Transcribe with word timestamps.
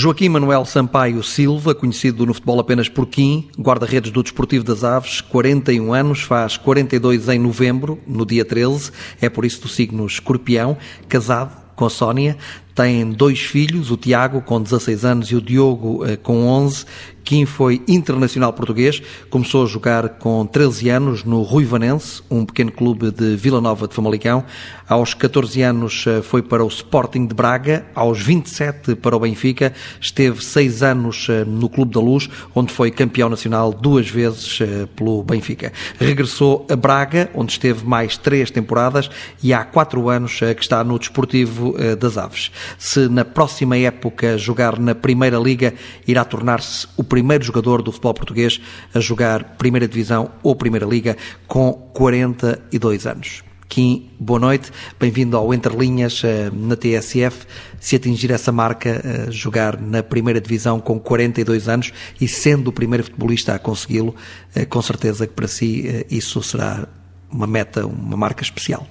Joaquim 0.00 0.28
Manuel 0.28 0.64
Sampaio 0.64 1.24
Silva, 1.24 1.74
conhecido 1.74 2.24
no 2.24 2.32
futebol 2.32 2.60
apenas 2.60 2.88
por 2.88 3.04
Kim, 3.04 3.48
guarda-redes 3.58 4.12
do 4.12 4.22
Desportivo 4.22 4.64
das 4.64 4.84
Aves, 4.84 5.20
41 5.20 5.92
anos, 5.92 6.20
faz 6.20 6.56
42 6.56 7.28
em 7.28 7.38
novembro, 7.40 7.98
no 8.06 8.24
dia 8.24 8.44
13, 8.44 8.92
é 9.20 9.28
por 9.28 9.44
isso 9.44 9.62
do 9.62 9.68
signo 9.68 10.06
escorpião, 10.06 10.78
casado 11.08 11.50
com 11.74 11.84
a 11.84 11.90
Sónia, 11.90 12.36
tem 12.78 13.10
dois 13.10 13.40
filhos, 13.40 13.90
o 13.90 13.96
Tiago 13.96 14.40
com 14.40 14.62
16 14.62 15.04
anos 15.04 15.32
e 15.32 15.34
o 15.34 15.42
Diogo 15.42 16.06
eh, 16.06 16.16
com 16.16 16.46
11, 16.46 16.86
Kim 17.24 17.44
foi 17.44 17.82
internacional 17.88 18.52
português, 18.54 19.02
começou 19.28 19.64
a 19.64 19.66
jogar 19.66 20.08
com 20.10 20.46
13 20.46 20.88
anos 20.88 21.24
no 21.24 21.42
Ruivanense, 21.42 22.22
um 22.30 22.46
pequeno 22.46 22.72
clube 22.72 23.10
de 23.10 23.36
Vila 23.36 23.60
Nova 23.60 23.86
de 23.86 23.94
Famalicão. 23.94 24.44
Aos 24.88 25.12
14 25.12 25.60
anos 25.60 26.04
eh, 26.06 26.22
foi 26.22 26.40
para 26.40 26.64
o 26.64 26.68
Sporting 26.68 27.26
de 27.26 27.34
Braga, 27.34 27.84
aos 27.94 28.22
27 28.22 28.94
para 28.94 29.14
o 29.14 29.20
Benfica, 29.20 29.74
esteve 30.00 30.42
6 30.42 30.82
anos 30.84 31.26
eh, 31.28 31.44
no 31.44 31.68
Clube 31.68 31.92
da 31.92 32.00
Luz, 32.00 32.30
onde 32.54 32.72
foi 32.72 32.92
campeão 32.92 33.28
nacional 33.28 33.72
duas 33.72 34.08
vezes 34.08 34.60
pelo 34.96 35.22
Benfica. 35.24 35.72
Regressou 35.98 36.64
a 36.70 36.76
Braga, 36.76 37.28
onde 37.34 37.52
esteve 37.52 37.84
mais 37.84 38.16
três 38.16 38.50
temporadas 38.50 39.10
e 39.42 39.52
há 39.52 39.64
4 39.64 40.08
anos 40.08 40.38
que 40.38 40.62
está 40.62 40.82
no 40.82 40.96
Desportivo 40.98 41.74
das 41.98 42.16
Aves. 42.16 42.50
Se 42.76 43.08
na 43.08 43.24
próxima 43.24 43.76
época 43.76 44.36
jogar 44.36 44.78
na 44.78 44.94
Primeira 44.94 45.38
Liga, 45.38 45.74
irá 46.06 46.24
tornar-se 46.24 46.86
o 46.96 47.04
primeiro 47.04 47.44
jogador 47.44 47.82
do 47.82 47.92
futebol 47.92 48.14
português 48.14 48.60
a 48.94 49.00
jogar 49.00 49.56
Primeira 49.56 49.86
Divisão 49.86 50.30
ou 50.42 50.54
Primeira 50.56 50.86
Liga 50.86 51.16
com 51.46 51.72
42 51.72 53.06
anos. 53.06 53.48
Kim, 53.68 54.08
boa 54.18 54.40
noite, 54.40 54.72
bem-vindo 54.98 55.36
ao 55.36 55.52
Entre 55.52 55.76
Linhas 55.76 56.22
eh, 56.24 56.50
na 56.50 56.74
TSF. 56.74 57.46
Se 57.78 57.96
atingir 57.96 58.30
essa 58.30 58.50
marca, 58.50 58.88
eh, 58.88 59.30
jogar 59.30 59.78
na 59.78 60.02
primeira 60.02 60.40
divisão 60.40 60.80
com 60.80 60.98
42 60.98 61.68
anos 61.68 61.92
e 62.18 62.26
sendo 62.26 62.68
o 62.68 62.72
primeiro 62.72 63.04
futebolista 63.04 63.54
a 63.54 63.58
consegui-lo, 63.58 64.16
eh, 64.54 64.64
com 64.64 64.80
certeza 64.80 65.26
que 65.26 65.34
para 65.34 65.46
si 65.46 66.06
isso 66.10 66.42
será 66.42 66.88
uma 67.30 67.46
meta, 67.46 67.86
uma 67.86 68.16
marca 68.16 68.42
especial. 68.42 68.88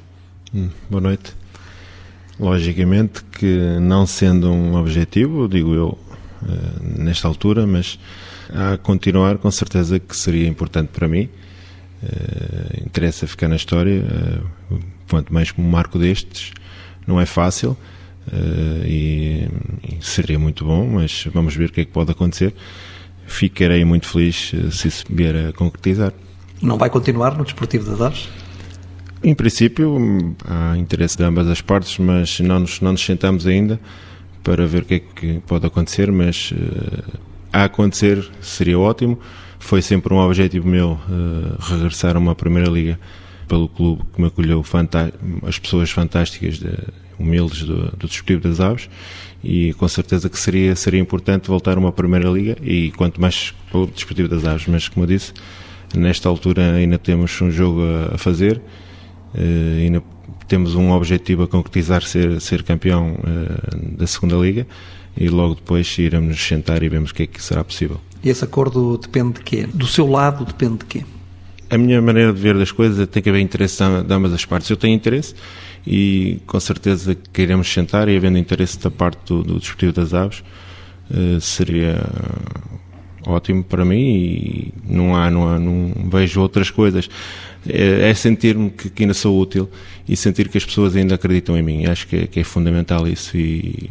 Hum, 0.54 0.70
boa 0.88 1.02
noite. 1.02 1.34
Logicamente 2.40 3.24
que 3.24 3.80
não 3.82 4.06
sendo 4.06 4.52
um 4.52 4.76
objetivo, 4.76 5.48
digo 5.48 5.74
eu, 5.74 5.98
eh, 6.48 7.00
nesta 7.00 7.28
altura, 7.28 7.66
mas 7.66 7.98
a 8.54 8.78
continuar, 8.78 9.38
com 9.38 9.50
certeza 9.50 10.00
que 10.00 10.16
seria 10.16 10.48
importante 10.48 10.90
para 10.90 11.08
mim. 11.08 11.30
Uh, 12.04 12.86
interessa 12.86 13.26
ficar 13.26 13.48
na 13.48 13.56
história, 13.56 14.04
uh, 14.72 14.80
quanto 15.10 15.34
mais 15.34 15.52
como 15.52 15.68
marco 15.68 15.98
destes, 15.98 16.52
não 17.08 17.20
é 17.20 17.26
fácil 17.26 17.76
e, 18.86 19.48
seria 20.00 20.38
muito 20.38 20.64
bom, 20.66 20.86
mas 20.86 21.28
vamos 21.34 21.56
ver 21.56 21.70
o 21.70 21.72
que 21.72 21.82
é 21.82 21.86
que 21.86 21.92
pode 21.92 22.12
acontecer. 22.12 22.54
Ficarei 23.26 23.84
muito 23.84 24.08
feliz 24.08 24.52
se 24.72 24.88
isso 24.88 25.06
vier 25.10 25.48
a 25.48 25.54
concretizar. 25.54 26.14
Não 26.62 26.78
vai 26.78 26.90
continuar 26.90 27.38
no 27.38 27.44
Desportivo 27.44 27.90
das 27.90 28.02
Aves? 28.02 28.30
Em 29.24 29.34
princípio, 29.34 30.36
há 30.46 30.78
interesse 30.78 31.18
de 31.18 31.24
ambas 31.24 31.48
as 31.48 31.62
partes, 31.62 31.98
mas 31.98 32.40
não 32.40 32.60
nos, 32.60 32.80
não 32.82 32.92
nos 32.92 33.04
sentamos 33.04 33.48
ainda 33.48 33.80
para 34.44 34.66
ver 34.66 34.84
o 34.84 34.86
que 34.86 34.94
é 34.94 35.00
que 35.00 35.42
pode 35.46 35.66
acontecer, 35.66 36.12
mas 36.12 36.52
uh, 36.52 37.20
a 37.52 37.66
acontecer 37.66 38.30
seria 38.42 38.80
ótimo. 38.80 39.20
Foi 39.60 39.82
sempre 39.82 40.14
um 40.14 40.20
objetivo 40.20 40.68
meu 40.68 40.92
uh, 40.92 41.58
regressar 41.60 42.16
a 42.16 42.20
uma 42.20 42.36
Primeira 42.36 42.70
Liga 42.70 43.00
pelo 43.48 43.68
clube 43.68 44.04
que 44.14 44.22
me 44.22 44.28
acolheu 44.28 44.64
as 45.48 45.58
pessoas 45.58 45.90
fantásticas, 45.90 46.60
de, 46.60 46.70
humildes 47.20 47.64
do, 47.64 47.92
do 47.98 48.08
Desportivo 48.08 48.42
das 48.42 48.60
Aves 48.60 48.90
e 49.44 49.74
com 49.74 49.88
certeza 49.88 50.30
que 50.30 50.40
seria, 50.40 50.76
seria 50.76 51.00
importante 51.00 51.48
voltar 51.48 51.78
a 51.78 51.80
uma 51.80 51.92
Primeira 51.92 52.30
Liga 52.30 52.58
e 52.62 52.92
quanto 52.92 53.20
mais 53.20 53.54
pelo 53.72 53.88
Desportivo 53.88 54.28
das 54.28 54.46
Aves, 54.46 54.68
mas 54.68 54.88
como 54.88 55.04
eu 55.04 55.08
disse, 55.08 55.34
nesta 55.96 56.30
altura 56.30 56.74
ainda 56.74 56.98
temos 56.98 57.40
um 57.42 57.50
jogo 57.50 57.82
a, 57.82 58.16
a 58.16 58.18
fazer, 58.18 58.62
uh, 59.38 59.78
ainda 59.80 60.04
temos 60.48 60.76
um 60.76 60.92
objetivo 60.92 61.44
a 61.44 61.48
concretizar 61.48 62.04
ser, 62.04 62.40
ser 62.42 62.64
campeão 62.64 63.16
uh, 63.16 63.98
da 63.98 64.08
segunda 64.08 64.36
liga 64.36 64.66
e 65.16 65.30
logo 65.30 65.56
depois 65.56 65.98
iremos 65.98 66.30
nos 66.30 66.48
sentar 66.48 66.84
e 66.84 66.90
vemos 66.90 67.12
o 67.12 67.14
que 67.14 67.24
é 67.24 67.28
que 67.28 67.42
será 67.42 67.64
possível. 67.64 68.00
E 68.24 68.30
esse 68.30 68.44
acordo 68.44 68.98
depende 68.98 69.34
de 69.34 69.42
quê? 69.42 69.68
Do 69.74 69.88
seu 69.88 70.08
lado 70.08 70.46
depende 70.46 70.80
de 70.80 70.86
quê? 70.86 71.06
A 71.70 71.78
minha 71.78 72.02
maneira 72.02 72.32
de 72.32 72.40
ver 72.40 72.58
das 72.58 72.72
coisas 72.72 73.00
é 73.00 73.06
tem 73.06 73.22
que 73.22 73.30
haver 73.30 73.42
interesse 73.42 73.84
de 73.84 74.14
ambas 74.14 74.32
as 74.32 74.46
partes. 74.46 74.70
Eu 74.70 74.78
tenho 74.78 74.96
interesse 74.96 75.36
e 75.86 76.40
com 76.46 76.60
certeza 76.60 77.16
que 77.16 77.42
iremos 77.42 77.72
sentar 77.72 78.08
e 78.08 78.16
havendo 78.16 78.38
interesse 78.38 78.80
da 78.80 78.90
parte 78.90 79.20
do, 79.26 79.44
do 79.44 79.60
Desportivo 79.60 79.92
das 79.92 80.14
Aves 80.14 80.44
uh, 81.12 81.42
seria 81.42 82.04
ótimo 83.28 83.64
para 83.64 83.84
mim 83.84 84.00
e 84.00 84.74
não 84.88 85.16
há, 85.16 85.30
não 85.30 85.48
há, 85.48 85.60
não 85.60 85.92
vejo 86.10 86.42
outras 86.42 86.70
coisas. 86.70 87.10
É, 87.68 88.10
é 88.10 88.14
sentir-me 88.14 88.70
que, 88.70 88.90
que, 88.90 89.04
ainda 89.04 89.14
sou 89.14 89.40
útil 89.40 89.70
e 90.08 90.16
sentir 90.16 90.48
que 90.48 90.58
as 90.58 90.66
pessoas 90.66 90.96
ainda 90.96 91.16
acreditam 91.16 91.58
em 91.58 91.62
mim. 91.62 91.86
Acho 91.86 92.08
que 92.08 92.16
é, 92.16 92.28
que 92.28 92.40
é 92.40 92.44
fundamental 92.44 93.08
isso 93.08 93.36
e 93.36 93.90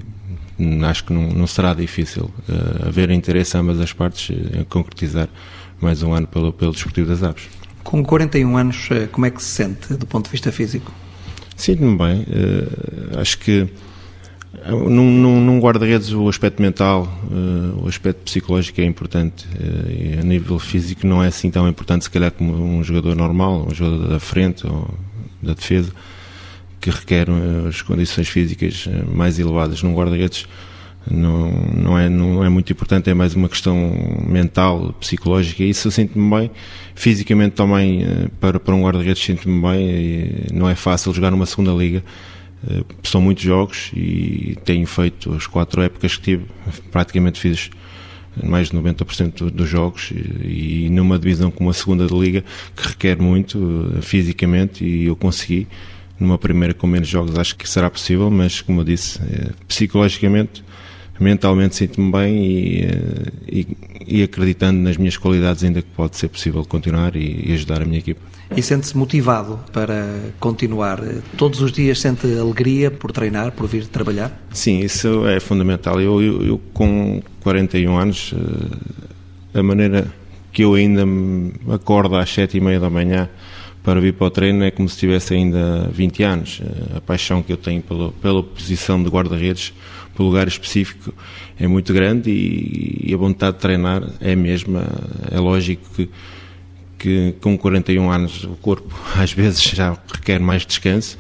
acho 0.89 1.05
que 1.05 1.13
não, 1.13 1.29
não 1.29 1.47
será 1.47 1.75
difícil 1.75 2.31
uh, 2.49 2.89
haver 2.89 3.11
interesse 3.11 3.57
a 3.57 3.61
ambas 3.61 3.79
as 3.79 3.93
partes 3.93 4.31
em 4.31 4.65
concretizar 4.65 5.29
mais 5.81 6.03
um 6.03 6.15
ano 6.15 6.27
pelo, 6.27 6.53
pelo 6.53 6.73
Desportivo 6.73 7.09
das 7.09 7.23
Aves. 7.23 7.49
Com 7.85 8.03
41 8.03 8.57
anos, 8.57 8.89
eh, 8.91 9.07
como 9.13 9.27
é 9.27 9.31
que 9.31 9.43
se 9.43 9.49
sente 9.49 9.95
do 9.95 10.07
ponto 10.07 10.25
de 10.25 10.33
vista 10.33 10.51
físico? 10.51 10.91
Sinto-me 11.55 11.97
bem. 11.97 12.23
Uh, 12.23 13.21
acho 13.21 13.39
que 13.39 13.69
num, 14.65 15.11
num, 15.11 15.41
num 15.41 15.61
guarda-redes 15.61 16.13
o 16.13 16.29
aspecto 16.29 16.63
mental, 16.63 17.09
uh, 17.31 17.85
o 17.85 17.89
aspecto 17.89 18.23
psicológico 18.23 18.81
é 18.81 18.85
importante 18.85 19.47
uh, 19.47 20.21
a 20.21 20.23
nível 20.23 20.59
físico 20.59 21.07
não 21.07 21.23
é 21.23 21.29
assim 21.29 21.51
tão 21.51 21.69
importante 21.69 22.05
se 22.05 22.11
calhar 22.11 22.31
como 22.31 22.55
um 22.55 22.83
jogador 22.83 23.15
normal, 23.15 23.67
um 23.71 23.75
jogador 23.75 24.09
da 24.09 24.21
frente 24.21 24.67
ou 24.67 24.89
da 25.43 25.55
defesa 25.55 25.93
que 26.81 26.91
requer 26.91 27.29
uh, 27.29 27.69
as 27.69 27.83
condições 27.83 28.29
físicas 28.29 28.89
mais 29.13 29.39
elevadas. 29.39 29.83
Num 29.83 29.95
guarda-redes 29.95 30.47
não, 31.09 31.51
não, 31.73 31.99
é, 31.99 32.09
não 32.09 32.45
é 32.45 32.49
muito 32.49 32.73
importante, 32.73 33.09
é 33.11 33.15
mais 33.15 33.35
uma 33.35 33.49
questão 33.49 33.77
mental, 34.27 34.93
psicológica 34.99 35.63
e 35.63 35.71
isso 35.71 35.89
eu 35.89 35.93
sinto-me 35.93 36.29
bem. 36.31 36.51
Fisicamente 36.95 37.53
também 37.53 38.05
para, 38.41 38.59
para 38.59 38.75
um 38.75 38.83
guarda-redes 38.83 39.23
sinto-me 39.23 39.61
bem 39.61 40.31
não 40.53 40.69
é 40.69 40.75
fácil 40.75 41.13
jogar 41.13 41.31
numa 41.31 41.47
segunda 41.47 41.73
liga 41.73 42.03
são 43.03 43.21
muitos 43.21 43.45
jogos 43.45 43.91
e 43.95 44.57
tenho 44.65 44.87
feito 44.87 45.33
as 45.35 45.47
quatro 45.47 45.83
épocas 45.83 46.17
que 46.17 46.23
tive, 46.23 46.47
praticamente 46.91 47.39
fiz 47.39 47.71
mais 48.43 48.71
de 48.71 48.77
90% 48.77 49.51
dos 49.51 49.69
jogos 49.69 50.13
e, 50.13 50.89
numa 50.91 51.19
divisão 51.19 51.51
como 51.51 51.71
a 51.71 51.73
segunda 51.73 52.07
da 52.07 52.17
liga 52.17 52.45
que 52.75 52.89
requer 52.89 53.19
muito 53.19 53.93
eh, 53.97 54.03
fisicamente 54.03 54.85
e 54.85 55.07
eu 55.07 55.17
consegui. 55.17 55.67
Numa 56.19 56.39
primeira 56.39 56.73
com 56.73 56.87
menos 56.87 57.09
jogos 57.09 57.39
acho 57.39 57.57
que 57.57 57.69
será 57.69 57.91
possível 57.91 58.31
mas 58.31 58.61
como 58.61 58.81
eu 58.81 58.85
disse 58.85 59.21
eh, 59.23 59.53
psicologicamente 59.69 60.65
mentalmente 61.19 61.77
sinto-me 61.77 62.13
bem 62.13 62.45
e, 62.45 62.89
e, 63.49 63.77
e, 64.07 64.23
acreditando 64.23 64.81
nas 64.81 64.97
minhas 64.97 65.17
qualidades 65.17 65.65
ainda 65.65 65.83
que 65.83 65.89
pode 65.91 66.17
ser 66.17 66.29
possível 66.29 66.65
continuar 66.65 67.17
e, 67.17 67.51
e 67.51 67.55
ajudar 67.55 67.83
a 67.83 67.85
minha 67.85 67.99
equipa 67.99 68.21
e 68.55 68.63
sente-se 68.63 68.97
motivado 68.97 69.59
para 69.73 70.21
continuar? 70.39 71.01
Todos 71.37 71.61
os 71.61 71.73
dias 71.73 72.01
sente 72.01 72.27
alegria 72.39 72.91
por 72.91 73.11
treinar, 73.11 73.53
por 73.53 73.67
vir 73.67 73.87
trabalhar? 73.87 74.47
Sim, 74.53 74.81
isso 74.81 75.27
é 75.27 75.41
fundamental. 75.41 76.01
Eu, 76.01 76.23
eu, 76.23 76.43
eu 76.43 76.61
com 76.73 77.21
41 77.41 77.97
anos, 77.97 78.35
eh, 78.35 79.59
a 79.59 79.63
maneira 79.63 80.07
que 80.53 80.63
eu 80.63 80.75
ainda 80.75 81.05
me 81.05 81.53
acordo 81.73 82.17
às 82.17 82.31
sete 82.31 82.57
e 82.57 82.61
meia 82.61 82.79
da 82.79 82.89
manhã 82.89 83.29
para 83.83 84.01
vir 84.01 84.15
para 84.15 84.27
o 84.27 84.31
treino 84.31 84.65
é 84.65 84.71
como 84.71 84.89
se 84.89 84.97
tivesse 84.97 85.35
ainda 85.35 85.89
20 85.93 86.23
anos. 86.23 86.61
Eh, 86.63 86.97
a 86.99 87.01
paixão 87.01 87.43
que 87.43 87.53
eu 87.53 87.57
tenho 87.57 87.83
pela, 87.83 88.13
pela 88.13 88.43
posição 88.43 89.03
de 89.03 89.09
guarda-redes, 89.09 89.73
pelo 90.17 90.29
lugar 90.29 90.49
específico, 90.49 91.13
é 91.59 91.67
muito 91.67 91.93
grande 91.93 92.31
e, 92.31 93.11
e 93.11 93.15
a 93.15 93.17
vontade 93.17 93.57
de 93.57 93.63
treinar 93.63 94.03
é 94.21 94.33
a 94.33 94.37
mesma. 94.37 94.85
É 95.31 95.39
lógico 95.39 95.83
que 95.95 96.09
que 96.99 97.35
com 97.41 97.57
41 97.59 98.11
anos 98.11 98.45
o 98.45 98.57
corpo 98.57 98.95
às 99.17 99.33
vezes 99.33 99.63
já 99.63 99.97
requer 100.13 100.41
mais 100.41 100.65
descanso, 100.65 101.19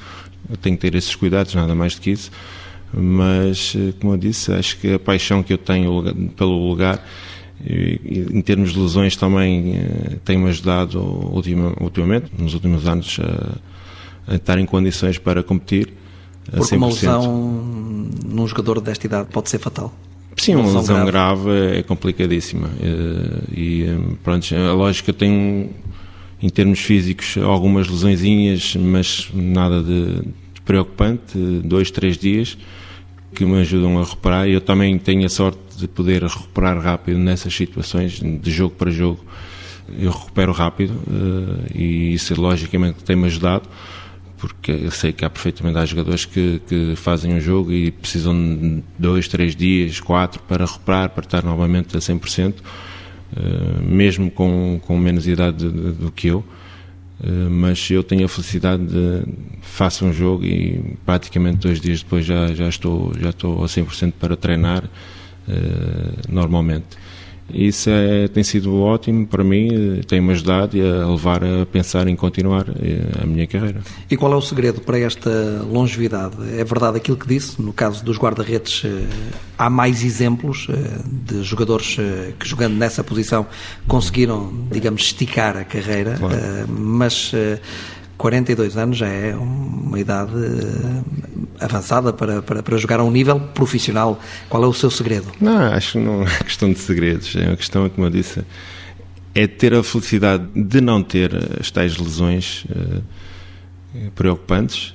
eu 0.48 0.56
tenho 0.56 0.76
que 0.76 0.82
ter 0.82 0.96
esses 0.96 1.14
cuidados, 1.14 1.54
nada 1.54 1.74
mais 1.74 1.94
do 1.94 2.00
que 2.00 2.10
isso, 2.10 2.30
mas 2.92 3.74
eh, 3.76 3.92
como 4.00 4.14
eu 4.14 4.16
disse, 4.16 4.52
acho 4.52 4.78
que 4.78 4.94
a 4.94 4.98
paixão 4.98 5.42
que 5.42 5.52
eu 5.52 5.58
tenho 5.58 6.02
pelo 6.36 6.68
lugar 6.68 7.04
em 7.68 8.40
termos 8.42 8.72
de 8.72 8.78
lesões 8.78 9.16
também 9.16 9.76
eh, 9.76 10.16
tem-me 10.24 10.48
ajudado 10.48 11.00
ultimamente, 11.00 12.30
nos 12.38 12.54
últimos 12.54 12.86
anos, 12.86 13.18
a 14.26 14.34
estar 14.34 14.58
em 14.58 14.66
condições 14.66 15.18
para 15.18 15.42
competir. 15.42 15.92
Porque 16.50 16.76
uma 16.76 16.86
lesão 16.88 17.66
num 18.24 18.46
jogador 18.46 18.80
desta 18.80 19.06
idade 19.06 19.28
pode 19.30 19.50
ser 19.50 19.58
fatal? 19.58 19.92
Sim, 20.36 20.56
uma, 20.56 20.68
uma 20.68 20.80
lesão 20.80 21.06
grave. 21.06 21.44
grave. 21.44 21.78
é 21.78 21.82
complicadíssima. 21.82 22.70
Eh, 22.80 23.40
e, 23.56 23.84
eh, 23.84 23.98
pronto, 24.22 24.54
a 24.54 24.72
lógica 24.74 25.12
tem, 25.12 25.70
em 26.42 26.48
termos 26.50 26.80
físicos, 26.80 27.36
algumas 27.38 27.88
lesõezinhas, 27.88 28.76
mas 28.76 29.28
nada 29.34 29.82
de, 29.82 30.16
de 30.54 30.60
preocupante. 30.64 31.38
Dois, 31.64 31.90
três 31.90 32.18
dias 32.18 32.56
que 33.34 33.44
me 33.44 33.60
ajudam 33.60 33.98
a 33.98 34.04
reparar. 34.04 34.48
Eu 34.48 34.60
também 34.60 34.98
tenho 34.98 35.24
a 35.24 35.28
sorte 35.28 35.58
de 35.76 35.88
poder 35.88 36.22
recuperar 36.22 36.78
rápido 36.80 37.18
nessas 37.18 37.54
situações, 37.54 38.20
de 38.20 38.50
jogo 38.50 38.74
para 38.74 38.90
jogo. 38.90 39.20
Eu 39.98 40.10
recupero 40.10 40.52
rápido 40.52 40.94
e 41.72 42.12
isso 42.12 42.38
logicamente 42.40 43.04
tem-me 43.04 43.26
ajudado 43.26 43.68
porque 44.38 44.70
eu 44.70 44.90
sei 44.90 45.12
que 45.12 45.24
há 45.24 45.30
perfeitamente 45.30 45.78
há 45.78 45.84
jogadores 45.84 46.24
que, 46.24 46.60
que 46.66 46.94
fazem 46.96 47.34
um 47.34 47.40
jogo 47.40 47.72
e 47.72 47.90
precisam 47.90 48.34
de 48.34 48.82
dois, 48.98 49.28
três 49.28 49.56
dias, 49.56 50.00
quatro 50.00 50.40
para 50.42 50.64
recuperar, 50.64 51.10
para 51.10 51.24
estar 51.24 51.42
novamente 51.42 51.96
a 51.96 52.00
100%, 52.00 52.54
uh, 52.54 53.82
mesmo 53.82 54.30
com, 54.30 54.80
com 54.86 54.98
menos 54.98 55.26
idade 55.26 55.68
do 55.68 56.12
que 56.12 56.28
eu. 56.28 56.44
Uh, 57.18 57.50
mas 57.50 57.90
eu 57.90 58.02
tenho 58.02 58.26
a 58.26 58.28
felicidade 58.28 58.84
de 58.84 59.24
faço 59.62 60.04
um 60.04 60.12
jogo 60.12 60.44
e 60.44 60.96
praticamente 61.06 61.58
dois 61.58 61.80
dias 61.80 62.02
depois 62.02 62.26
já, 62.26 62.48
já, 62.48 62.68
estou, 62.68 63.12
já 63.18 63.30
estou 63.30 63.64
a 63.64 63.66
100% 63.66 64.12
para 64.20 64.36
treinar 64.36 64.84
uh, 64.84 64.88
normalmente. 66.28 66.86
Isso 67.52 67.88
é, 67.90 68.26
tem 68.28 68.42
sido 68.42 68.80
ótimo 68.80 69.26
para 69.26 69.44
mim, 69.44 70.00
tem-me 70.06 70.32
ajudado 70.32 70.76
a 70.80 71.10
levar 71.10 71.44
a 71.44 71.64
pensar 71.64 72.08
em 72.08 72.16
continuar 72.16 72.66
eh, 72.68 73.22
a 73.22 73.26
minha 73.26 73.46
carreira. 73.46 73.80
E 74.10 74.16
qual 74.16 74.32
é 74.32 74.36
o 74.36 74.40
segredo 74.40 74.80
para 74.80 74.98
esta 74.98 75.30
longevidade? 75.70 76.36
É 76.58 76.64
verdade 76.64 76.96
aquilo 76.96 77.16
que 77.16 77.26
disse, 77.26 77.62
no 77.62 77.72
caso 77.72 78.04
dos 78.04 78.18
guarda-redes, 78.18 78.82
eh, 78.84 79.06
há 79.56 79.70
mais 79.70 80.02
exemplos 80.02 80.66
eh, 80.68 80.74
de 81.06 81.42
jogadores 81.44 81.96
que 82.38 82.48
jogando 82.48 82.74
nessa 82.74 83.04
posição 83.04 83.46
conseguiram, 83.86 84.52
digamos, 84.70 85.02
esticar 85.02 85.56
a 85.56 85.64
carreira, 85.64 86.16
claro. 86.18 86.36
mas 86.68 87.32
42 88.16 88.76
anos 88.76 88.96
já 88.96 89.08
é 89.08 89.34
uma 89.34 89.98
idade 89.98 90.32
eh, 90.34 91.64
avançada 91.64 92.12
para, 92.12 92.42
para, 92.42 92.62
para, 92.62 92.76
jogar 92.78 93.00
a 93.00 93.04
um 93.04 93.10
nível 93.10 93.38
profissional. 93.38 94.18
Qual 94.48 94.62
é 94.64 94.66
o 94.66 94.72
seu 94.72 94.90
segredo? 94.90 95.26
Não, 95.40 95.56
acho 95.56 95.92
que 95.92 95.98
não 95.98 96.22
é 96.22 96.38
questão 96.44 96.72
de 96.72 96.78
segredos. 96.78 97.34
É 97.36 97.48
uma 97.48 97.56
questão, 97.56 97.88
como 97.88 98.06
eu 98.06 98.10
disse, 98.10 98.42
é 99.34 99.46
ter 99.46 99.74
a 99.74 99.82
felicidade 99.82 100.46
de 100.54 100.80
não 100.80 101.02
ter 101.02 101.30
as 101.60 101.70
tais 101.70 101.96
lesões 101.98 102.64
uh, 102.70 103.02
preocupantes, 104.14 104.94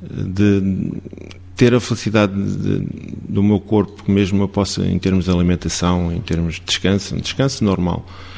de 0.00 0.92
ter 1.56 1.74
a 1.74 1.80
felicidade 1.80 2.32
de, 2.32 2.86
do 3.28 3.42
meu 3.42 3.60
corpo, 3.60 4.10
mesmo 4.10 4.42
eu 4.42 4.48
possa, 4.48 4.84
em 4.86 4.98
termos 4.98 5.26
de 5.26 5.30
alimentação, 5.30 6.12
em 6.12 6.20
termos 6.20 6.54
de 6.56 6.62
descanso, 6.62 7.16
descanso 7.16 7.64
normal, 7.64 8.04
eh, 8.06 8.31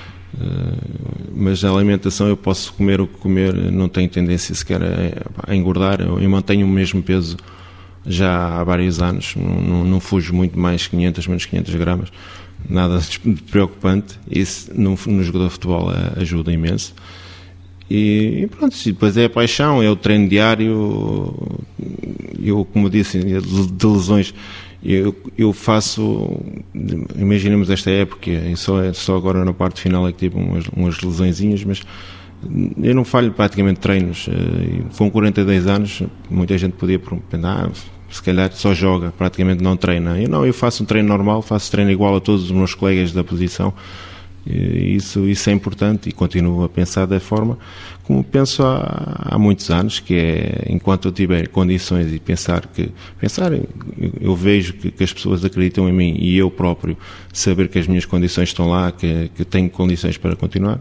mas 1.35 1.65
a 1.65 1.71
alimentação 1.71 2.29
eu 2.29 2.37
posso 2.37 2.73
comer 2.75 3.01
o 3.01 3.07
que 3.07 3.19
comer, 3.19 3.55
não 3.73 3.89
tenho 3.89 4.09
tendência 4.09 4.55
sequer 4.55 4.81
a, 5.47 5.55
engordar, 5.55 6.01
eu 6.01 6.31
mantenho 6.31 6.67
o 6.67 6.69
mesmo 6.69 7.03
peso 7.03 7.37
já 8.07 8.61
há 8.61 8.65
vários 8.65 9.01
anos, 9.01 9.35
não, 9.37 9.85
não, 9.85 10.01
fujo 10.01 10.35
muito 10.35 10.59
mais 10.59 10.87
500, 10.87 11.27
menos 11.27 11.47
500 11.47 11.75
gramas, 11.77 12.09
nada 12.69 12.99
de 12.99 13.19
preocupante, 13.51 14.19
isso 14.31 14.71
no, 14.75 14.99
no 15.07 15.23
jogador 15.23 15.47
de 15.47 15.53
futebol 15.53 15.91
ajuda 16.17 16.53
imenso. 16.53 16.95
E, 17.91 18.49
pronto, 18.57 18.77
depois 18.83 19.17
é 19.17 19.27
a 19.27 19.31
paixão, 19.31 19.83
é 19.83 19.91
o 19.91 19.97
treino 19.97 20.29
diário, 20.29 21.35
eu, 22.43 22.65
como 22.73 22.89
disse, 22.89 23.19
de, 23.19 23.41
de 23.41 23.87
lesões 23.87 24.35
eu, 24.85 25.17
eu 25.37 25.53
faço, 25.53 26.41
imaginemos 27.17 27.71
esta 27.71 27.91
época, 27.91 28.31
só, 28.57 28.93
só 28.93 29.17
agora 29.17 29.45
na 29.45 29.53
parte 29.53 29.81
final 29.81 30.07
é 30.07 30.13
que 30.13 30.19
tive 30.19 30.37
umas, 30.37 30.67
umas 30.69 30.99
mas 31.65 31.83
eu 32.83 32.95
não 32.95 33.05
falho 33.05 33.33
praticamente 33.33 33.81
treinos. 33.81 34.29
Eh, 34.29 34.83
com 34.97 35.11
42 35.11 35.67
anos, 35.67 36.03
muita 36.29 36.59
gente 36.59 36.73
podia 36.73 36.99
pensar, 36.99 37.67
ah, 37.67 37.71
se 38.11 38.23
calhar 38.23 38.53
só 38.53 38.75
joga, 38.75 39.13
praticamente 39.17 39.63
não 39.63 39.77
treina. 39.77 40.21
Eu 40.21 40.29
não, 40.29 40.47
eu 40.47 40.53
faço 40.53 40.83
um 40.83 40.87
treino 40.87 41.09
normal, 41.09 41.41
faço 41.41 41.71
treino 41.71 41.91
igual 41.91 42.17
a 42.17 42.21
todos 42.21 42.45
os 42.45 42.51
meus 42.51 42.75
colegas 42.75 43.13
da 43.13 43.25
posição 43.25 43.73
isso, 44.47 45.27
isso 45.29 45.49
é 45.51 45.53
importante 45.53 46.09
e 46.09 46.13
continuo 46.13 46.65
a 46.65 46.69
pensar 46.69 47.07
da 47.07 47.19
forma 47.19 47.59
como 48.05 48.23
penso 48.23 48.63
há, 48.63 49.31
há 49.31 49.39
muitos 49.39 49.71
anos, 49.71 49.99
que 49.99 50.15
é 50.15 50.67
enquanto 50.69 51.09
eu 51.09 51.13
tiver 51.13 51.49
condições 51.49 52.13
e 52.13 52.19
pensar 52.19 52.67
que 52.67 52.91
pensar 53.19 53.51
eu 54.21 54.37
vejo 54.37 54.75
que, 54.75 54.91
que, 54.91 55.03
as 55.03 55.13
pessoas 55.13 55.45
acreditam 55.45 55.89
em 55.89 55.93
mim 55.93 56.17
e 56.19 56.37
eu 56.37 56.51
próprio 56.51 56.97
saber 57.33 57.69
que 57.69 57.79
as 57.79 57.87
minhas 57.87 58.05
condições 58.05 58.51
estão 58.51 58.69
lá, 58.69 58.93
que, 58.93 59.31
que 59.35 59.45
tenho 59.45 59.71
condições 59.71 60.19
para 60.19 60.37
continuar, 60.37 60.81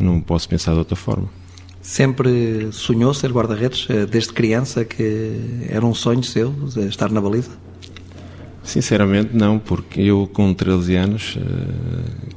não 0.00 0.20
posso 0.20 0.48
pensar 0.48 0.72
de 0.72 0.78
outra 0.78 0.96
forma. 0.96 1.28
Sempre 1.82 2.68
sonhou 2.72 3.12
ser 3.12 3.30
guarda-redes 3.30 3.86
eh, 3.90 4.06
desde 4.06 4.32
criança 4.32 4.84
que 4.84 5.66
era 5.68 5.84
um 5.84 5.92
sonho 5.92 6.22
seu 6.22 6.54
estar 6.88 7.10
na 7.10 7.20
baliza? 7.20 7.50
Sinceramente 8.72 9.36
não, 9.36 9.58
porque 9.58 10.00
eu 10.00 10.26
com 10.32 10.54
13 10.54 10.96
anos 10.96 11.36
eh, 11.36 12.32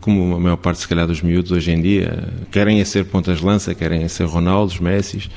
como 0.00 0.34
a 0.34 0.40
maior 0.40 0.56
parte, 0.56 0.80
se 0.80 0.88
calhar, 0.88 1.06
dos 1.06 1.22
miúdos 1.22 1.52
hoje 1.52 1.70
em 1.70 1.80
dia, 1.80 2.32
querem 2.50 2.84
ser 2.84 3.04
pontas 3.04 3.38
de 3.38 3.44
lança, 3.44 3.72
querem 3.72 4.08
ser 4.08 4.24
Ronaldos, 4.24 4.80
Messi 4.80 5.30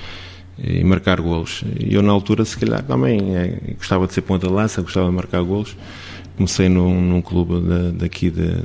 e 0.58 0.84
marcar 0.84 1.22
golos. 1.22 1.64
Eu, 1.80 2.02
na 2.02 2.12
altura, 2.12 2.44
se 2.44 2.58
calhar, 2.58 2.82
também 2.82 3.36
é, 3.36 3.76
gostava 3.78 4.08
de 4.08 4.14
ser 4.14 4.22
ponta 4.22 4.48
de 4.48 4.54
lança, 4.54 4.82
gostava 4.82 5.08
de 5.08 5.16
marcar 5.16 5.44
golos. 5.44 5.78
Comecei 6.36 6.70
num, 6.70 7.00
num 7.00 7.22
clube 7.22 7.62
de, 7.62 7.92
daqui 7.92 8.32
de, 8.32 8.64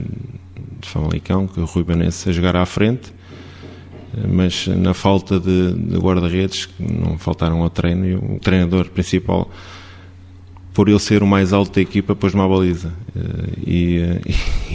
de 0.81 0.89
Famalicão, 0.89 1.47
que 1.47 1.61
é 1.61 1.63
o 1.63 1.67
Rui 1.67 1.85
Benesse, 1.85 2.31
a 2.31 2.33
jogar 2.33 2.57
à 2.57 2.65
frente, 2.65 3.13
mas 4.33 4.67
na 4.67 4.95
falta 4.95 5.39
de, 5.39 5.75
de 5.75 5.99
guarda-redes, 5.99 6.71
não 6.81 7.19
faltaram 7.19 7.61
ao 7.61 7.69
treino, 7.69 8.07
e 8.07 8.15
o 8.15 8.39
treinador 8.41 8.89
principal 8.89 9.51
por 10.75 10.89
eu 10.89 10.99
ser 10.99 11.23
o 11.23 11.27
mais 11.27 11.53
alto 11.53 11.73
da 11.73 11.81
equipa, 11.81 12.17
pôs-me 12.17 12.41
à 12.41 12.49
baliza. 12.49 12.93
Eh, 13.17 13.21
e, 13.65 13.99
eh, 13.99 14.21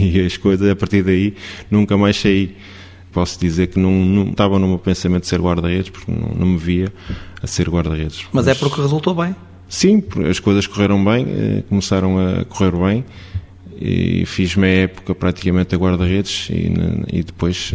e, 0.00 0.20
as 0.26 0.36
coisas, 0.36 0.68
a 0.68 0.74
partir 0.74 1.02
daí, 1.02 1.34
nunca 1.70 1.96
mais 1.96 2.18
saí. 2.18 2.56
Posso 3.12 3.38
dizer 3.38 3.66
que 3.66 3.78
não, 3.78 3.92
não 3.92 4.30
estava 4.30 4.58
no 4.58 4.66
meu 4.66 4.78
pensamento 4.78 5.22
de 5.22 5.28
ser 5.28 5.40
guarda-redes, 5.40 5.90
porque 5.90 6.10
não, 6.10 6.34
não, 6.34 6.46
me 6.46 6.56
via 6.56 6.92
a 7.42 7.46
ser 7.46 7.68
guarda-redes. 7.68 8.22
Mas, 8.32 8.46
Mas, 8.46 8.48
é 8.48 8.54
porque 8.58 8.80
resultou 8.80 9.14
bem? 9.14 9.36
Sim, 9.68 10.02
as 10.28 10.40
coisas 10.40 10.66
correram 10.66 11.04
bem, 11.04 11.26
eh, 11.28 11.62
começaram 11.68 12.18
a 12.18 12.44
correr 12.44 12.72
bem 12.72 13.04
e 13.80 14.24
fiz 14.26 14.56
meia 14.56 14.84
época 14.84 15.14
praticamente 15.14 15.74
a 15.74 15.78
guarda-redes 15.78 16.48
e, 16.50 16.72
e, 17.18 17.22
depois 17.22 17.74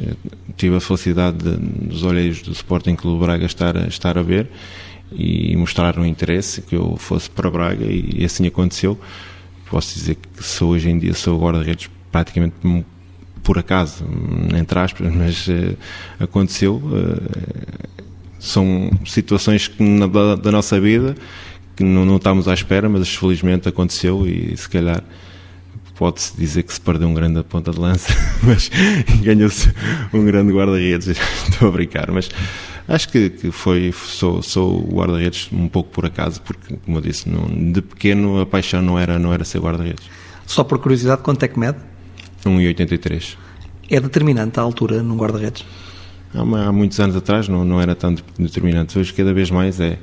tive 0.56 0.75
a 0.75 0.80
felicidade 0.80 1.38
de, 1.38 1.57
dos 1.88 2.04
olheiros 2.04 2.44
do 2.44 2.51
Sporting 2.51 2.96
Clube 2.96 3.25
Braga 3.25 3.46
estar 3.46 3.75
estar 3.88 4.15
a 4.15 4.22
ver 4.22 4.48
e 5.12 5.56
mostraram 5.56 6.06
interesse 6.06 6.62
que 6.62 6.76
eu 6.76 6.96
fosse 6.98 7.30
para 7.30 7.50
Braga 7.50 7.86
e, 7.86 8.24
assim 8.24 8.48
aconteceu. 8.48 9.00
Posso 9.70 9.96
dizer 9.96 10.16
que 10.16 10.44
sou 10.44 10.72
hoje 10.72 10.90
em 10.90 10.98
dia 10.98 11.14
sou 11.14 11.40
guarda-redes 11.40 11.90
praticamente 12.12 12.56
por 13.44 13.60
acaso, 13.60 14.06
entre 14.58 14.80
aspas, 14.80 15.10
mas 15.14 15.48
uh, 15.48 15.78
aconteceu. 16.20 16.76
Uh, 16.76 17.96
são 18.40 18.92
situações 19.06 19.68
que, 19.68 19.82
na, 19.82 20.08
da 20.36 20.52
nossa 20.52 20.80
vida 20.80 21.16
que 21.76 21.84
não, 21.84 22.06
não 22.06 22.18
estávamos 22.18 22.48
à 22.48 22.54
espera, 22.54 22.88
mas 22.88 23.14
felizmente 23.14 23.68
aconteceu 23.68 24.26
e 24.28 24.56
se 24.56 24.70
calhar 24.70 25.04
pode-se 25.96 26.36
dizer 26.38 26.64
que 26.64 26.74
se 26.74 26.80
perdeu 26.80 27.08
um 27.08 27.14
grande 27.14 27.44
ponta 27.44 27.72
de 27.72 27.80
lança, 27.80 28.14
mas 28.44 28.70
ganhou-se 29.22 29.74
um 30.14 30.26
grande 30.26 30.54
guarda-redes. 30.54 31.08
Estou 31.50 31.70
a 31.70 31.72
brincar, 31.72 32.12
mas 32.12 32.30
Acho 32.88 33.10
que, 33.10 33.32
que 33.32 33.51
foi, 33.51 33.92
sou, 33.92 34.42
sou 34.44 34.82
guarda-redes 34.82 35.50
um 35.51 35.68
pouco 35.68 35.89
por 35.89 36.06
acaso, 36.06 36.42
porque, 36.42 36.75
como 36.86 36.98
eu 36.98 37.01
disse, 37.01 37.27
não, 37.27 37.48
de 37.72 37.82
pequeno 37.82 38.42
a 38.42 38.46
paixão 38.46 38.82
não 38.82 39.00
era, 39.00 39.18
não 39.18 39.34
era 39.34 39.44
ser 39.44 39.60
guarda-redes. 39.60 40.06
Só 40.46 40.63
por 40.63 40.77
curiosidade, 40.77 41.24
quanto 41.24 41.44
é 41.44 41.48
que 41.48 41.58
mede? 41.58 41.80
1,83. 42.46 43.36
É 43.89 44.00
determinante 44.00 44.60
a 44.60 44.63
altura 44.63 45.01
num 45.01 45.18
guarda-redes? 45.18 45.65
Há, 46.34 46.42
há, 46.42 46.72
muitos 46.72 47.00
anos 47.00 47.15
atrás 47.15 47.48
não, 47.48 47.65
não 47.65 47.82
era 47.82 47.96
tão 47.96 48.15
determinante. 48.38 49.00
Hoje, 49.00 49.12
cada 49.13 49.34
vez 49.34 49.50
mais 49.50 49.80
é. 49.80 49.98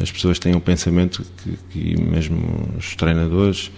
As 0.00 0.12
pessoas 0.12 0.38
têm 0.38 0.54
um 0.54 0.60
pensamento 0.60 1.24
que, 1.42 1.58
que 1.70 2.02
mesmo 2.02 2.68
os 2.76 2.94
treinadores 2.96 3.70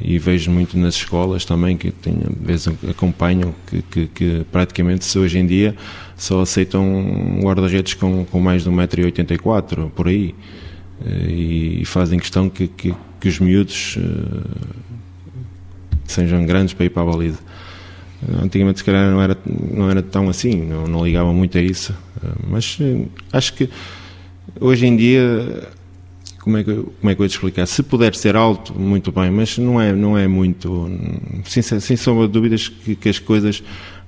e 0.00 0.18
vejo 0.18 0.50
muito 0.50 0.78
nas 0.78 0.94
escolas 0.94 1.44
também 1.44 1.76
que 1.76 1.90
tenho, 1.90 2.20
vezes 2.40 2.68
acompanham 2.88 3.54
que, 3.66 3.82
que, 3.82 4.06
que, 4.06 4.46
praticamente 4.50 5.04
se 5.04 5.18
hoje 5.18 5.38
em 5.38 5.46
dia 5.46 5.74
só 6.22 6.40
aceitam 6.40 7.40
guarda-redes 7.42 7.94
com, 7.94 8.24
com 8.24 8.38
mais 8.38 8.62
de 8.62 8.70
1,84m 8.70 9.90
por 9.90 10.06
aí 10.06 10.32
eh, 11.04 11.32
e 11.32 11.84
fazem 11.84 12.16
questão 12.16 12.48
que, 12.48 12.68
que, 12.68 12.94
que 13.20 13.28
os 13.28 13.40
miúdos 13.40 13.96
uh, 13.96 14.48
sejam 16.04 16.46
grandes 16.46 16.74
para 16.74 16.86
ir 16.86 16.90
para 16.90 17.02
a 17.02 17.06
baliza. 17.06 17.40
Antigamente 18.40 18.78
se 18.78 18.84
calhar 18.84 19.10
não 19.10 19.20
era, 19.20 19.36
não 19.44 19.90
era 19.90 20.00
tão 20.00 20.28
assim, 20.28 20.62
não, 20.62 20.86
não 20.86 21.04
ligavam 21.04 21.34
muito 21.34 21.58
a 21.58 21.60
isso, 21.60 21.92
eh, 22.22 22.28
mas 22.48 22.78
acho 23.32 23.54
que 23.54 23.68
hoje 24.60 24.86
em 24.86 24.96
dia 24.96 25.72
como 26.38 26.56
é 26.56 26.62
que, 26.62 26.72
como 26.72 27.10
é 27.10 27.14
que 27.16 27.22
eu 27.22 27.28
te 27.28 27.32
explicar? 27.32 27.66
Se 27.66 27.82
puder 27.82 28.14
ser 28.14 28.36
alto, 28.36 28.78
muito 28.78 29.10
bem, 29.10 29.28
mas 29.28 29.58
não 29.58 29.80
é, 29.80 29.92
não 29.92 30.16
é 30.16 30.28
muito. 30.28 30.88
Sem, 31.44 31.62
sem 31.62 31.96
sombra 31.96 32.28
de 32.28 32.32
dúvidas 32.32 32.68
que, 32.68 32.94
que, 32.94 33.08
as 33.08 33.18
coisas. 33.18 33.62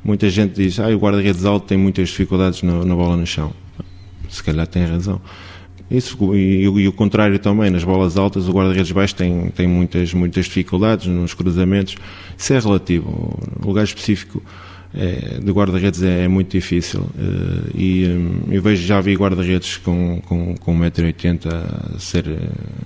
Muita 0.05 0.29
gente 0.29 0.55
diz, 0.55 0.79
ah, 0.79 0.89
o 0.89 0.99
guarda-redes 0.99 1.45
alto 1.45 1.67
tem 1.67 1.79
muitas 1.79 2.11
dificuldades 2.11 2.63
no, 2.63 2.85
na 2.85 2.95
bola 2.95 3.17
no 3.17 3.27
chão. 3.27 3.53
Se 4.29 4.43
calhar 4.43 4.67
tem 4.67 4.85
razão. 4.85 5.21
Isso, 5.91 6.35
e, 6.35 6.63
e, 6.63 6.89
o 6.89 6.93
contrário 6.93 7.39
também, 7.39 7.71
nas 7.71 7.85
bolas 7.85 8.17
altas, 8.17 8.49
o 8.49 8.53
guarda-redes 8.53 8.91
baixo 8.93 9.15
tem, 9.15 9.49
tem 9.51 9.67
muitas, 9.67 10.13
muitas 10.13 10.47
dificuldades 10.47 11.07
nos 11.07 11.35
cruzamentos. 11.35 11.97
Isso 12.37 12.53
é 12.53 12.59
relativo. 12.59 13.39
O 13.63 13.67
lugar 13.67 13.85
específico 13.85 14.43
é, 14.97 15.41
de 15.41 15.51
guarda-redes 15.51 16.03
é, 16.03 16.25
é, 16.25 16.29
muito 16.29 16.53
difícil. 16.53 17.01
Uh, 17.01 17.71
e 17.75 18.07
um, 18.07 18.53
eu 18.53 18.63
vejo, 18.63 18.87
já 18.87 19.01
vi 19.01 19.15
guarda-redes 19.15 19.77
com, 19.79 20.21
com, 20.25 20.55
com 20.57 20.79
1,80m 20.79 21.49
a 21.53 21.99
ser 21.99 22.29
eh, 22.29 22.39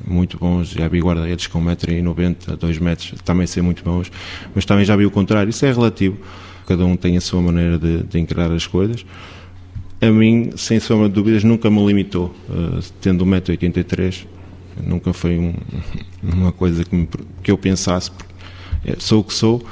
muito 0.06 0.38
bons, 0.38 0.70
já 0.70 0.88
vi 0.88 1.00
guarda-redes 1.00 1.46
com 1.48 1.62
1,90m, 1.62 2.56
2 2.56 2.78
metros, 2.78 3.14
também 3.24 3.46
ser 3.46 3.60
muito 3.60 3.84
bons, 3.84 4.10
mas 4.54 4.64
também 4.64 4.84
já 4.84 4.96
vi 4.96 5.04
o 5.04 5.10
contrário. 5.10 5.50
Isso 5.50 5.66
é 5.66 5.72
relativo. 5.72 6.16
Cada 6.68 6.84
um 6.84 6.96
tem 6.96 7.16
a 7.16 7.20
sua 7.22 7.40
maneira 7.40 7.78
de, 7.78 8.02
de 8.02 8.18
encarar 8.18 8.52
as 8.52 8.66
coisas. 8.66 9.06
A 10.02 10.10
mim, 10.10 10.50
sem 10.54 10.78
sombra 10.78 11.08
de 11.08 11.14
dúvidas, 11.14 11.42
nunca 11.42 11.70
me 11.70 11.82
limitou, 11.86 12.26
uh, 12.50 12.78
tendo 13.00 13.24
1,83m, 13.24 14.26
nunca 14.84 15.14
foi 15.14 15.38
um, 15.38 15.54
uma 16.22 16.52
coisa 16.52 16.84
que, 16.84 16.94
me, 16.94 17.08
que, 17.42 17.50
eu 17.50 17.56
pensasse, 17.56 18.10
sou 18.98 19.20
o 19.20 19.24
que 19.24 19.32
sou, 19.32 19.64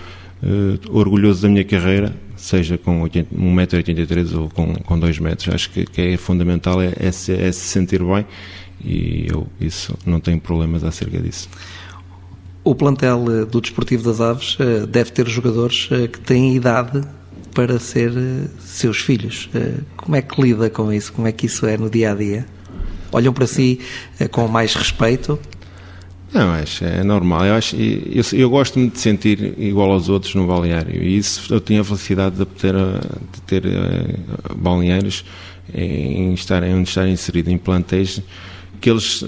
uh, 0.43 0.97
orgulhoso 0.99 1.43
da 1.43 1.51
minha 1.51 1.65
carreira, 1.65 2.17
seja 2.35 2.79
com 2.79 3.03
1,83m 3.03 4.41
ou 4.41 4.49
com, 4.49 4.75
com 4.77 4.99
2 4.99 5.19
metros, 5.19 5.55
acho 5.55 5.71
que, 5.71 5.85
que 5.85 6.01
é 6.01 6.17
fundamental 6.17 6.81
é, 6.81 6.95
é, 6.99 7.09
é, 7.09 7.13
se, 7.13 7.53
sentir 7.53 8.03
bem 8.03 8.25
e 8.83 9.27
eu 9.31 9.47
isso 9.61 9.97
não 10.07 10.19
tenho 10.19 10.41
problemas 10.41 10.83
acerca 10.83 11.21
disso. 11.21 11.49
O 12.67 12.75
plantel 12.75 13.25
eh, 13.29 13.45
do 13.45 13.61
Desportivo 13.61 14.03
das 14.03 14.21
Aves 14.21 14.59
deve 14.89 15.13
ter 15.13 15.29
jogadores 15.29 15.89
que 16.13 16.19
têm 16.19 16.57
idade 16.57 17.01
para 17.57 17.79
ser 17.79 18.13
eh, 18.15 18.49
seus 18.61 18.99
filhos. 18.99 19.49
Eh, 19.55 19.79
como 19.97 20.15
é 20.15 20.21
que 20.21 20.39
lida 20.43 20.69
com 20.69 20.93
isso? 20.93 21.11
Como 21.11 21.27
é 21.27 21.33
que 21.33 21.47
isso 21.47 21.65
é 21.65 21.79
no 21.79 21.89
dia 21.89 22.13
a 22.13 22.15
dia? 22.15 22.47
Olham 23.11 23.33
para 23.33 23.47
si 23.47 23.81
eh, 24.21 24.29
com 24.29 24.47
mais 24.47 24.75
respeito? 24.75 25.39
Não, 26.35 26.53
acho, 26.53 26.85
é 26.85 27.03
normal. 27.03 27.47
Eu, 27.47 27.55
acho, 27.55 27.75
eu, 27.75 28.23
eu 28.35 28.51
gosto-me 28.51 28.91
de 28.91 28.99
sentir 28.99 29.55
igual 29.57 29.91
aos 29.91 30.11
outros 30.11 30.35
no 30.35 30.47
balneário 30.47 31.03
e 31.03 31.17
isso 31.17 31.53
eu 31.53 31.59
tinha 31.59 31.81
a 31.81 31.85
felicidade 31.85 32.37
de 32.37 32.45
ter, 32.45 32.75
de 32.75 33.41
ter 33.47 33.63
balneários 34.55 35.25
em 35.73 36.35
estar, 36.35 36.63
onde 36.63 36.91
estar 36.91 37.09
inserido 37.09 37.49
em 37.49 37.57
plantéis 37.57 38.21
que 38.81 38.91
eles, 38.91 39.25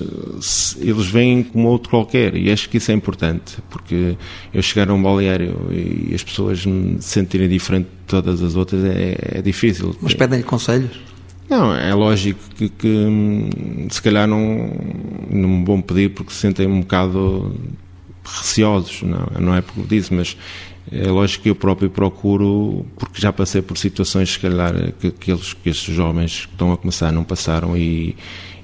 eles 0.79 1.07
veem 1.07 1.43
como 1.43 1.69
outro 1.69 1.91
qualquer 1.91 2.37
e 2.37 2.51
acho 2.51 2.69
que 2.69 2.77
isso 2.77 2.91
é 2.91 2.95
importante 2.95 3.59
porque 3.71 4.17
eu 4.53 4.63
chegar 4.63 4.91
a 4.91 4.95
um 4.95 5.03
balneário 5.03 5.69
e 5.71 6.15
as 6.15 6.23
pessoas 6.23 6.65
me 6.65 7.01
sentirem 7.01 7.49
diferente 7.49 7.87
de 7.87 8.07
todas 8.07 8.43
as 8.43 8.57
outras 8.57 8.85
é, 8.85 9.39
é 9.39 9.43
difícil. 9.43 9.97
Mas 10.01 10.15
pedem-lhe 10.15 10.45
conselhos? 10.45 10.99
Não, 11.49 11.75
é 11.75 11.95
lógico 11.95 12.41
que, 12.57 12.69
que, 12.69 13.07
se 13.91 14.03
calhar 14.03 14.29
não, 14.29 14.71
não 15.31 15.65
vão 15.65 15.81
pedir 15.81 16.11
porque 16.11 16.33
se 16.33 16.41
sentem 16.41 16.67
um 16.67 16.81
bocado 16.81 17.57
receosos, 18.23 19.03
não, 19.03 19.27
não 19.41 19.55
é 19.55 19.63
por 19.63 19.87
disso, 19.87 20.13
mas 20.13 20.37
é 20.93 21.09
lógico 21.09 21.45
que 21.45 21.51
eu 21.51 21.55
próprio 21.55 21.89
procuro, 21.91 22.85
porque 22.97 23.21
já 23.21 23.33
passei 23.33 23.63
por 23.63 23.79
situações, 23.79 24.33
se 24.33 24.39
calhar, 24.39 24.93
que, 25.01 25.11
que, 25.11 25.31
eles, 25.31 25.55
que 25.55 25.71
estes 25.71 25.95
jovens 25.95 26.47
que 26.47 26.53
estão 26.53 26.73
a 26.73 26.77
começar 26.77 27.13
não 27.13 27.25
passaram 27.25 27.77
e, 27.77 28.15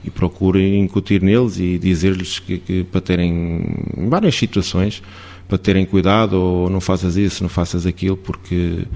e 0.05 0.11
procuro 0.11 0.61
incutir 0.61 1.23
neles 1.23 1.59
e 1.59 1.79
dizer-lhes 1.79 2.39
que, 2.39 2.59
que, 2.59 2.85
para 2.85 3.01
terem 3.01 3.65
várias 4.09 4.35
situações, 4.35 5.03
para 5.49 5.59
terem 5.59 5.85
cuidado 5.85 6.35
ou 6.35 6.71
não 6.71 6.81
faças 6.81 7.17
isso, 7.17 7.43
não 7.43 7.51
faças 7.51 7.87
aquilo, 7.87 8.17
porque 8.17 8.87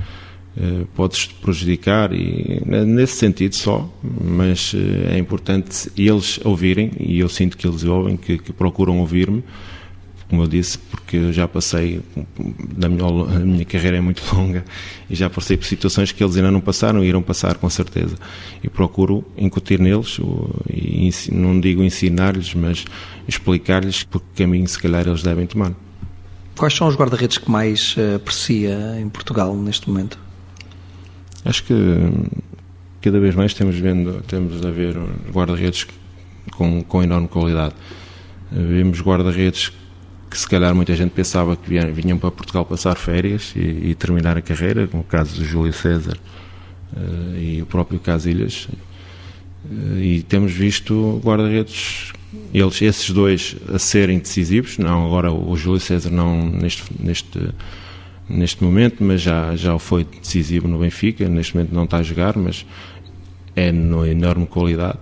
uh, 0.57 0.87
podes 0.95 1.29
te 1.29 1.35
prejudicar. 1.35 2.12
E 2.12 2.62
nesse 2.67 3.17
sentido 3.17 3.55
só, 3.55 3.88
mas 4.03 4.73
uh, 4.75 4.79
é 5.11 5.19
importante 5.19 5.91
eles 5.97 6.41
ouvirem 6.45 6.93
e 6.99 7.19
eu 7.19 7.29
sinto 7.29 7.57
que 7.57 7.67
eles 7.67 7.85
ouvem, 7.85 8.17
que, 8.17 8.38
que 8.38 8.53
procuram 8.53 8.99
ouvir-me 8.99 9.43
como 10.28 10.42
eu 10.42 10.47
disse, 10.47 10.78
porque 10.78 11.16
eu 11.16 11.32
já 11.32 11.49
passei, 11.49 12.02
da 12.76 12.88
minha, 12.88 13.04
a 13.04 13.38
minha 13.38 13.64
carreira 13.64 13.97
é 13.97 14.00
muito 14.00 14.23
longa, 14.35 14.64
e 15.08 15.14
já 15.14 15.30
passei 15.30 15.56
por 15.56 15.64
situações 15.64 16.12
que 16.12 16.23
eles 16.23 16.37
ainda 16.37 16.50
não 16.50 16.61
passaram 16.61 17.02
e 17.02 17.08
irão 17.08 17.23
passar 17.23 17.56
com 17.56 17.68
certeza. 17.70 18.16
E 18.62 18.68
procuro 18.68 19.25
incutir 19.37 19.80
neles, 19.80 20.18
e 20.68 21.11
não 21.32 21.58
digo 21.58 21.82
ensinar-lhes, 21.82 22.54
mas 22.54 22.85
explicar-lhes 23.26 24.02
que 24.02 24.20
caminho 24.37 24.68
se 24.68 24.78
calhar 24.78 25.06
eles 25.06 25.23
devem 25.23 25.47
tomar. 25.47 25.73
Quais 26.56 26.75
são 26.75 26.88
os 26.88 26.97
guarda-redes 26.97 27.38
que 27.38 27.50
mais 27.50 27.94
eh, 27.97 28.16
aprecia 28.16 29.00
em 29.00 29.08
Portugal 29.08 29.56
neste 29.56 29.88
momento? 29.88 30.18
Acho 31.44 31.62
que 31.62 31.75
cada 33.00 33.20
vez 33.20 33.35
mais 33.35 33.54
temos, 33.54 33.76
vendo, 33.76 34.23
temos 34.26 34.64
a 34.66 34.70
ver 34.70 34.99
guarda-redes 35.32 35.87
com, 36.50 36.82
com 36.82 37.02
enorme 37.02 37.28
qualidade. 37.28 37.75
Vemos 38.50 39.00
guarda-redes 39.00 39.73
que 40.28 40.38
se 40.38 40.47
calhar 40.47 40.75
muita 40.75 40.94
gente 40.94 41.11
pensava 41.11 41.56
que 41.56 41.68
vinham 41.92 42.18
para 42.18 42.30
Portugal 42.30 42.64
passar 42.64 42.97
férias 42.97 43.52
e, 43.56 43.90
e 43.90 43.94
terminar 43.94 44.37
a 44.37 44.42
carreira, 44.42 44.87
como 44.87 45.02
o 45.02 45.06
caso 45.06 45.37
do 45.37 45.44
Júlio 45.44 45.73
César 45.73 46.18
uh, 46.97 47.38
e 47.38 47.62
o 47.62 47.66
próprio 47.66 47.99
Casilhas. 47.99 48.68
Uh, 49.64 49.99
e 49.99 50.23
temos 50.23 50.52
visto 50.52 51.20
guarda-redes, 51.25 52.12
eles, 52.52 52.82
esses 52.82 53.11
dois, 53.11 53.56
a 53.73 53.78
serem 53.78 54.18
decisivos. 54.18 54.78
Não, 54.78 55.06
agora 55.06 55.32
o, 55.32 55.56
Júlio 55.56 55.80
César 55.80 56.11
não 56.11 56.47
neste, 56.47 56.85
neste, 56.99 57.50
neste 58.28 58.62
momento, 58.62 59.02
mas 59.02 59.23
já, 59.23 59.56
já 59.56 59.78
foi 59.78 60.04
decisivo 60.04 60.68
no 60.68 60.78
Benfica. 60.78 61.28
Neste 61.28 61.56
momento 61.56 61.75
não 61.75 61.85
está 61.85 61.99
a 61.99 62.02
jogar, 62.02 62.37
mas 62.37 62.66
é 63.56 63.73
de 63.73 63.78
enorme 64.11 64.47
qualidade. 64.47 64.99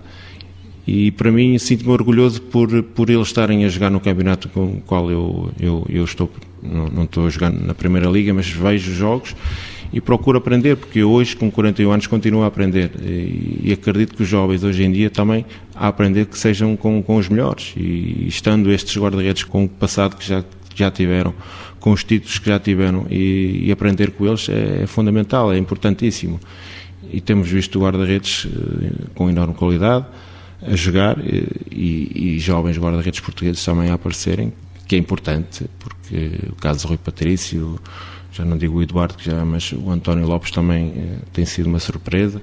E 0.87 1.11
para 1.11 1.33
mim 1.33 1.59
sinto-me 1.59 1.91
orgulhoso 1.91 2.41
por, 2.41 2.83
por 2.83 3.11
eles 3.11 3.27
estarem 3.27 3.65
a 3.65 3.69
jogar 3.69 3.91
no 3.91 3.99
campeonato 3.99 4.49
com 4.49 4.65
o 4.65 4.83
qual 4.87 5.11
eu, 5.11 5.51
eu, 5.59 5.85
eu 5.89 6.05
estou, 6.05 6.31
não, 6.63 6.87
não 6.87 7.05
estou 7.05 7.27
a 7.27 7.31
jogar 7.31 7.51
na 7.51 7.75
Primeira 7.75 8.09
Liga, 8.09 8.33
mas 8.33 8.49
vejo 8.49 8.93
jogos 8.93 9.35
e 9.93 10.01
procuro 10.01 10.39
aprender, 10.39 10.77
porque 10.77 11.01
eu 11.01 11.11
hoje, 11.11 11.37
com 11.37 11.51
41 11.51 11.91
anos, 11.91 12.07
continuo 12.07 12.43
a 12.43 12.47
aprender. 12.47 12.91
E, 13.03 13.73
acredito 13.73 14.15
que 14.15 14.23
os 14.23 14.29
jovens 14.29 14.65
hoje 14.65 14.85
em 14.85 14.93
dia 14.93 15.11
também 15.11 15.45
a 15.75 15.89
aprender 15.89 16.27
que 16.27 16.39
sejam 16.39 16.77
com, 16.77 17.03
com 17.03 17.17
os 17.17 17.29
melhores. 17.29 17.73
E, 17.77 18.27
estando 18.29 18.71
estes 18.71 18.97
guarda-redes 18.97 19.45
com 19.45 19.65
o 19.65 19.69
passado 19.69 20.17
que 20.17 20.27
já, 20.27 20.45
já 20.75 20.91
tiveram, 20.91 21.35
com 21.81 21.93
os 21.93 22.05
títulos 22.05 22.39
que 22.39 22.49
já 22.49 22.59
tiveram, 22.59 23.07
e, 23.11 23.63
e 23.65 23.73
aprender 23.73 24.11
com 24.11 24.27
eles 24.27 24.49
é, 24.49 24.83
é, 24.83 24.87
fundamental, 24.87 25.53
é 25.53 25.59
importantíssimo. 25.59 26.41
E 27.13 27.21
temos 27.21 27.49
visto 27.49 27.81
guarda-redes 27.81 28.47
eh, 28.47 29.05
com 29.15 29.31
enorme 29.31 29.55
qualidade 29.55 30.07
a 30.63 30.75
jogar 30.75 31.19
e, 31.19 32.37
e 32.37 32.39
jovens 32.39 32.79
guarda-redes 32.79 33.21
portugueses 33.21 33.65
também 33.65 33.91
a 33.91 33.95
aparecerem, 33.95 34.53
que 34.87 34.95
é 34.95 34.99
importante, 34.99 35.67
porque 35.79 36.39
o 36.51 36.55
caso 36.55 36.81
de 36.81 36.87
Rui 36.87 36.97
Patrício, 36.97 37.79
já 38.33 38.45
não 38.45 38.57
digo 38.57 38.79
o 38.79 38.83
Eduardo, 38.83 39.15
que 39.15 39.27
já, 39.27 39.45
mas 39.45 39.73
o 39.73 39.91
António 39.91 40.27
Lopes 40.27 40.51
também 40.51 40.93
eh, 40.97 41.19
tem 41.33 41.45
sido 41.45 41.67
uma 41.67 41.79
surpresa, 41.79 42.41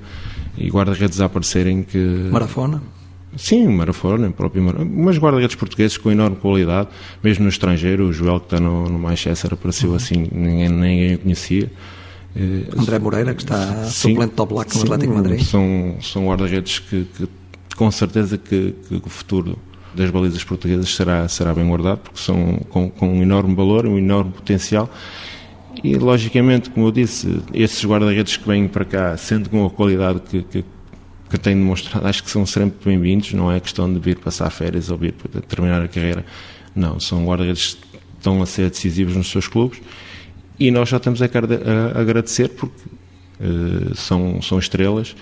e 0.58 0.70
guarda-redes 0.70 1.22
a 1.22 1.25
aparecerem 1.25 1.84
que... 1.84 1.98
Marafona? 2.32 2.82
Sim, 3.36 3.67
Marafona, 3.70 4.29
próprio 4.29 4.62
Mar... 4.62 4.75
mas 4.86 5.17
guarda-redes 5.17 5.55
portugueses 5.55 5.98
com 5.98 6.12
enorme 6.12 6.36
qualidade, 6.36 6.89
mesmo 7.24 7.43
no 7.43 7.50
estrangeiro, 7.50 8.08
o 8.08 8.13
Joel 8.13 8.39
que 8.39 8.48
está 8.48 8.60
no, 8.60 8.89
no 8.89 9.00
Manchester 9.00 9.53
apareceu 9.53 9.91
uhum. 9.91 9.96
assim, 9.96 10.27
ninguém, 10.32 10.70
ninguém 10.70 11.15
o 11.15 11.20
conhecia. 11.20 11.72
Eh, 12.36 12.65
André 12.77 13.00
Moreira, 13.00 13.34
que 13.34 13.43
está 13.43 13.86
sim, 13.86 14.10
suplente 14.10 14.34
top 14.34 14.53
Black 14.53 14.75
no 14.75 14.84
Atlético 14.84 15.13
Madrid. 15.13 15.41
São, 15.41 15.96
são 16.01 16.27
guarda-redes 16.27 16.79
que, 16.79 17.05
que 17.05 17.27
com 17.75 17.89
certeza 17.92 18.38
que, 18.38 18.74
que, 18.88 18.96
o 18.96 19.10
futuro 19.10 19.58
das 19.94 20.10
balizas 20.10 20.44
portuguesas 20.44 20.94
será, 20.94 21.27
será 21.27 21.53
bem 21.53 21.68
guardado, 21.68 22.00
porque 22.00 22.20
são 22.20 22.58
com, 22.70 22.89
com 22.89 23.10
um 23.10 23.22
enorme 23.22 23.56
valor, 23.56 23.86
um 23.86 23.98
enorme 23.98 24.32
potencial. 24.32 24.89
E, 25.84 25.96
logicamente, 25.96 26.70
como 26.70 26.88
eu 26.88 26.92
disse, 26.92 27.42
esses 27.53 27.84
guarda-redes 27.84 28.38
que 28.38 28.48
vêm 28.48 28.68
para 28.68 28.86
cá, 28.86 29.18
sendo 29.18 29.50
com 29.50 29.65
a 29.65 29.70
qualidade 29.70 30.22
que, 30.22 30.44
que, 30.44 30.65
que 31.30 31.38
têm 31.38 31.56
demonstrado, 31.56 32.08
acho 32.08 32.24
que 32.24 32.32
são 32.32 32.46
sempre 32.46 32.77
bem-vindos. 32.86 33.34
Não 33.34 33.51
é 33.51 33.60
questão 33.60 33.92
de 33.92 34.00
vir 34.00 34.18
passar 34.18 34.50
férias 34.50 34.89
ou 34.89 34.98
vir 34.98 35.13
terminar 35.48 35.82
a 35.82 35.88
carreira. 35.88 36.25
Não, 36.75 37.00
são 37.00 37.25
guarda-redes 37.25 37.74
que 37.74 37.98
estão 38.18 38.42
a 38.42 38.46
ser 38.46 38.70
decisivos 38.70 39.15
nos 39.15 39.30
seus 39.30 39.48
clubes 39.48 39.82
e 40.60 40.72
nós 40.72 40.89
já 40.89 40.98
estamos 40.98 41.22
a, 41.22 41.25
a 41.25 42.00
agradecer 42.00 42.50
porque 42.50 42.82
uh, 43.39 43.96
são, 43.96 44.42
são 44.42 44.60
estrelas 44.60 45.15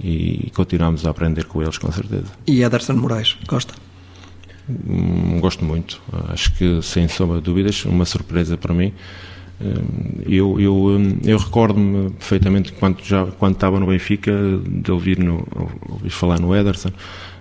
e 0.00 0.50
continuamos 0.54 1.06
a 1.06 1.10
aprender 1.10 1.44
com 1.44 1.62
eles, 1.62 1.78
com 1.78 1.90
certeza. 1.92 2.26
E 2.46 2.62
Ederson 2.62 2.94
Moraes, 2.94 3.36
gosta? 3.46 3.74
Hum, 4.68 5.38
gosto 5.40 5.64
muito. 5.64 6.00
Acho 6.28 6.52
que, 6.54 6.80
sem 6.82 7.06
sombra 7.08 7.38
de 7.38 7.44
dúvidas, 7.44 7.84
uma 7.84 8.04
surpresa 8.04 8.56
para 8.56 8.74
mim. 8.74 8.92
Hum, 9.60 10.22
eu, 10.26 10.58
eu, 10.60 10.74
hum, 10.74 11.18
eu 11.24 11.38
recordo-me 11.38 12.10
perfeitamente 12.10 12.72
quando, 12.72 13.02
já, 13.02 13.26
quando 13.26 13.54
estava 13.54 13.78
no 13.78 13.86
Benfica 13.86 14.32
de 14.66 14.90
ouvir, 14.90 15.18
no, 15.18 15.46
ouvir 15.88 16.10
falar 16.10 16.40
no 16.40 16.54
Ederson, 16.54 16.90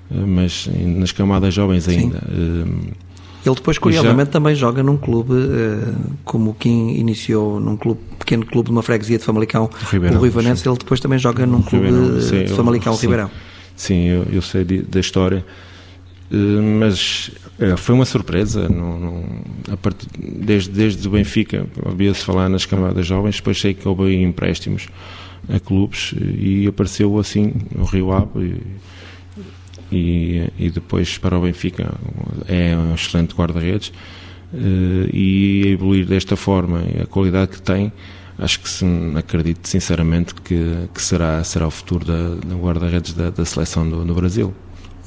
mas 0.10 0.70
nas 0.86 1.12
camadas 1.12 1.54
jovens 1.54 1.88
ainda. 1.88 2.20
Sim. 2.20 2.92
Ele 3.46 3.56
depois, 3.56 3.78
curiosamente, 3.78 4.28
já... 4.28 4.32
também 4.32 4.56
joga 4.56 4.82
num 4.82 4.98
clube, 4.98 5.34
uh, 5.34 5.96
como 6.24 6.54
Kim 6.54 6.92
iniciou 6.92 7.60
num 7.60 7.76
clube, 7.76 8.00
pequeno 8.18 8.46
clube 8.46 8.68
de 8.68 8.72
uma 8.72 8.82
freguesia 8.82 9.18
de 9.18 9.24
Famalicão, 9.24 9.70
Ribeirão, 9.92 10.18
o 10.18 10.20
Rui 10.20 10.30
Vanense, 10.30 10.68
ele 10.68 10.78
depois 10.78 11.00
também 11.00 11.20
joga 11.20 11.46
num 11.46 11.62
clube 11.62 11.88
Ribeirão, 11.88 12.20
de 12.20 12.54
Famalicão, 12.54 12.94
sim, 12.96 13.02
Ribeirão. 13.02 13.32
Sim, 13.76 14.08
eu, 14.08 14.26
eu 14.32 14.42
sei 14.42 14.64
de, 14.64 14.82
da 14.82 15.00
história 15.00 15.44
mas 16.80 17.32
foi 17.78 17.94
uma 17.94 18.06
surpresa. 18.06 18.68
Não, 18.68 19.00
não, 19.00 19.78
partir, 19.78 20.08
desde, 20.18 20.72
desde 20.72 21.08
o 21.08 21.12
Benfica, 21.12 21.68
ouvia-se 21.86 22.24
falar 22.24 22.50
nas 22.50 22.66
camadas 22.66 23.06
jovens, 23.06 23.36
depois 23.36 23.60
sei 23.60 23.74
que 23.74 23.88
houve 23.88 24.16
empréstimos 24.16 24.88
a 25.50 25.60
clubes 25.60 26.16
e 26.40 26.66
apareceu 26.68 27.20
assim 27.20 27.54
o 27.76 27.84
Rio 27.84 28.12
Ave 28.12 28.62
e, 29.94 30.50
e, 30.58 30.70
depois 30.70 31.18
para 31.18 31.38
o 31.38 31.42
Benfica 31.42 31.94
é 32.48 32.76
um 32.76 32.94
excelente 32.96 33.36
guarda-redes 33.36 33.92
e 35.12 35.64
evoluir 35.68 36.06
desta 36.06 36.36
forma 36.36 36.84
a 37.02 37.08
qualidade 37.08 37.52
que 37.52 37.62
tem 37.62 37.92
acho 38.38 38.60
que 38.60 38.70
acredito 39.18 39.68
sinceramente 39.68 40.34
que, 40.36 40.90
que 40.94 41.02
será, 41.02 41.44
será 41.44 41.68
o 41.68 41.72
futuro 41.72 42.06
da, 42.06 42.36
da 42.46 42.56
guarda-redes 42.56 43.14
da, 43.14 43.30
da, 43.30 43.46
seleção 43.46 43.88
do, 43.88 44.04
do 44.04 44.14
Brasil. 44.14 44.54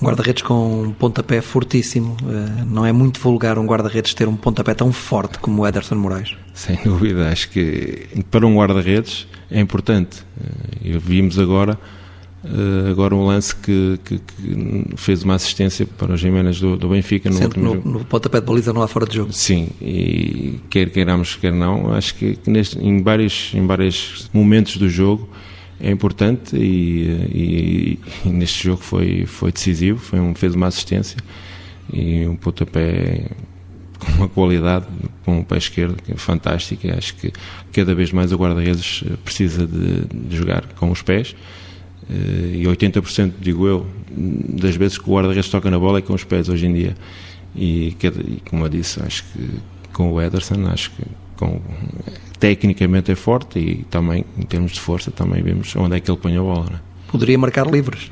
Um 0.01 0.07
guarda-redes 0.07 0.43
com 0.43 0.83
um 0.83 0.93
pontapé 0.93 1.41
fortíssimo. 1.41 2.17
Eh, 2.23 2.65
não 2.67 2.85
é 2.85 2.93
muito 2.93 3.19
vulgar 3.19 3.59
um 3.59 3.65
guarda-redes 3.65 4.13
ter 4.13 4.29
um 4.29 4.37
pontapé 4.37 4.75
tão 4.75 4.93
forte 4.93 5.39
como 5.39 5.63
o 5.63 5.67
Ederson 5.67 5.95
Moraes. 5.95 6.37
Sem 6.53 6.77
dúvida. 6.85 7.31
Acho 7.31 7.49
que 7.49 8.07
para 8.31 8.47
um 8.47 8.57
guarda-redes 8.57 9.27
é 9.51 9.59
importante. 9.59 10.23
Eh, 10.85 10.99
vimos 10.99 11.39
agora 11.39 11.79
Uh, 12.45 12.91
agora 12.91 13.15
um 13.15 13.27
lance 13.27 13.57
que, 13.57 13.99
que, 14.05 14.19
que, 14.19 14.97
fez 14.97 15.25
uma 15.25 15.35
assistência 15.35 15.85
para 15.85 16.13
os 16.13 16.21
Jiménez 16.21 16.61
do, 16.61 16.77
do 16.77 16.89
Benfica 16.91 17.29
no 17.29 17.41
último 17.41 17.65
no, 17.65 17.75
jogo. 17.75 17.89
no 17.89 18.05
pontapé 18.05 18.41
de 18.41 18.47
baliza 18.47 18.73
não 18.73 18.83
há 18.83 18.89
fora 18.89 19.07
de 19.07 19.17
jogo. 19.17 19.33
Sim, 19.33 19.71
e 19.81 20.61
quer 20.71 20.91
queiramos, 20.91 21.35
quer 21.35 21.53
não, 21.53 21.93
acho 21.93 22.15
que, 22.15 22.37
que 22.37 22.49
neste, 22.49 22.79
em, 22.79 23.03
vários, 23.03 23.53
em 23.53 23.67
vários 23.67 24.31
momentos 24.33 24.77
do 24.77 24.89
jogo 24.89 25.29
é 25.81 25.91
importante 25.91 26.57
e, 26.57 27.09
e, 27.33 27.99
e, 28.25 28.29
neste 28.29 28.65
jogo 28.65 28.83
foi, 28.83 29.27
foi 29.27 29.51
decisivo, 29.51 29.99
foi 29.99 30.21
um, 30.21 30.35
fez 30.35 30.55
uma 30.55 30.69
assistência 30.69 31.19
e 31.93 32.27
um 32.27 32.37
pontapé 32.37 33.29
com 33.99 34.13
uma 34.13 34.29
qualidade, 34.29 34.87
com 35.25 35.41
o 35.41 35.45
pé 35.45 35.57
esquerdo 35.57 36.01
que 36.03 36.13
é 36.13 36.17
fantástica. 36.17 36.97
Acho 36.97 37.15
que 37.17 37.33
cada 37.73 37.95
vez 37.95 38.13
mais 38.13 38.31
o 38.31 38.37
guarda-redes 38.37 39.03
precisa 39.25 39.67
de, 39.67 40.05
de 40.05 40.37
jogar 40.37 40.65
com 40.75 40.91
os 40.91 41.03
pés 41.03 41.35
eh, 41.35 41.66
e 42.09 42.63
80%, 42.65 43.33
digo 43.41 43.67
eu, 43.67 43.87
das 44.11 44.77
vezes 44.77 44.99
que 44.99 45.09
o 45.09 45.15
guarda-redes 45.15 45.51
toca 45.51 45.71
na 45.71 45.79
bola 45.79 45.99
é 45.99 46.03
com 46.03 46.15
os 46.15 46.25
pés 46.25 46.49
hoje 46.49 46.67
em 46.67 46.73
dia. 46.73 46.95
E, 47.55 47.97
como 48.49 48.65
eu 48.65 48.69
disse, 48.69 49.03
acho 49.03 49.25
que 49.33 49.49
com 49.93 50.13
o 50.13 50.21
Ederson, 50.21 50.67
acho 50.67 50.91
que 50.91 51.03
com, 51.37 51.61
tecnicamente 52.39 53.11
é 53.11 53.15
forte 53.15 53.59
e 53.59 53.85
também, 53.91 54.25
em 54.39 54.43
termos 54.43 54.73
de 54.73 54.81
força, 54.81 55.11
também 55.11 55.43
vemos 55.43 55.75
onde 55.77 55.97
é 55.97 56.01
que 56.01 56.11
ele 56.11 56.19
põe 56.19 56.37
a 56.37 56.41
bola. 56.41 56.67
Né? 56.71 56.81
Poderia 57.09 57.39
marcar 57.39 57.67
livres. 57.67 58.11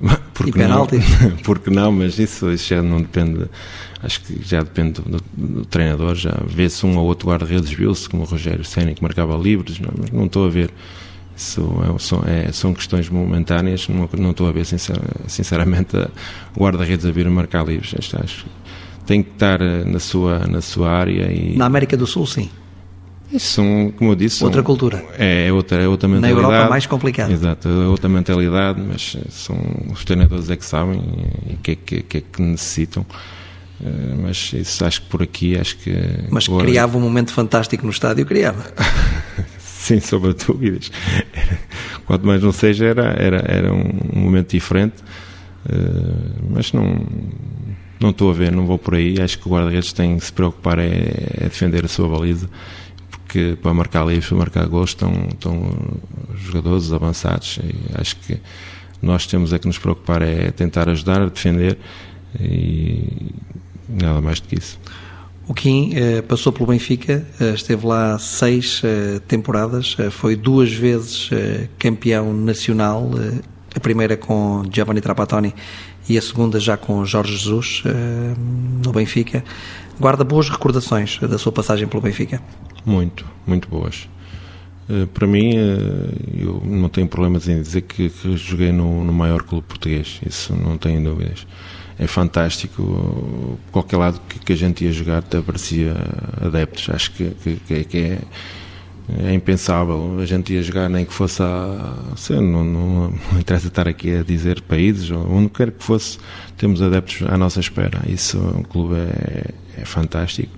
Porque 0.32 0.60
e 0.60 0.68
não, 0.68 0.86
porque 1.42 1.70
não, 1.70 1.90
mas 1.90 2.20
isso, 2.20 2.48
isso, 2.52 2.68
já 2.68 2.80
não 2.80 3.02
depende, 3.02 3.46
acho 4.00 4.20
que 4.20 4.40
já 4.40 4.62
depende 4.62 5.02
do, 5.02 5.20
do 5.36 5.64
treinador, 5.64 6.14
já 6.14 6.40
vê-se 6.46 6.86
um 6.86 6.96
ou 6.96 7.04
outro 7.04 7.28
guarda-redes, 7.28 7.72
viu-se, 7.72 8.08
como 8.08 8.22
o 8.22 8.26
Rogério 8.26 8.64
Senna, 8.64 8.94
que 8.94 9.02
marcava 9.02 9.36
livres, 9.36 9.80
não, 9.80 9.90
mas 9.98 10.12
não 10.12 10.26
estou 10.26 10.46
a 10.46 10.48
ver 10.48 10.70
isso 11.38 11.62
é, 11.84 11.98
são, 12.00 12.24
é, 12.26 12.52
são 12.52 12.74
questões 12.74 13.08
momentâneas, 13.08 13.88
não, 13.88 14.08
não 14.18 14.32
estou 14.32 14.48
a 14.48 14.52
ver 14.52 14.64
sincer, 14.64 15.00
sinceramente 15.28 15.96
o 16.56 16.60
guarda-redes 16.60 17.06
a 17.06 17.12
vir 17.12 17.28
a 17.28 17.30
marcar 17.30 17.64
livros. 17.64 17.94
Acho, 17.96 18.46
tem 19.06 19.22
que 19.22 19.30
estar 19.30 19.60
eh, 19.62 19.84
na 19.84 20.00
sua, 20.00 20.40
na 20.40 20.60
sua 20.60 20.90
área. 20.90 21.32
E... 21.32 21.56
Na 21.56 21.66
América 21.66 21.96
do 21.96 22.08
Sul, 22.08 22.26
sim. 22.26 22.50
Isso 23.32 23.54
são, 23.54 23.92
como 23.96 24.10
eu 24.12 24.16
disse, 24.16 24.42
outra 24.42 24.58
são, 24.58 24.64
cultura. 24.64 25.04
É, 25.16 25.46
é, 25.46 25.52
outra, 25.52 25.80
é 25.80 25.86
outra 25.86 26.08
mentalidade. 26.08 26.42
Na 26.42 26.48
Europa 26.48 26.70
mais 26.70 26.86
complicado. 26.86 27.30
Exato, 27.30 27.68
é 27.68 27.86
outra 27.86 28.08
mentalidade, 28.08 28.80
mas 28.80 29.16
são 29.30 29.56
os 29.92 30.04
treinadores 30.04 30.50
é 30.50 30.56
que 30.56 30.64
sabem 30.64 30.98
o 30.98 31.56
que, 31.58 31.70
é 31.70 31.74
que, 31.76 32.02
que, 32.02 32.18
é 32.18 32.20
que 32.20 32.42
necessitam. 32.42 33.06
Eh, 33.80 34.14
mas 34.20 34.52
isso 34.54 34.84
acho 34.84 35.02
que 35.02 35.08
por 35.08 35.22
aqui 35.22 35.56
acho 35.56 35.76
que. 35.78 35.94
Mas 36.30 36.48
criava 36.48 36.98
um 36.98 37.00
momento 37.00 37.32
fantástico 37.32 37.84
no 37.84 37.92
estádio, 37.92 38.26
criava. 38.26 38.64
sem 39.78 40.00
sombra 40.00 40.34
dúvidas. 40.34 40.90
Quanto 42.04 42.26
mais 42.26 42.42
não 42.42 42.52
seja, 42.52 42.86
era, 42.86 43.14
era, 43.16 43.44
era 43.46 43.72
um 43.72 44.20
momento 44.20 44.50
diferente, 44.50 44.96
uh, 45.66 46.50
mas 46.50 46.72
não, 46.72 47.06
não 48.00 48.10
estou 48.10 48.30
a 48.30 48.34
ver, 48.34 48.50
não 48.50 48.66
vou 48.66 48.76
por 48.76 48.96
aí. 48.96 49.20
Acho 49.20 49.38
que 49.38 49.48
o 49.48 49.52
guarda-redes 49.52 49.92
tem 49.92 50.18
que 50.18 50.24
se 50.24 50.32
preocupar 50.32 50.78
é, 50.80 50.86
é, 51.40 51.44
defender 51.44 51.84
a 51.84 51.88
sua 51.88 52.08
baliza, 52.08 52.50
porque 53.08 53.56
para 53.62 53.72
marcar 53.72 54.04
livros, 54.04 54.28
para 54.28 54.38
marcar 54.38 54.66
gols, 54.66 54.90
estão, 54.90 55.12
estão 55.30 55.72
jogadores 56.36 56.92
avançados. 56.92 57.60
Acho 57.94 58.16
que 58.16 58.40
nós 59.00 59.26
temos 59.26 59.52
é 59.52 59.60
que 59.60 59.66
nos 59.68 59.78
preocupar 59.78 60.22
é 60.22 60.50
tentar 60.50 60.88
ajudar 60.88 61.22
a 61.22 61.26
defender 61.26 61.78
e 62.40 63.32
nada 63.88 64.20
mais 64.20 64.40
do 64.40 64.48
que 64.48 64.58
isso. 64.58 64.78
O 65.48 65.54
Kim 65.54 65.92
eh, 65.94 66.20
passou 66.20 66.52
pelo 66.52 66.66
Benfica, 66.66 67.26
eh, 67.40 67.54
esteve 67.54 67.86
lá 67.86 68.18
seis 68.18 68.82
eh, 68.84 69.18
temporadas, 69.26 69.96
foi 70.10 70.36
duas 70.36 70.70
vezes 70.70 71.30
campeão 71.78 72.34
nacional, 72.34 73.10
a 73.74 73.80
primeira 73.80 74.14
com 74.14 74.62
Giovanni 74.70 75.00
Trapattoni 75.00 75.54
e 76.06 76.18
a 76.18 76.22
segunda 76.22 76.60
já 76.60 76.76
com 76.76 77.02
Jorge 77.06 77.32
Jesus 77.32 77.82
no 78.84 78.92
Benfica. 78.92 79.42
Guarda 79.98 80.22
boas 80.22 80.50
recordações 80.50 81.18
da 81.18 81.38
sua 81.38 81.50
passagem 81.50 81.88
pelo 81.88 82.02
Benfica? 82.02 82.42
Muito, 82.84 83.24
muito 83.46 83.68
boas. 83.68 84.08
Para 85.12 85.26
mim, 85.26 85.54
eu 86.34 86.62
não 86.64 86.88
tenho 86.88 87.06
problemas 87.08 87.48
em 87.48 87.60
dizer 87.60 87.82
que, 87.82 88.10
joguei 88.36 88.72
no, 88.72 89.04
no 89.04 89.12
maior 89.12 89.42
clube 89.42 89.66
português, 89.66 90.20
isso 90.26 90.54
não 90.54 90.76
tenho 90.78 91.02
dúvidas 91.02 91.46
é 91.98 92.06
fantástico. 92.06 93.58
Qualquer 93.72 93.96
lado 93.96 94.20
que, 94.28 94.38
que 94.38 94.52
a 94.52 94.56
gente 94.56 94.84
ia 94.84 94.92
jogar 94.92 95.24
aparecia 95.36 95.96
adeptos. 96.40 96.88
Acho 96.90 97.10
que, 97.12 97.30
que, 97.66 97.84
que 97.84 97.98
é, 97.98 98.18
é, 99.24 99.34
impensável. 99.34 100.18
A 100.20 100.24
gente 100.24 100.52
ia 100.52 100.62
jogar 100.62 100.88
nem 100.88 101.04
que 101.04 101.12
fosse 101.12 101.42
a. 101.42 101.94
Sei, 102.16 102.36
não, 102.36 102.64
não, 102.64 103.10
não, 103.10 103.40
interessa 103.40 103.68
estar 103.68 103.88
aqui 103.88 104.14
a 104.14 104.22
dizer 104.22 104.60
países, 104.62 105.10
onde 105.10 105.48
quer 105.48 105.72
que 105.72 105.82
fosse, 105.82 106.18
temos 106.56 106.80
adeptos 106.80 107.26
à 107.28 107.36
nossa 107.36 107.58
espera. 107.58 108.02
Isso, 108.06 108.38
um 108.38 108.62
clube 108.62 108.94
é, 108.94 109.50
é 109.78 109.84
fantástico. 109.84 110.52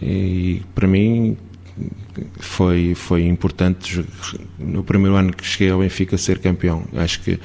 E 0.00 0.62
para 0.74 0.88
mim 0.88 1.36
foi, 2.38 2.94
foi 2.94 3.26
importante 3.26 4.04
no 4.58 4.82
primeiro 4.82 5.16
ano 5.16 5.32
que 5.32 5.44
cheguei 5.44 5.70
ao 5.70 5.80
Benfica 5.80 6.16
ser 6.16 6.38
campeão. 6.38 6.84
Acho 6.94 7.20
que 7.20 7.38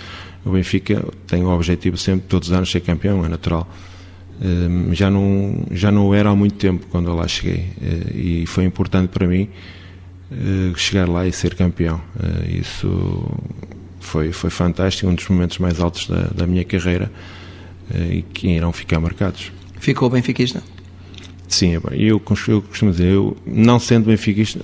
o 0.48 0.52
Benfica 0.52 1.06
tem 1.26 1.44
o 1.44 1.50
objetivo 1.50 1.98
sempre, 1.98 2.28
todos 2.28 2.50
os 2.50 2.54
anos, 2.54 2.72
ser 2.72 2.82
campeão, 2.82 3.26
é 3.26 3.30
natural. 3.30 3.68
Ehm, 4.42 4.94
já 4.94 5.10
não, 5.10 5.66
já 5.72 5.92
não 5.92 6.14
era 6.14 6.30
há 6.30 6.36
muito 6.36 6.56
tempo 6.56 6.86
quando 6.92 7.10
eu 7.10 7.16
lá 7.16 7.28
cheguei 7.28 7.70
eh, 7.82 8.16
e 8.16 8.46
foi 8.46 8.66
importante 8.66 9.10
para 9.10 9.28
mim 9.28 9.50
eh, 10.32 10.74
chegar 10.76 11.10
lá 11.10 11.26
e 11.26 11.32
ser 11.32 11.56
campeão. 11.56 12.00
Eh, 12.22 12.60
isso 12.60 13.26
foi, 14.00 14.32
foi 14.32 14.50
fantástico, 14.50 15.10
um 15.10 15.16
dos 15.16 15.28
momentos 15.28 15.58
mais 15.58 15.80
altos 15.80 16.08
da, 16.08 16.28
da 16.28 16.48
minha 16.48 16.64
carreira 16.64 17.12
e 18.12 18.22
que 18.22 18.50
irão 18.50 18.74
ficar 18.74 19.00
marcados. 19.00 19.52
Ficou 19.80 20.10
benfiquista? 20.10 20.62
Sim, 21.48 21.76
é 21.76 21.80
eu, 21.94 22.22
eu 22.48 22.62
costumo 22.62 22.92
dizer, 22.92 23.06
eu, 23.06 23.38
não 23.46 23.80
sendo 23.80 24.08
benfiquista, 24.08 24.60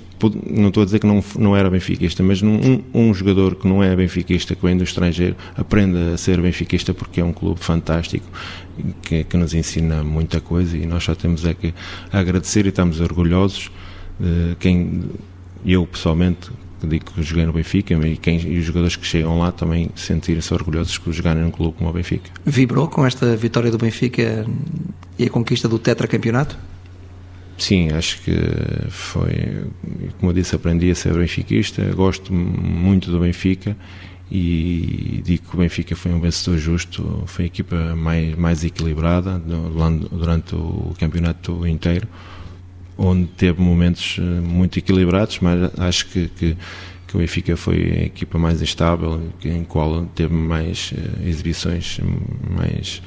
não 0.45 0.67
estou 0.67 0.83
a 0.83 0.85
dizer 0.85 0.99
que 0.99 1.07
não, 1.07 1.23
não 1.37 1.55
era 1.55 1.69
benfiquista, 1.69 2.21
mas 2.21 2.41
um, 2.41 2.81
um 2.93 3.13
jogador 3.13 3.55
que 3.55 3.65
não 3.65 3.81
é 3.81 3.95
benfiquista, 3.95 4.53
que 4.53 4.65
vem 4.65 4.75
do 4.75 4.83
estrangeiro, 4.83 5.35
aprende 5.55 5.97
a 6.13 6.17
ser 6.17 6.41
benfiquista 6.41 6.93
porque 6.93 7.21
é 7.21 7.23
um 7.23 7.31
clube 7.31 7.61
fantástico, 7.61 8.25
que, 9.01 9.23
que 9.23 9.37
nos 9.37 9.53
ensina 9.53 10.03
muita 10.03 10.41
coisa 10.41 10.77
e 10.77 10.85
nós 10.85 11.03
só 11.03 11.15
temos 11.15 11.45
é 11.45 11.53
que 11.53 11.73
agradecer 12.11 12.65
e 12.65 12.69
estamos 12.69 12.99
orgulhosos 12.99 13.71
de 14.19 14.55
quem, 14.59 15.03
eu 15.65 15.87
pessoalmente, 15.87 16.51
digo 16.83 17.05
que 17.05 17.23
joguei 17.23 17.45
no 17.45 17.53
Benfica 17.53 17.93
e, 17.93 18.17
quem, 18.17 18.41
e 18.41 18.59
os 18.59 18.65
jogadores 18.65 18.97
que 18.97 19.05
chegam 19.05 19.39
lá 19.39 19.53
também 19.53 19.89
sentirem-se 19.95 20.53
orgulhosos 20.53 20.97
por 20.97 21.13
jogarem 21.13 21.41
num 21.41 21.51
clube 21.51 21.77
como 21.77 21.89
o 21.89 21.93
Benfica. 21.93 22.29
Vibrou 22.45 22.89
com 22.89 23.05
esta 23.05 23.37
vitória 23.37 23.71
do 23.71 23.77
Benfica 23.77 24.45
e 25.17 25.25
a 25.25 25.29
conquista 25.29 25.69
do 25.69 25.79
tetracampeonato? 25.79 26.57
Sim, 27.63 27.91
acho 27.93 28.21
que 28.23 28.35
foi, 28.89 29.31
como 30.19 30.31
eu 30.31 30.33
disse, 30.33 30.53
aprendi 30.53 30.91
a 30.91 30.95
ser 30.95 31.13
benfiquista, 31.13 31.81
gosto 31.95 32.33
muito 32.33 33.09
do 33.09 33.21
Benfica 33.21 33.77
e 34.29 35.21
digo 35.23 35.47
que 35.47 35.55
o 35.55 35.59
Benfica 35.59 35.95
foi 35.95 36.11
um 36.11 36.19
vencedor 36.19 36.57
justo, 36.57 37.23
foi 37.25 37.45
a 37.45 37.47
equipa 37.47 37.95
mais, 37.95 38.35
mais 38.35 38.65
equilibrada 38.65 39.39
durante 39.39 40.53
o 40.55 40.93
campeonato 40.99 41.65
inteiro, 41.65 42.05
onde 42.97 43.27
teve 43.27 43.61
momentos 43.61 44.17
eh, 44.19 44.41
muito 44.41 44.77
equilibrados, 44.77 45.39
mas 45.39 45.71
acho 45.79 46.07
que, 46.07 46.27
que, 46.27 46.57
que 47.07 47.15
o 47.15 47.19
Benfica 47.19 47.55
foi 47.55 47.77
a 47.77 48.03
equipa 48.03 48.37
mais 48.37 48.61
estável, 48.61 49.21
em 49.45 49.63
qual 49.63 50.05
teve 50.07 50.33
mais 50.33 50.93
eh, 50.93 51.29
exibições 51.29 52.01
mais 52.49 53.01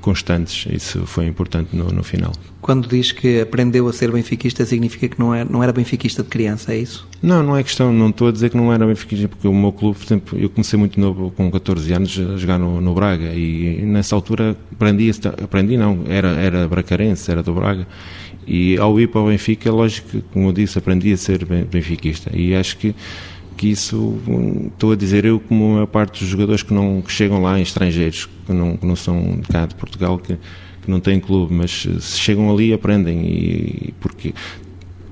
constantes. 0.00 0.66
Isso 0.72 1.06
foi 1.06 1.26
importante 1.26 1.74
no, 1.76 1.84
no, 1.84 2.02
final. 2.02 2.32
Quando 2.60 2.88
diz 2.88 3.12
que 3.12 3.40
aprendeu 3.40 3.86
a 3.88 3.92
ser 3.92 4.10
benfiquista, 4.10 4.64
significa 4.64 5.08
que 5.08 5.18
não, 5.18 5.34
é, 5.34 5.44
não 5.44 5.62
era 5.62 5.72
benfiquista 5.72 6.22
de 6.22 6.28
criança, 6.28 6.72
é 6.72 6.78
isso? 6.78 7.06
Não, 7.22 7.42
não 7.42 7.56
é 7.56 7.62
questão, 7.62 7.92
não 7.92 8.08
estou 8.08 8.28
a 8.28 8.32
dizer 8.32 8.50
que 8.50 8.56
não 8.56 8.72
era 8.72 8.86
benfiquista, 8.86 9.28
porque 9.28 9.46
o 9.46 9.54
meu 9.54 9.72
clube, 9.72 9.98
por 9.98 10.04
exemplo, 10.06 10.38
eu 10.38 10.50
comecei 10.50 10.78
muito 10.78 10.98
novo, 10.98 11.30
com 11.30 11.50
14 11.50 11.92
anos, 11.92 12.18
a 12.18 12.36
jogar 12.36 12.58
no, 12.58 12.80
no 12.80 12.94
Braga 12.94 13.32
e 13.34 13.82
nessa 13.82 14.14
altura 14.14 14.56
aprendi, 14.72 15.10
aprendi 15.42 15.76
não, 15.76 16.04
era, 16.08 16.28
era 16.30 16.66
bracarense, 16.66 17.30
era 17.30 17.42
do 17.42 17.52
Braga. 17.52 17.86
E 18.46 18.76
ao 18.78 18.98
ir 18.98 19.08
para 19.08 19.20
o 19.20 19.28
Benfica, 19.28 19.70
lógico 19.70 20.22
como 20.32 20.48
eu 20.48 20.52
disse, 20.52 20.78
aprendi 20.78 21.12
a 21.12 21.16
ser 21.16 21.44
benfiquista. 21.44 22.30
E 22.34 22.54
acho 22.54 22.76
que 22.78 22.94
que 23.60 23.68
isso, 23.68 24.18
estou 24.72 24.92
a 24.92 24.96
dizer 24.96 25.26
eu, 25.26 25.38
como 25.38 25.66
a 25.66 25.68
maior 25.74 25.86
parte 25.86 26.20
dos 26.20 26.28
jogadores 26.30 26.62
que 26.62 26.72
não 26.72 27.02
que 27.02 27.12
chegam 27.12 27.42
lá 27.42 27.60
estrangeiros, 27.60 28.26
que 28.46 28.54
não, 28.54 28.74
que 28.74 28.86
não 28.86 28.96
são 28.96 29.38
de 29.38 29.48
cá 29.48 29.66
de 29.66 29.74
Portugal, 29.74 30.18
que, 30.18 30.38
que 30.80 30.90
não 30.90 30.98
têm 30.98 31.20
clube, 31.20 31.52
mas 31.52 31.86
se 32.00 32.18
chegam 32.18 32.50
ali 32.50 32.72
aprendem, 32.72 33.20
e, 33.20 33.94
porque 34.00 34.32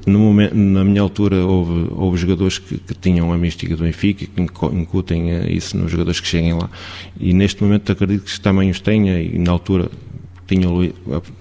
no 0.07 0.19
momento, 0.19 0.55
na 0.55 0.83
minha 0.83 1.03
altura 1.03 1.45
houve, 1.45 1.89
houve 1.91 2.17
jogadores 2.17 2.57
que, 2.59 2.79
que, 2.79 2.95
tinham 2.95 3.31
a 3.35 3.37
mística 3.37 3.77
do 3.77 3.83
Benfica 3.83 4.25
que 4.25 4.67
incutem 4.73 5.29
isso 5.55 5.77
nos 5.77 5.91
jogadores 5.91 6.19
que 6.19 6.27
cheguem 6.27 6.55
lá. 6.55 6.71
E 7.21 7.35
neste 7.35 7.63
momento 7.63 7.93
acredito 7.93 8.25
que 8.25 8.41
também 8.41 8.71
os 8.71 8.81
tenha 8.81 9.21
e 9.21 9.37
na 9.39 9.53
altura 9.53 9.91
tinha, 10.47 10.69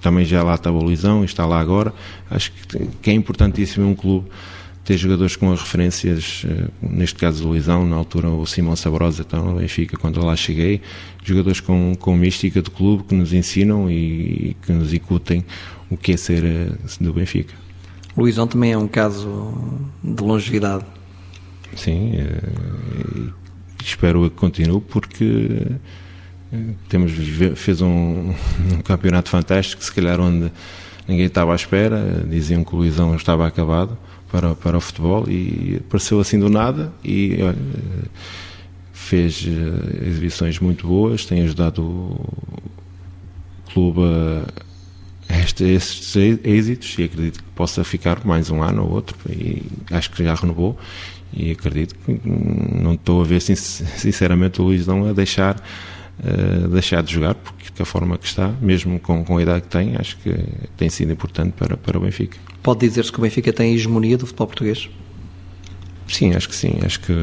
também 0.02 0.26
já 0.26 0.44
lá 0.44 0.56
estava 0.56 0.76
o 0.76 0.84
Luizão 0.84 1.22
e 1.22 1.26
está 1.26 1.46
lá 1.46 1.58
agora. 1.58 1.94
Acho 2.30 2.52
que, 2.52 2.86
que 3.02 3.12
é 3.12 3.14
importantíssimo 3.14 3.88
um 3.88 3.96
clube 3.96 4.28
ter 4.88 4.96
jogadores 4.96 5.36
com 5.36 5.52
as 5.52 5.60
referências, 5.60 6.46
eh, 6.48 6.70
neste 6.82 7.20
caso 7.20 7.44
o 7.44 7.50
Luizão, 7.50 7.86
na 7.86 7.98
altura 7.98 8.30
o 8.30 8.46
Simão 8.46 8.74
Sabrosa, 8.74 9.22
então 9.28 9.44
no 9.44 9.60
Benfica, 9.60 9.98
quando 9.98 10.26
lá 10.26 10.34
cheguei, 10.34 10.82
jogadores 11.26 11.60
com, 11.60 11.94
com 12.00 12.16
mística 12.16 12.62
do 12.62 12.72
clube 12.72 13.04
que 13.04 13.14
nos 13.14 13.34
ensinam 13.34 13.92
e 13.92 14.56
que 14.62 14.72
nos 14.72 14.94
incutem 14.94 15.44
o 15.90 15.98
que 15.98 16.14
é 16.14 16.18
ser 16.18 16.42
eh, 16.46 16.70
do 17.02 17.12
Benfica. 17.12 17.54
O 18.16 18.22
Luizão 18.22 18.48
também 18.48 18.72
é 18.72 18.78
um 18.78 18.88
caso 18.88 19.54
de 20.02 20.24
longevidade. 20.24 20.86
Sim, 21.76 22.14
eh, 22.16 23.30
espero 23.84 24.30
que 24.30 24.38
continue 24.38 24.80
porque 24.80 25.68
temos, 26.88 27.12
fez 27.58 27.82
um, 27.82 28.34
um 28.72 28.82
campeonato 28.86 29.30
fantástico, 29.30 29.84
se 29.84 29.92
calhar 29.92 30.18
onde 30.22 30.50
ninguém 31.06 31.26
estava 31.26 31.52
à 31.52 31.56
espera, 31.58 32.26
diziam 32.26 32.64
que 32.64 32.74
o 32.74 32.78
Luizão 32.78 33.14
estava 33.18 33.46
acabado 33.46 33.98
para, 34.32 34.56
para 34.56 34.78
o 34.78 34.82
futebol 34.82 35.30
e 35.30 35.82
apareceu 35.86 36.20
assim 36.20 36.40
do 36.40 36.50
nada 36.50 36.92
e 37.04 37.38
olha, 37.42 37.58
fez 38.92 39.46
eh, 39.48 40.08
exibições 40.08 40.60
muito 40.60 40.88
boas, 40.88 41.26
tem 41.26 41.42
ajudado 41.44 41.82
o 41.82 42.36
clube 43.74 44.02
a 45.30 45.40
estes 45.40 46.16
êxitos 46.16 46.98
e 46.98 47.04
acredito 47.04 47.44
que 47.44 47.50
possa 47.52 47.84
ficar 47.84 48.26
mais 48.26 48.50
um 48.50 48.62
ano 48.62 48.84
ou 48.84 48.92
outro 48.92 49.18
e 49.30 49.64
acho 49.92 50.12
que 50.12 50.24
já 50.24 50.36
renovou 50.36 50.78
e 51.34 51.52
acredito 51.52 51.96
que 51.96 52.20
não 52.26 52.94
estou 52.94 53.22
a 53.22 53.26
ver 53.26 53.42
sinceramente 53.42 54.62
o 54.62 54.66
Luís 54.66 54.88
não 54.88 55.08
a 55.08 55.14
deixar 55.14 55.62
uh, 56.20 56.68
deixar 56.70 57.04
de 57.04 57.14
jogar 57.14 57.36
porque 57.36 57.68
da 57.78 57.86
forma 57.86 58.18
que 58.18 58.26
está, 58.26 58.50
mesmo 58.62 59.00
com, 59.00 59.24
com 59.24 59.38
a 59.38 59.42
idade 59.42 59.62
que 59.62 59.68
tem, 59.68 59.96
acho 59.96 60.18
que 60.18 60.34
tem 60.76 60.90
sido 60.90 61.12
importante 61.12 61.54
para, 61.54 61.78
para 61.78 61.98
o 61.98 62.02
Benfica. 62.02 62.38
Pode 62.64 62.88
dizer-se 62.88 63.12
que 63.12 63.20
o 63.20 63.22
Benfica 63.22 63.54
tem 63.54 63.72
a 63.72 63.76
hegemonia 63.76 64.18
do 64.18 64.26
futebol 64.26 64.48
português? 64.48 64.90
Sim, 66.08 66.34
acho 66.34 66.48
que 66.50 66.56
sim. 66.56 66.80
Acho 66.86 67.00
que 67.02 67.14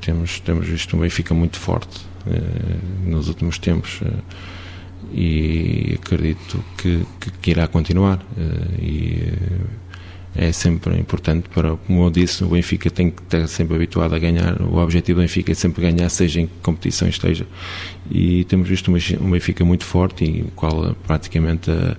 temos, 0.00 0.40
temos 0.40 0.66
visto 0.66 0.96
um 0.96 1.00
Benfica 1.00 1.34
muito 1.34 1.58
forte 1.58 2.00
eh, 2.26 2.78
nos 3.04 3.28
últimos 3.28 3.58
tempos 3.58 4.00
eh, 4.04 4.12
e 5.12 5.98
acredito 6.00 6.64
que, 6.78 7.04
que, 7.20 7.30
que 7.30 7.50
irá 7.50 7.66
continuar. 7.66 8.24
Eh, 8.38 8.80
e 8.80 9.32
é 10.34 10.50
sempre 10.50 10.98
importante 10.98 11.48
para, 11.50 11.76
como 11.76 12.04
eu 12.04 12.10
disse, 12.10 12.42
o 12.42 12.48
Benfica 12.48 12.90
tem 12.90 13.10
que 13.10 13.22
estar 13.22 13.46
sempre 13.46 13.76
habituado 13.76 14.14
a 14.14 14.18
ganhar. 14.18 14.60
O 14.62 14.78
objetivo 14.78 15.20
do 15.20 15.22
Benfica 15.22 15.52
é 15.52 15.54
sempre 15.54 15.82
ganhar, 15.82 16.08
seja 16.08 16.40
em 16.40 16.46
que 16.46 16.52
competição 16.62 17.06
esteja. 17.06 17.46
E 18.10 18.44
temos 18.44 18.68
visto 18.68 18.90
um 18.90 19.30
Benfica 19.30 19.64
muito 19.64 19.84
forte 19.84 20.24
e 20.24 20.42
o 20.42 20.50
qual 20.56 20.96
praticamente 21.06 21.70
a, 21.70 21.96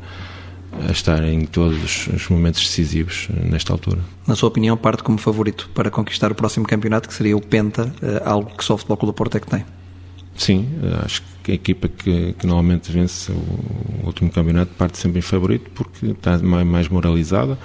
a 0.88 0.92
estar 0.92 1.24
em 1.24 1.46
todos 1.46 2.08
os 2.08 2.28
momentos 2.28 2.62
decisivos 2.62 3.28
nesta 3.30 3.72
altura. 3.72 4.00
Na 4.26 4.36
sua 4.36 4.50
opinião, 4.50 4.76
parte 4.76 5.04
como 5.04 5.20
favorito 5.20 5.70
para 5.74 5.92
conquistar 5.92 6.32
o 6.32 6.36
próximo 6.36 6.66
campeonato, 6.66 7.08
que 7.08 7.14
seria 7.14 7.38
o 7.38 7.42
Penta, 7.42 7.94
eh, 8.02 8.22
algo 8.26 8.50
que 8.58 8.64
só 8.64 8.74
o 8.74 8.78
Futebol 8.78 8.98
Clube 8.98 9.12
do 9.12 9.16
Porto 9.16 9.38
é 9.38 9.40
que 9.40 9.48
tem? 9.48 9.64
Sim, 10.36 10.68
acho 11.06 11.22
que 11.44 11.52
a 11.52 11.56
equipa 11.56 11.88
que, 11.88 12.34
que 12.34 12.48
normalmente 12.48 12.92
vence 12.92 13.32
o 13.32 14.08
último 14.08 14.32
campeonato 14.32 14.74
parte 14.74 14.98
sempre 14.98 15.20
em 15.20 15.22
favorito 15.22 15.70
porque 15.76 16.08
está 16.08 16.40
mais 16.40 16.88
moralizada 16.88 17.60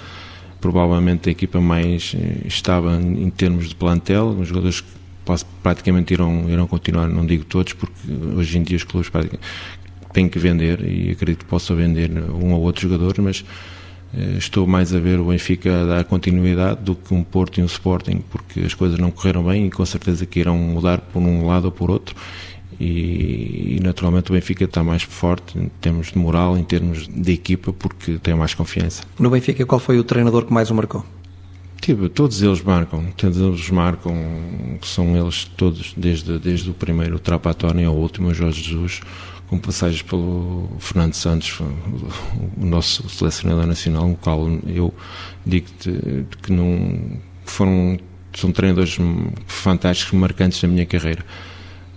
provavelmente 0.59 1.29
a 1.29 1.31
equipa 1.31 1.59
mais 1.59 2.15
eh, 2.15 2.47
estável 2.47 2.91
em 2.99 3.29
termos 3.29 3.69
de 3.69 3.75
plantel, 3.75 4.29
os 4.29 4.47
jogadores 4.47 4.81
que 4.81 4.99
praticamente 5.61 6.13
irão, 6.13 6.49
irão 6.49 6.67
continuar, 6.67 7.07
não 7.07 7.25
digo 7.25 7.43
todos, 7.45 7.73
porque 7.73 7.93
hoje 8.35 8.57
em 8.57 8.63
dia 8.63 8.77
os 8.77 8.83
clubes 8.83 9.11
têm 10.11 10.27
que 10.27 10.39
vender 10.39 10.81
e 10.81 11.11
acredito 11.11 11.39
que 11.39 11.49
possa 11.49 11.75
vender 11.75 12.09
um 12.11 12.53
ou 12.53 12.61
outro 12.61 12.81
jogador, 12.81 13.13
mas 13.19 13.45
eh, 14.13 14.37
estou 14.37 14.65
mais 14.65 14.93
a 14.93 14.99
ver 14.99 15.19
o 15.19 15.25
Benfica 15.25 15.81
a 15.81 15.85
dar 15.85 16.03
continuidade 16.03 16.81
do 16.81 16.95
que 16.95 17.13
um 17.13 17.23
Porto 17.23 17.59
e 17.59 17.63
um 17.63 17.67
Sporting, 17.67 18.23
porque 18.29 18.61
as 18.61 18.73
coisas 18.73 18.97
não 18.97 19.11
correram 19.11 19.43
bem 19.43 19.67
e 19.67 19.69
com 19.69 19.85
certeza 19.85 20.25
que 20.25 20.39
irão 20.39 20.57
mudar 20.57 20.99
por 20.99 21.21
um 21.21 21.45
lado 21.45 21.65
ou 21.65 21.71
por 21.71 21.91
outro 21.91 22.15
e, 22.79 23.75
e, 23.77 23.79
naturalmente 23.83 24.31
o 24.31 24.33
Benfica 24.33 24.63
está 24.63 24.83
mais 24.83 25.03
forte 25.03 25.57
em 25.57 25.69
termos 25.81 26.11
de 26.11 26.17
moral, 26.17 26.57
em 26.57 26.63
termos 26.63 27.07
de 27.07 27.31
equipa, 27.33 27.73
porque 27.73 28.17
tem 28.19 28.33
mais 28.33 28.53
confiança. 28.53 29.03
No 29.19 29.29
Benfica, 29.29 29.65
qual 29.65 29.79
foi 29.79 29.99
o 29.99 30.03
treinador 30.03 30.45
que 30.45 30.53
mais 30.53 30.71
o 30.71 30.75
marcou? 30.75 31.03
Tipo, 31.81 32.09
todos 32.09 32.41
eles 32.41 32.61
marcam, 32.61 33.05
todos 33.17 33.37
eles 33.37 33.69
marcam, 33.69 34.13
são 34.81 35.17
eles 35.17 35.45
todos, 35.45 35.93
desde, 35.95 36.37
desde 36.37 36.69
o 36.69 36.73
primeiro 36.73 37.19
Trapattoni 37.19 37.85
ao 37.85 37.95
último 37.95 38.33
Jorge 38.33 38.61
Jesus, 38.61 39.01
com 39.47 39.57
passagens 39.57 40.01
pelo 40.01 40.69
Fernando 40.79 41.13
Santos, 41.13 41.59
o 41.59 42.65
nosso 42.65 43.09
selecionador 43.09 43.65
nacional, 43.65 44.11
o 44.11 44.15
qual 44.15 44.47
eu 44.67 44.93
digo-te 45.45 46.25
que 46.43 46.51
não 46.51 47.17
foram, 47.45 47.97
são 48.33 48.51
treinadores 48.51 48.97
fantásticos, 49.47 50.17
marcantes 50.19 50.61
na 50.61 50.69
minha 50.69 50.85
carreira. 50.85 51.25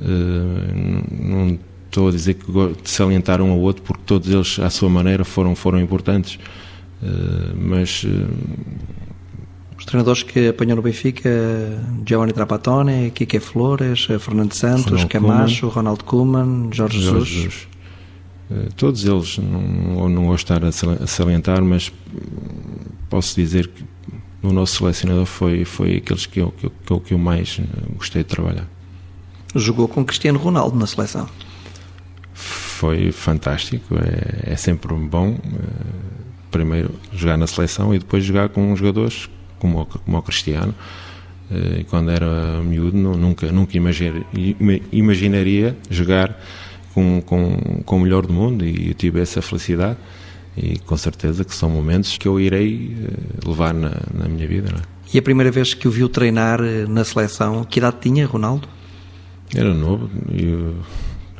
Eh, 0.02 1.04
não 1.10 1.58
estou 1.86 2.08
a 2.08 2.10
dizer 2.10 2.34
que 2.34 2.50
de 2.50 2.90
salientar 2.90 3.40
um 3.40 3.52
ao 3.52 3.58
outro, 3.58 3.82
porque 3.82 4.02
todos 4.04 4.28
eles, 4.28 4.58
à 4.58 4.68
sua 4.68 4.88
maneira, 4.88 5.24
foram, 5.24 5.54
foram 5.54 5.80
importantes. 5.80 6.38
Eh, 7.02 7.06
mas. 7.56 8.04
Eh, 8.04 8.26
Os 9.78 9.84
treinadores 9.84 10.22
que 10.22 10.48
apanhou 10.48 10.76
no 10.76 10.82
Benfica, 10.82 11.30
Giovanni 12.06 12.32
Trapattoni, 12.32 13.10
Kike 13.10 13.40
Flores, 13.40 14.04
Fernando 14.20 14.52
Santos, 14.52 15.04
Camacho, 15.04 15.68
Koeman, 15.68 15.74
Ronald 15.74 16.04
Koeman, 16.04 16.68
Jorge, 16.72 17.00
Jorge 17.00 17.24
Jesus. 17.24 17.28
Jesus. 17.28 17.72
Todos 18.76 19.04
eles, 19.06 19.38
não, 19.38 20.10
não 20.10 20.26
vou 20.26 20.34
estar 20.34 20.62
a 20.62 20.70
salientar, 21.06 21.64
mas 21.64 21.90
posso 23.08 23.34
dizer 23.34 23.66
que 23.68 23.82
o 24.42 24.52
nosso 24.52 24.76
selecionador 24.76 25.24
foi, 25.24 25.64
foi 25.64 25.96
aqueles 25.96 26.26
que 26.26 26.40
eu, 26.40 26.52
que, 26.52 26.92
eu, 26.92 27.00
que 27.00 27.14
eu 27.14 27.18
mais 27.18 27.58
gostei 27.96 28.22
de 28.22 28.28
trabalhar 28.28 28.68
jogou 29.54 29.88
com 29.88 30.04
Cristiano 30.04 30.38
Ronaldo 30.38 30.78
na 30.78 30.86
seleção. 30.86 31.28
Foi 32.34 33.12
fantástico, 33.12 33.94
é, 33.96 34.52
é 34.52 34.56
sempre 34.56 34.92
bom 34.94 35.38
eh, 35.44 36.22
primeiro 36.50 36.90
jogar 37.12 37.36
na 37.36 37.46
seleção 37.46 37.94
e 37.94 37.98
depois 37.98 38.24
jogar 38.24 38.48
com 38.48 38.74
jogadores 38.74 39.28
como, 39.58 39.86
como 39.86 40.18
o 40.18 40.22
Cristiano. 40.22 40.74
Eh, 41.50 41.80
e 41.80 41.84
quando 41.84 42.10
era 42.10 42.60
miúdo 42.62 42.96
nunca, 42.96 43.52
nunca 43.52 43.78
imaginaria 44.90 45.76
jogar 45.88 46.40
com, 46.92 47.22
com, 47.22 47.82
com 47.84 47.96
o 47.96 48.00
melhor 48.00 48.26
do 48.26 48.32
mundo 48.32 48.64
e 48.64 48.88
eu 48.88 48.94
tive 48.94 49.20
essa 49.20 49.40
felicidade 49.40 49.98
e 50.56 50.78
com 50.80 50.96
certeza 50.96 51.44
que 51.44 51.54
são 51.54 51.70
momentos 51.70 52.18
que 52.18 52.26
eu 52.26 52.40
irei 52.40 52.96
eh, 53.00 53.48
levar 53.48 53.72
na, 53.72 53.92
na 54.12 54.28
minha 54.28 54.46
vida. 54.46 54.74
É? 54.76 54.92
E 55.14 55.18
a 55.18 55.22
primeira 55.22 55.50
vez 55.50 55.74
que 55.74 55.86
o 55.86 55.90
viu 55.90 56.08
treinar 56.08 56.60
na 56.88 57.04
seleção, 57.04 57.64
que 57.64 57.78
idade 57.78 57.96
tinha 58.00 58.26
Ronaldo? 58.26 58.66
Era 59.54 59.74
novo, 59.74 60.10
eu 60.32 60.76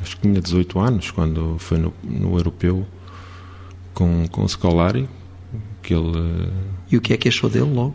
acho 0.00 0.16
que 0.16 0.22
tinha 0.22 0.40
18 0.40 0.78
anos 0.78 1.10
quando 1.10 1.56
foi 1.58 1.78
no, 1.78 1.94
no 2.02 2.36
europeu 2.36 2.86
com, 3.94 4.26
com 4.28 4.44
o 4.44 4.48
Scolari. 4.48 5.08
Que 5.82 5.94
ele, 5.94 6.48
e 6.90 6.96
o 6.96 7.00
que 7.00 7.12
é 7.12 7.16
que 7.16 7.28
achou 7.28 7.50
dele 7.50 7.72
logo? 7.72 7.94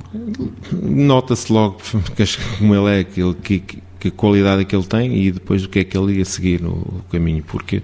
Nota-se 0.73 1.51
logo 1.51 1.77
que, 2.15 2.23
como 2.57 2.75
ele 2.75 2.99
é, 2.99 3.03
que, 3.03 3.33
que, 3.59 3.81
que 3.99 4.11
qualidade 4.11 4.61
é 4.61 4.65
que 4.65 4.75
ele 4.75 4.85
tem 4.85 5.15
e 5.15 5.31
depois 5.31 5.63
o 5.63 5.69
que 5.69 5.79
é 5.79 5.83
que 5.85 5.97
ele 5.97 6.17
ia 6.17 6.25
seguir 6.25 6.61
no 6.61 7.01
caminho, 7.09 7.43
porque 7.43 7.81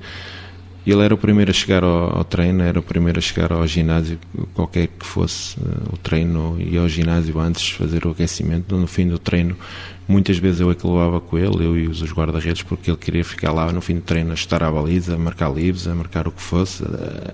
ele 0.85 1.01
era 1.01 1.13
o 1.13 1.17
primeiro 1.17 1.51
a 1.51 1.53
chegar 1.53 1.83
ao, 1.83 2.17
ao, 2.17 2.23
treino, 2.25 2.61
era 2.61 2.77
o 2.77 2.83
primeiro 2.83 3.17
a 3.17 3.21
chegar 3.21 3.53
ao 3.53 3.65
ginásio, 3.65 4.19
qualquer 4.53 4.87
que 4.87 5.05
fosse 5.05 5.57
uh, 5.57 5.93
o 5.93 5.97
treino, 5.97 6.57
e 6.59 6.77
ao 6.77 6.89
ginásio 6.89 7.39
antes 7.39 7.61
de 7.63 7.73
fazer 7.75 8.05
o 8.05 8.11
aquecimento. 8.11 8.75
No 8.77 8.85
fim 8.85 9.07
do 9.07 9.17
treino, 9.17 9.55
muitas 10.07 10.37
vezes 10.37 10.59
eu 10.59 10.71
é 10.71 10.75
que 10.75 10.85
levava 10.85 11.19
com 11.19 11.37
ele, 11.37 11.65
eu 11.65 11.77
e 11.77 11.87
os 11.87 12.01
guarda-redes, 12.11 12.63
porque 12.63 12.89
ele 12.89 12.97
queria 12.97 13.23
ficar 13.23 13.51
lá 13.51 13.71
no 13.71 13.81
fim 13.81 13.95
do 13.95 14.01
treino 14.01 14.31
a 14.31 14.33
estar 14.33 14.63
à 14.63 14.71
baliza, 14.71 15.15
a 15.15 15.17
marcar 15.17 15.53
livros, 15.53 15.87
a 15.87 15.95
marcar 15.95 16.27
o 16.27 16.31
que 16.31 16.41
fosse. 16.41 16.83
Uh, 16.83 17.33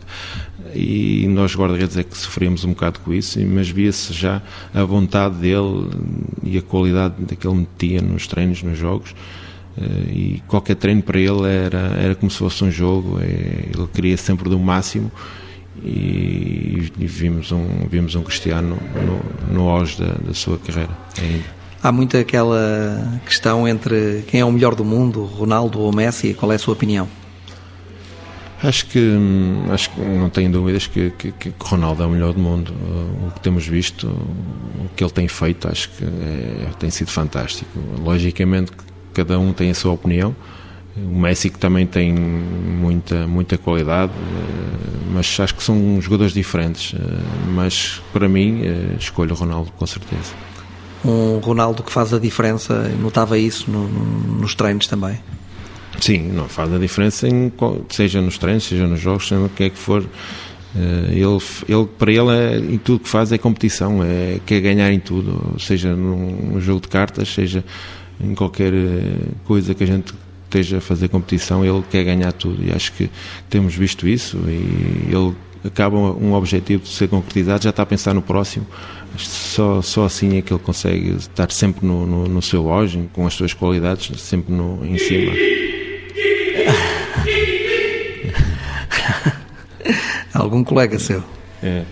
e 0.76 1.28
nós, 1.28 1.56
guarda-redes, 1.56 1.98
é 1.98 2.04
que 2.04 2.18
sofríamos 2.18 2.64
um 2.64 2.70
bocado 2.70 3.00
com 3.00 3.14
isso, 3.14 3.40
mas 3.46 3.70
via-se 3.70 4.14
já 4.14 4.42
a 4.74 4.84
vontade 4.84 5.36
dele 5.36 5.90
e 6.44 6.58
a 6.58 6.62
qualidade 6.62 7.16
daquele 7.20 7.56
metia 7.56 8.02
nos 8.02 8.28
treinos, 8.28 8.62
nos 8.62 8.78
jogos. 8.78 9.16
Eh, 9.78 10.12
e 10.12 10.44
qualquer 10.48 10.76
treino 10.76 11.02
para 11.02 11.20
ele 11.20 11.48
era, 11.48 11.80
era 11.98 12.16
como 12.16 12.30
se 12.30 12.38
fosse 12.38 12.64
um 12.64 12.72
jogo, 12.72 13.20
é, 13.22 13.70
ele 13.74 13.88
queria 13.94 14.18
sempre 14.18 14.50
do 14.50 14.60
máximo 14.60 15.12
e, 15.84 16.92
e 17.00 17.08
vimos, 17.08 17.52
um, 17.52 17.88
vimos 17.90 18.16
um 18.16 18.22
Cristiano 18.22 18.78
no, 18.96 19.54
no 19.54 19.70
auge 19.70 19.98
da, 19.98 20.14
da 20.14 20.34
sua 20.34 20.58
carreira 20.58 20.92
ainda. 21.18 21.59
Há 21.82 21.92
muito 21.92 22.18
aquela 22.18 23.22
questão 23.26 23.68
entre 23.68 24.24
quem 24.28 24.42
é 24.42 24.46
o 24.46 24.52
melhor 24.52 24.76
do 24.76 24.84
mundo, 24.84 25.24
Ronaldo 25.24 25.80
ou 25.80 25.94
Messi, 25.94 26.34
qual 26.34 26.52
é 26.52 26.56
a 26.56 26.60
sua 26.60 26.74
opinião? 26.74 27.08
Acho 28.62 28.88
que, 28.88 29.18
acho 29.72 29.90
que 29.92 30.02
não 30.02 30.30
tenho 30.30 30.52
dúvidas 30.52 30.86
que, 30.86 31.12
que, 31.12 31.32
que 31.32 31.54
Ronaldo 31.58 32.04
é 32.04 32.06
o 32.06 32.10
melhor 32.10 32.34
do 32.34 32.40
mundo. 32.40 32.74
O 33.26 33.32
que 33.32 33.40
temos 33.40 33.66
visto, 33.66 34.08
o 34.08 34.90
que 34.94 35.02
ele 35.02 35.12
tem 35.12 35.30
feito, 35.30 35.70
acho 35.70 35.90
que 35.92 36.04
é, 36.04 36.68
tem 36.78 36.90
sido 36.90 37.10
fantástico. 37.10 37.72
Logicamente, 38.04 38.74
cada 39.14 39.40
um 39.40 39.54
tem 39.54 39.70
a 39.70 39.74
sua 39.74 39.94
opinião. 39.94 40.36
O 40.98 41.18
Messi 41.18 41.50
que 41.50 41.58
também 41.58 41.88
tem 41.88 42.12
muita, 42.14 43.26
muita 43.26 43.58
qualidade, 43.58 44.12
eh, 44.12 45.08
mas 45.14 45.40
acho 45.40 45.56
que 45.56 45.64
são 45.64 46.02
jogadores 46.02 46.34
diferentes. 46.34 46.94
Eh, 46.94 47.00
mas 47.54 48.02
para 48.12 48.28
mim, 48.28 48.62
eh, 48.64 48.96
escolho 49.00 49.32
o 49.32 49.36
Ronaldo 49.36 49.72
com 49.72 49.86
certeza. 49.86 50.34
Um 51.04 51.40
Ronaldo 51.40 51.82
que 51.84 51.92
faz 51.92 52.14
a 52.14 52.20
diferença, 52.20 52.90
notava 53.02 53.38
isso 53.38 53.70
no, 53.72 53.88
no, 53.88 54.42
nos 54.42 54.54
treinos 54.54 54.88
também? 54.88 55.18
Sim, 56.00 56.32
não 56.32 56.48
faz 56.48 56.74
a 56.74 56.78
diferença, 56.78 57.28
em, 57.28 57.52
seja 57.90 58.22
nos 58.22 58.38
treinos, 58.38 58.66
seja 58.66 58.88
nos 58.88 59.00
jogos, 59.00 59.28
seja 59.28 59.42
o 59.42 59.50
que 59.50 59.64
é 59.64 59.70
que 59.70 59.78
for. 59.78 60.06
Ele, 60.76 61.40
ele, 61.68 61.88
para 61.98 62.12
ele, 62.12 62.30
é, 62.30 62.58
em 62.58 62.78
tudo 62.78 63.00
que 63.00 63.10
faz 63.10 63.32
é 63.32 63.38
competição, 63.38 64.04
é, 64.04 64.40
quer 64.46 64.62
ganhar 64.62 64.92
em 64.92 65.00
tudo, 65.00 65.56
seja 65.60 65.96
num 65.96 66.62
jogo 66.62 66.82
de 66.82 66.88
cartas, 66.90 67.28
seja 67.30 67.64
em 68.22 68.36
qualquer 68.36 68.74
eh, 68.74 69.32
coisa 69.46 69.74
que 69.74 69.84
a 69.84 69.88
gente 69.88 70.14
esteja 70.46 70.78
a 70.78 70.82
fazer 70.82 71.08
competição, 71.08 71.64
ele 71.64 71.84
quer 71.90 72.04
ganhar 72.04 72.32
tudo 72.34 72.64
e 72.64 72.72
acho 72.72 72.92
que 72.94 73.10
temos 73.50 73.76
visto 73.76 74.08
isso 74.08 74.38
e 74.48 75.14
ele 75.14 75.36
acaba 75.64 75.98
um 75.98 76.34
objetivo 76.34 76.84
de 76.84 76.90
ser 76.90 77.08
concretizado, 77.08 77.64
já 77.64 77.70
está 77.70 77.84
a 77.84 77.86
pensar 77.86 78.14
no 78.14 78.22
próximo. 78.22 78.66
Só, 79.18 79.82
só 79.82 80.06
assim 80.06 80.38
é 80.38 80.42
que 80.42 80.54
ele 80.54 80.62
consegue 80.62 81.16
estar 81.16 81.52
sempre 81.52 81.86
no, 81.86 82.06
no, 82.06 82.28
no 82.28 82.42
seu 82.42 82.72
auge, 82.72 83.10
com 83.12 83.28
as 83.28 83.34
suas 83.34 83.54
qualidades, 83.54 84.22
sempre 84.22 84.54
no, 84.54 84.86
em 84.86 84.98
cima. 84.98 85.34
Algum 90.34 90.64
colega 90.64 90.98
seu? 91.00 91.24
É, 91.62 91.84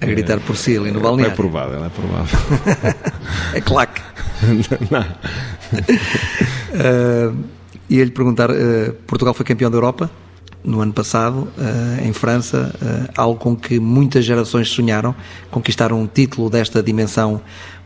a 0.00 0.06
gritar 0.06 0.40
por 0.40 0.56
si 0.56 0.76
ali 0.76 0.90
no 0.90 1.00
balneário. 1.00 1.32
É 1.32 1.36
provável, 1.36 1.84
é 1.84 1.88
provável. 1.88 2.38
é 3.54 3.60
claque. 3.60 4.02
Não. 4.90 5.00
uh, 7.30 7.44
Ia-lhe 7.88 8.10
perguntar: 8.10 8.50
uh, 8.50 8.92
Portugal 9.06 9.32
foi 9.32 9.46
campeão 9.46 9.70
da 9.70 9.76
Europa 9.76 10.10
no 10.64 10.80
ano 10.80 10.92
passado, 10.92 11.48
uh, 11.58 12.06
em 12.06 12.12
França, 12.12 12.74
uh, 12.80 13.12
algo 13.16 13.38
com 13.38 13.54
que 13.54 13.78
muitas 13.78 14.24
gerações 14.24 14.68
sonharam, 14.70 15.14
conquistar 15.50 15.92
um 15.92 16.06
título 16.06 16.48
desta 16.48 16.82
dimensão 16.82 17.40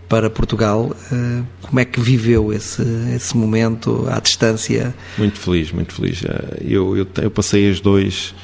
para 0.08 0.30
Portugal. 0.30 0.92
Uh, 1.10 1.44
como 1.62 1.80
é 1.80 1.84
que 1.84 2.00
viveu 2.00 2.52
esse, 2.52 2.82
esse 3.14 3.36
momento 3.36 4.06
à 4.08 4.20
distância? 4.20 4.94
Muito 5.18 5.38
feliz, 5.38 5.72
muito 5.72 5.92
feliz. 5.92 6.22
Eu, 6.60 6.96
eu, 6.96 7.06
eu 7.20 7.30
passei 7.30 7.70
os 7.70 7.80
dois, 7.80 8.34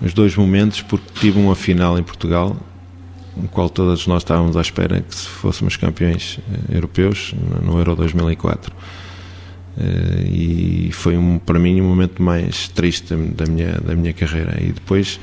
os 0.00 0.12
dois 0.12 0.36
momentos 0.36 0.82
porque 0.82 1.06
tive 1.18 1.40
uma 1.40 1.56
final 1.56 1.98
em 1.98 2.02
Portugal 2.02 2.56
no 3.36 3.48
qual 3.48 3.68
todos 3.68 4.06
nós 4.06 4.22
estávamos 4.22 4.56
à 4.56 4.60
espera 4.60 5.00
que 5.00 5.16
fôssemos 5.16 5.76
campeões 5.76 6.38
eh, 6.38 6.76
europeus 6.76 7.34
no 7.62 7.78
Euro 7.78 7.96
2004. 7.96 8.74
Eh, 9.78 10.28
e 10.28 10.90
foi 10.92 11.16
um, 11.16 11.38
para 11.38 11.58
mim 11.58 11.80
um 11.80 11.88
momento 11.88 12.22
mais 12.22 12.68
triste 12.68 13.14
da 13.14 13.46
minha, 13.46 13.72
da 13.80 13.94
minha 13.94 14.12
carreira. 14.12 14.58
E 14.60 14.72
depois 14.72 15.18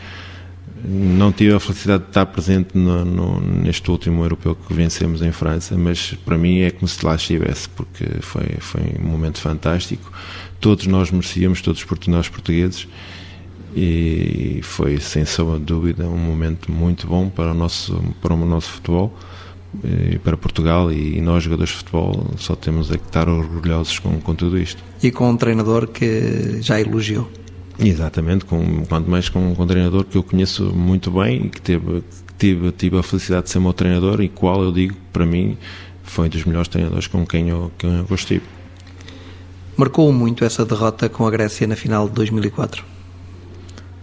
não 0.83 1.31
tive 1.31 1.53
a 1.53 1.59
felicidade 1.59 2.03
de 2.03 2.09
estar 2.09 2.25
presente 2.25 2.77
no, 2.77 3.03
no, 3.03 3.41
neste 3.41 3.89
último 3.91 4.23
europeu 4.23 4.55
que 4.55 4.73
vencemos 4.73 5.21
em 5.21 5.31
França, 5.31 5.77
mas 5.77 6.13
para 6.25 6.37
mim 6.37 6.59
é 6.59 6.71
como 6.71 6.87
se 6.87 7.05
lá 7.05 7.15
estivesse, 7.15 7.67
porque 7.69 8.05
foi, 8.21 8.45
foi 8.59 8.81
um 8.99 9.07
momento 9.07 9.39
fantástico. 9.39 10.11
Todos 10.59 10.87
nós 10.87 11.11
merecíamos, 11.11 11.61
todos 11.61 11.85
nós 12.07 12.29
portugueses, 12.29 12.87
e 13.75 14.61
foi 14.63 14.99
sem 14.99 15.25
sombra 15.25 15.59
de 15.59 15.65
dúvida 15.65 16.07
um 16.07 16.17
momento 16.17 16.71
muito 16.71 17.05
bom 17.05 17.29
para 17.29 17.51
o 17.51 17.53
nosso 17.53 18.01
para 18.19 18.33
o 18.33 18.45
nosso 18.45 18.71
futebol 18.71 19.15
para 20.23 20.35
Portugal 20.35 20.91
e 20.91 21.21
nós 21.21 21.43
jogadores 21.43 21.71
de 21.71 21.77
futebol 21.77 22.25
só 22.37 22.55
temos 22.55 22.91
é 22.91 22.97
que 22.97 23.05
estar 23.05 23.29
orgulhosos 23.29 23.99
com, 23.99 24.19
com 24.19 24.35
tudo 24.35 24.57
isto. 24.57 24.83
E 25.01 25.11
com 25.11 25.29
um 25.29 25.37
treinador 25.37 25.87
que 25.87 26.61
já 26.61 26.79
elogiou. 26.79 27.29
Exatamente 27.77 28.45
com 28.45 28.85
quanto 28.85 29.09
mais 29.09 29.29
com, 29.29 29.55
com 29.55 29.63
um 29.63 29.67
treinador 29.67 30.03
que 30.03 30.17
eu 30.17 30.23
conheço 30.23 30.65
muito 30.73 31.11
bem 31.11 31.45
e 31.45 31.49
que 31.49 31.61
teve 31.61 32.03
tive 32.37 32.71
tive 32.71 32.97
a 32.97 33.03
felicidade 33.03 33.45
de 33.45 33.51
ser 33.51 33.59
meu 33.59 33.73
treinador 33.73 34.21
e 34.21 34.27
qual 34.27 34.61
eu 34.63 34.71
digo 34.71 34.95
para 35.13 35.25
mim 35.25 35.57
foi 36.03 36.25
um 36.25 36.29
dos 36.29 36.43
melhores 36.43 36.67
treinadores 36.67 37.07
com 37.07 37.25
quem 37.25 37.49
eu, 37.49 37.71
quem 37.77 37.95
eu 37.97 38.05
gostei. 38.05 38.41
Marcou 39.77 40.11
muito 40.11 40.43
essa 40.43 40.65
derrota 40.65 41.07
com 41.07 41.25
a 41.25 41.31
Grécia 41.31 41.65
na 41.67 41.75
final 41.75 42.09
de 42.09 42.15
2004 42.15 42.98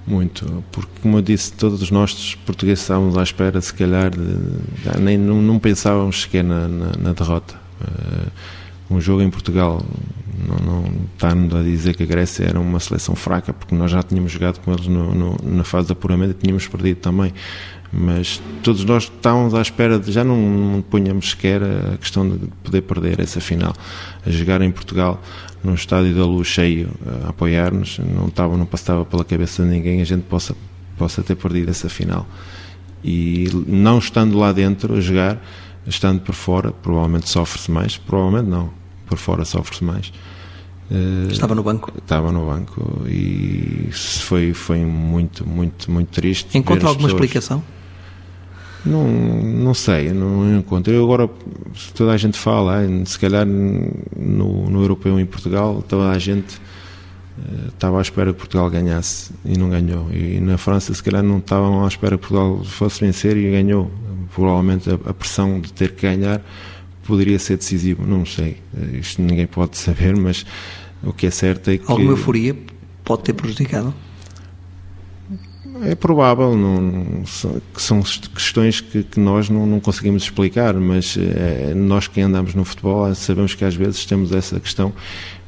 muito, 0.07 0.62
porque 0.71 0.92
como 1.03 1.19
eu 1.19 1.23
disse, 1.23 1.53
todos 1.53 1.90
nós 1.90 2.35
portugueses 2.47 2.83
estávamos 2.83 3.16
à 3.19 3.23
espera, 3.23 3.61
se 3.61 3.75
calhar, 3.75 4.11
de, 4.11 4.19
de, 4.19 5.01
nem 5.01 5.19
não, 5.19 5.42
não, 5.42 5.59
pensávamos 5.59 6.23
sequer 6.23 6.45
na, 6.45 6.69
na, 6.69 6.92
na 6.99 7.12
derrota. 7.12 7.55
Uh, 7.81 8.31
um 8.95 9.01
jogo 9.01 9.23
em 9.23 9.31
Portugal 9.31 9.85
não, 10.47 10.83
não 10.83 10.85
está-nos 11.15 11.55
a 11.55 11.63
dizer 11.63 11.97
que 11.97 12.03
a 12.03 12.07
Grécia 12.07 12.45
era 12.45 12.61
uma 12.61 12.81
seleção 12.81 13.15
fraca, 13.15 13.53
porque 13.53 13.75
nós 13.75 13.91
já 13.91 14.03
tínhamos 14.03 14.33
jogado 14.33 14.61
com 14.61 14.73
eles 14.73 14.87
no, 14.87 15.15
no, 15.15 15.37
na 15.43 15.65
fase 15.65 15.87
de 15.87 15.93
apuramento 15.93 16.33
e 16.33 16.35
tínhamos 16.35 16.67
perdido 16.69 16.99
também. 16.99 17.33
Mas 17.93 18.43
todos 18.63 18.85
nós 18.85 19.05
estávamos 19.05 19.55
à 19.55 19.63
espera 19.63 19.99
de 19.99 20.11
já 20.11 20.25
não, 20.25 20.37
não 20.37 20.83
punhamos 20.83 21.31
sequer 21.31 21.63
a 21.63 21.97
questão 21.97 22.29
de 22.29 22.47
poder 22.63 22.83
perder 22.83 23.21
essa 23.21 23.41
final. 23.41 23.75
A 24.25 24.31
jogar 24.31 24.61
em 24.61 24.71
Portugal 24.71 25.21
num 25.63 25.75
estádio 25.75 26.15
da 26.15 26.25
luz 26.25 26.47
cheio 26.47 26.91
a 27.25 27.31
apoiar-nos, 27.31 27.99
não, 27.99 28.27
estava, 28.27 28.57
não 28.57 28.67
passava 28.67 29.05
pela 29.05 29.25
cabeça 29.25 29.63
de 29.63 29.69
ninguém 29.69 30.01
a 30.01 30.05
gente 30.05 30.23
possa, 30.23 30.55
possa 30.97 31.23
ter 31.23 31.37
perdido 31.37 31.71
essa 31.71 31.89
final. 31.89 32.27
E 33.03 33.49
não 33.67 33.99
estando 33.99 34.39
lá 34.39 34.53
dentro 34.53 34.97
a 34.97 35.01
jogar, 35.01 35.41
estando 35.87 36.21
por 36.21 36.35
fora, 36.35 36.73
provavelmente 36.73 37.29
sofre-se 37.29 37.71
mais, 37.71 37.97
provavelmente 37.97 38.49
não, 38.49 38.71
por 39.07 39.19
fora 39.19 39.45
sofre-se 39.45 39.85
mais. 39.85 40.13
Eh, 40.90 41.33
estava 41.33 41.55
no 41.55 41.62
banco? 41.62 41.92
Estava 41.99 42.31
no 42.31 42.46
banco 42.46 43.03
e 43.07 43.88
foi, 43.92 44.53
foi 44.53 44.85
muito, 44.85 45.46
muito, 45.46 45.90
muito 45.90 46.09
triste. 46.09 46.57
Encontra 46.57 46.88
alguma 46.88 47.09
pessoas... 47.09 47.25
explicação? 47.25 47.62
Não, 48.85 49.09
não 49.09 49.75
sei, 49.75 50.12
não 50.12 50.59
encontro. 50.59 50.92
Eu 50.92 51.03
agora, 51.03 51.29
toda 51.92 52.12
a 52.12 52.16
gente 52.16 52.38
fala, 52.38 52.83
se 53.05 53.18
calhar 53.18 53.44
no, 53.44 54.70
no 54.70 54.81
europeu 54.81 55.18
em 55.18 55.27
Portugal, 55.27 55.83
toda 55.88 56.11
a 56.11 56.18
gente 56.20 56.57
uh, 56.57 57.66
estava 57.66 57.99
à 57.99 58.03
espera 58.03 58.33
que 58.33 58.38
Portugal 58.38 58.70
ganhasse 58.70 59.33
e 59.44 59.59
não 59.59 59.68
ganhou. 59.68 60.09
E 60.12 60.38
na 60.38 60.57
França, 60.57 60.94
se 60.94 61.03
calhar, 61.03 61.20
não 61.25 61.38
estavam 61.38 61.85
à 61.85 61.88
espera 61.88 62.16
que 62.16 62.29
Portugal 62.29 62.62
fosse 62.64 63.05
vencer 63.05 63.37
e 63.37 63.51
ganhou. 63.51 63.90
Provavelmente 64.33 64.88
a, 64.88 64.94
a 65.11 65.12
pressão 65.12 65.61
de 65.61 65.72
ter 65.72 65.92
que 65.92 66.03
ganhar 66.03 66.40
poderia 67.07 67.38
ser 67.38 67.57
decisivo, 67.57 68.07
não 68.07 68.27
sei. 68.27 68.59
Uh, 68.75 68.97
isto 68.97 69.23
ninguém 69.23 69.47
pode 69.47 69.77
saber, 69.79 70.16
mas 70.16 70.45
o 71.03 71.12
que 71.12 71.27
é 71.27 71.31
certo 71.31 71.71
é 71.71 71.79
que. 71.79 71.90
Alguma 71.90 72.12
euforia 72.12 72.57
pode 73.05 73.23
ter 73.23 73.33
prejudicado? 73.33 73.95
É 75.83 75.95
provável, 75.95 76.57
não, 76.57 77.23
que 77.75 77.83
são 77.83 78.03
questões 78.03 78.81
que, 78.81 79.03
que 79.03 79.21
nós 79.21 79.51
não, 79.51 79.66
não, 79.66 79.79
conseguimos 79.79 80.23
explicar, 80.23 80.73
mas 80.73 81.19
é, 81.19 81.75
nós 81.75 82.09
que 82.09 82.19
andamos 82.21 82.55
no 82.55 82.64
futebol 82.64 83.14
sabemos 83.14 83.55
que 83.55 83.62
às 83.62 83.75
vezes 83.75 84.07
temos 84.07 84.33
essa 84.33 84.59
questão, 84.59 84.92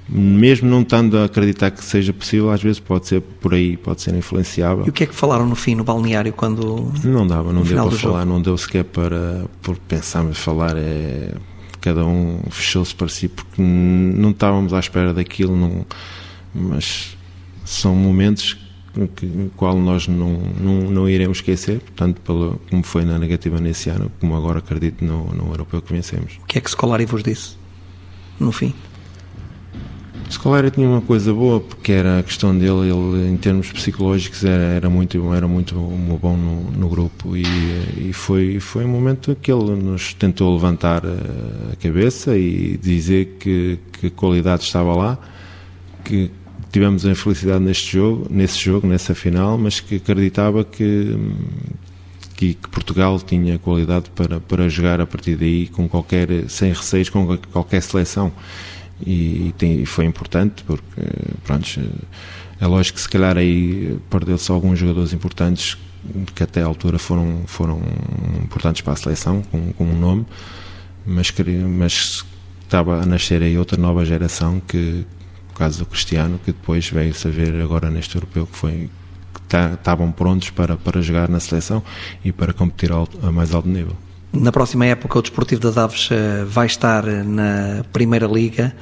mesmo 0.09 0.69
não 0.69 0.81
estando 0.81 1.19
a 1.19 1.25
acreditar 1.25 1.71
que 1.71 1.85
seja 1.85 2.13
possível, 2.13 2.51
às 2.51 2.63
vezes 2.63 2.81
pode 2.81 3.07
ser 3.07 3.21
por 3.21 3.53
aí, 3.53 3.77
pode 3.77 4.01
ser 4.01 4.15
influenciável. 4.15 4.87
E 4.87 4.91
o 4.91 4.93
que 4.93 5.05
é 5.05 5.07
que 5.07 5.15
falaram 5.15 5.47
no 5.47 5.55
fim, 5.55 5.75
no 5.75 5.85
balneário, 5.85 6.33
quando. 6.33 6.91
Não 7.05 7.27
dava, 7.27 7.53
não 7.53 7.63
deu 7.63 7.89
para 7.89 7.99
falar, 7.99 8.21
jogo. 8.21 8.33
não 8.33 8.41
deu 8.43 8.57
sequer 8.57 8.85
para 8.85 9.45
pensarmos 9.87 10.39
falar. 10.39 10.77
É, 10.77 11.35
cada 11.81 12.05
um 12.05 12.41
fechou-se 12.51 12.95
para 12.95 13.09
si 13.09 13.29
porque 13.29 13.61
não 13.63 14.31
estávamos 14.31 14.73
à 14.73 14.81
espera 14.81 15.13
daquilo, 15.13 15.57
não, 15.57 15.87
mas 16.55 17.17
são 17.65 17.95
momentos 17.95 18.57
que, 19.15 19.51
qual 19.57 19.77
nós 19.77 20.09
não, 20.09 20.33
não, 20.59 20.91
não 20.91 21.09
iremos 21.09 21.39
esquecer, 21.39 21.81
tanto 21.95 22.21
pelo, 22.23 22.61
como 22.71 22.83
foi 22.83 23.05
na 23.05 23.19
negativa 23.19 23.61
nesse 23.61 23.91
ano, 23.91 24.11
como 24.19 24.35
agora 24.37 24.59
acredito 24.59 25.05
no, 25.05 25.33
no 25.33 25.53
europeu 25.53 25.81
que 25.81 25.93
vencemos. 25.93 26.39
O 26.43 26.47
que 26.47 26.59
é 26.59 26.61
que 26.61 26.71
Scolari 26.71 27.05
vos 27.05 27.23
disse, 27.23 27.57
no 28.41 28.51
fim? 28.51 28.75
Scolari 30.31 30.71
tinha 30.71 30.87
uma 30.87 31.01
coisa 31.01 31.33
boa, 31.33 31.59
porque 31.59 31.91
era 31.93 32.19
a 32.19 32.23
questão 32.23 32.57
dele, 32.57 32.91
ele 32.91 33.31
em 33.31 33.37
termos 33.37 33.73
psicológicos 33.73 34.45
era, 34.45 34.63
era 34.63 34.91
muito, 34.91 35.33
era 35.33 35.49
muito 35.49 35.75
bom 35.75 36.37
no, 36.37 36.71
no 36.71 36.89
grupo. 36.89 37.35
E, 37.35 37.45
e 37.97 38.13
foi, 38.13 38.61
foi 38.61 38.85
um 38.85 38.89
momento 38.89 39.37
que 39.41 39.51
ele 39.51 39.71
nos 39.75 40.13
tentou 40.13 40.55
levantar 40.55 41.03
a 41.07 41.77
cabeça 41.77 42.37
e 42.37 42.77
dizer 42.77 43.37
que, 43.41 43.79
que 43.93 44.09
a 44.09 44.11
qualidade 44.11 44.65
estava 44.65 44.95
lá, 44.95 45.19
que 46.05 46.31
tivemos 46.71 47.07
a 47.07 47.11
infelicidade 47.11 47.65
neste 47.65 47.93
jogo, 47.93 48.27
nesse 48.31 48.59
jogo, 48.59 48.87
nessa 48.87 49.15
final, 49.15 49.57
mas 49.57 49.81
que 49.81 49.97
acreditava 49.97 50.63
que, 50.63 51.17
que, 52.37 52.55
que, 52.55 52.69
Portugal 52.69 53.19
tinha 53.19 53.59
qualidade 53.59 54.11
para, 54.11 54.41
para 54.41 54.69
jogar 54.69 55.01
a 55.01 55.07
partir 55.07 55.37
daí 55.37 55.69
com 55.69 55.89
qualquer, 55.89 56.29
sem 56.49 56.71
receios 56.73 57.09
com 57.09 57.39
qualquer 57.51 57.81
seleção 57.81 58.31
e, 59.07 59.55
tem, 59.57 59.85
foi 59.85 60.05
importante 60.05 60.65
porque 60.65 61.01
pronto, 61.45 61.67
é 62.61 62.67
lógico 62.67 62.97
que 62.97 63.03
se 63.03 63.09
calhar 63.09 63.37
aí 63.37 63.99
perdeu-se 64.11 64.51
alguns 64.51 64.79
jogadores 64.79 65.13
importantes 65.13 65.77
que 66.35 66.43
até 66.43 66.63
à 66.63 66.67
altura 66.67 66.99
foram, 66.99 67.43
foram 67.47 67.81
importantes 68.43 68.83
para 68.83 68.93
a 68.93 68.97
seleção 68.97 69.43
com, 69.43 69.73
com 69.73 69.85
um 69.85 69.99
nome 69.99 70.27
mas, 71.07 71.33
mas 71.69 72.25
estava 72.63 73.03
a 73.03 73.07
nascer 73.07 73.43
aí 73.43 73.57
outra 73.59 73.81
nova 73.81 74.05
geração 74.05 74.61
que 74.61 75.07
o 75.51 75.55
caso 75.55 75.81
do 75.81 75.87
Cristiano 75.87 76.39
que 76.45 76.53
depois 76.53 76.89
veio 76.89 77.15
saber 77.15 77.61
agora 77.61 77.91
neste 77.91 78.17
europeu 78.17 78.47
que 78.47 78.57
foi 78.57 78.91
que 79.49 79.57
estavam 79.57 80.11
prontos 80.13 80.51
para, 80.51 80.77
para 80.77 81.01
jogar 81.01 81.29
na 81.29 81.41
seleção 81.41 81.83
e 82.25 82.33
para 82.33 82.53
competir 82.53 82.91
a 82.93 83.33
mais 83.33 83.55
alto 83.55 83.69
nível 83.69 83.97
na 84.33 84.53
próxima 84.53 84.87
época, 84.87 85.19
o 85.19 85.23
Desportivo 85.23 85.61
das 85.61 85.79
Aves 85.79 86.09
eh, 86.11 86.45
vai 86.45 86.67
estar 86.67 87.05
na 87.05 87.85
Primeira 87.93 88.27
Liga. 88.27 88.75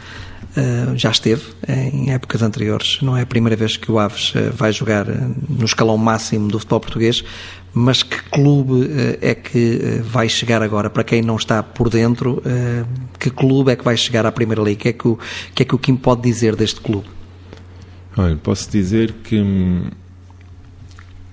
Eh, 0.57 0.97
já 0.97 1.11
esteve 1.11 1.43
em 1.69 2.13
épocas 2.13 2.43
anteriores. 2.43 2.99
Não 3.01 3.17
é 3.17 3.23
a 3.23 3.27
primeira 3.27 3.55
vez 3.55 3.77
que 3.77 3.91
o 3.91 3.99
Aves 3.99 4.33
eh, 4.35 4.51
vai 4.51 4.73
jogar 4.73 5.07
no 5.07 5.65
escalão 5.65 5.97
máximo 5.97 6.49
do 6.49 6.59
futebol 6.59 6.81
português. 6.81 7.25
Mas 7.73 8.03
que 8.03 8.23
clube 8.31 8.89
é 9.21 9.35
que 9.35 10.01
vai 10.03 10.29
chegar 10.31 10.63
agora? 10.63 10.89
Para 10.89 11.05
quem 11.05 11.21
não 11.21 11.37
está 11.37 11.63
por 11.63 11.91
dentro, 11.91 12.43
que 13.21 13.29
clube 13.29 13.71
é 13.71 13.77
que 13.77 13.85
vai 13.85 13.95
chegar 13.99 14.25
à 14.25 14.33
Primeira 14.33 14.63
Liga? 14.63 14.79
O 14.79 14.83
que 14.83 14.89
é 14.89 14.93
que 14.95 15.09
o, 15.09 15.19
que 15.55 15.63
é 15.63 15.67
que 15.67 15.75
o 15.75 15.79
Kim 15.79 15.95
pode 15.95 16.23
dizer 16.23 16.57
deste 16.57 16.81
clube? 16.81 17.07
Olha, 18.17 18.35
posso 18.37 18.71
dizer 18.71 19.13
que 19.23 19.39
hum, 19.39 19.91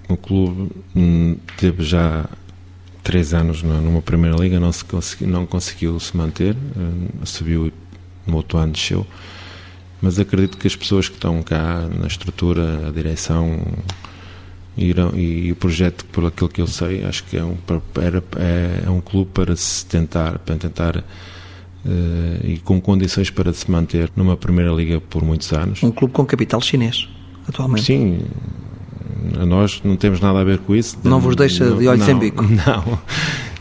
o 0.10 0.18
clube 0.18 0.70
hum, 0.94 1.38
teve 1.56 1.82
já 1.82 2.26
três 3.04 3.34
anos 3.34 3.62
numa 3.62 4.02
primeira 4.02 4.38
liga 4.38 4.60
não 4.60 4.72
se 4.72 4.84
consegui, 4.86 5.26
não 5.26 5.46
conseguiu 5.46 6.00
se 6.00 6.16
manter 6.16 6.56
uh, 6.56 7.26
subiu 7.26 7.72
no 8.26 8.38
outro 8.38 8.58
ano 8.58 8.72
desceu. 8.72 9.06
Mas 10.02 10.20
acredito 10.20 10.58
que 10.58 10.68
as 10.68 10.76
pessoas 10.76 11.08
que 11.08 11.16
estão 11.16 11.42
cá 11.44 11.88
na 12.00 12.08
estrutura 12.08 12.88
a 12.88 12.92
direção 12.92 13.62
irão, 14.78 15.12
e, 15.16 15.48
e 15.48 15.52
o 15.52 15.56
projeto 15.56 16.06
por 16.06 16.26
aquilo 16.26 16.50
que 16.50 16.62
eu 16.62 16.68
sei 16.68 17.04
acho 17.04 17.24
que 17.26 17.38
é 17.38 17.44
um 17.44 17.58
era, 18.02 18.24
é, 18.38 18.84
é 18.86 18.90
um 18.90 19.02
clube 19.02 19.32
para 19.34 19.56
se 19.56 19.86
tentar 19.86 20.40
para 20.40 20.56
tentar 20.56 20.98
uh, 20.98 21.04
e 22.44 22.60
com 22.64 22.82
condições 22.82 23.30
para 23.30 23.52
se 23.54 23.70
manter 23.70 24.10
numa 24.16 24.38
primeira 24.38 24.72
liga 24.72 25.02
por 25.02 25.24
muitos 25.24 25.52
anos. 25.52 25.84
Um 25.84 25.92
clube 25.92 26.14
com 26.14 26.26
capital 26.26 26.62
chinês 26.62 27.08
atualmente. 27.48 27.86
Sim 27.86 28.20
a 29.40 29.46
nós 29.46 29.82
não 29.84 29.96
temos 29.96 30.20
nada 30.20 30.40
a 30.40 30.44
ver 30.44 30.60
com 30.60 30.76
isso. 30.76 30.98
Não 31.04 31.20
vos 31.20 31.36
deixa 31.36 31.72
de 31.72 31.88
olho 31.88 32.04
sem 32.04 32.18
bico? 32.18 32.44
Não, 32.48 33.00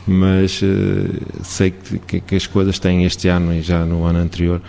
mas 0.06 0.60
uh, 0.62 1.44
sei 1.44 1.70
que, 1.70 2.20
que, 2.20 2.34
as 2.34 2.46
coisas 2.46 2.78
têm 2.78 3.04
este 3.04 3.28
ano 3.28 3.54
e 3.54 3.62
já 3.62 3.84
no 3.84 4.04
ano 4.04 4.18
anterior, 4.18 4.60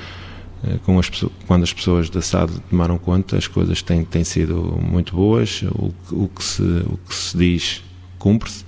uh, 0.63 0.79
com 0.79 0.99
as, 0.99 1.09
quando 1.47 1.63
as 1.63 1.73
pessoas 1.73 2.09
da 2.09 2.21
SAD 2.21 2.51
tomaram 2.69 2.97
conta, 2.97 3.37
as 3.37 3.47
coisas 3.47 3.81
têm, 3.81 4.03
têm 4.03 4.23
sido 4.23 4.79
muito 4.81 5.15
boas, 5.15 5.63
o, 5.63 5.93
o, 6.11 6.27
que, 6.27 6.43
se, 6.43 6.61
o 6.61 6.99
que 7.07 7.15
se 7.15 7.37
diz 7.37 7.83
cumpre-se 8.19 8.63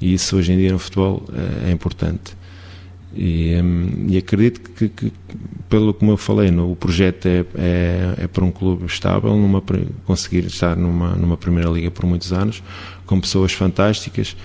e 0.00 0.14
isso 0.14 0.36
hoje 0.36 0.52
em 0.52 0.56
dia 0.56 0.72
no 0.72 0.78
futebol 0.78 1.22
uh, 1.28 1.68
é 1.68 1.70
importante. 1.70 2.37
E, 3.14 3.56
um, 3.62 4.06
e 4.08 4.18
acredito 4.18 4.60
que, 4.60 4.88
que, 4.88 5.12
pelo 5.68 5.94
como 5.94 6.12
eu 6.12 6.16
falei, 6.16 6.50
no, 6.50 6.70
o 6.70 6.76
projeto 6.76 7.26
é, 7.26 7.44
é, 7.56 8.14
é, 8.18 8.26
para 8.26 8.44
um 8.44 8.50
clube 8.50 8.86
estável, 8.86 9.34
numa, 9.36 9.62
conseguir 10.04 10.44
estar 10.44 10.76
numa, 10.76 11.14
numa 11.14 11.36
primeira 11.36 11.70
liga 11.70 11.90
por 11.90 12.04
muitos 12.06 12.32
anos, 12.32 12.62
com 13.06 13.20
pessoas 13.20 13.52
fantásticas, 13.52 14.36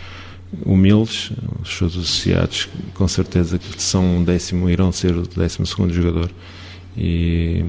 humildes, 0.65 1.32
os 1.62 1.76
seus 1.76 1.93
associados 1.93 2.69
com 2.93 3.08
certeza 3.08 3.58
que 3.58 3.82
são 3.82 4.17
um 4.17 4.23
décimo, 4.23 4.69
irão 4.69 4.91
ser 4.91 5.15
o 5.15 5.23
décimo 5.23 5.65
segundo 5.65 5.93
jogador. 5.93 6.30
E, 6.95 7.65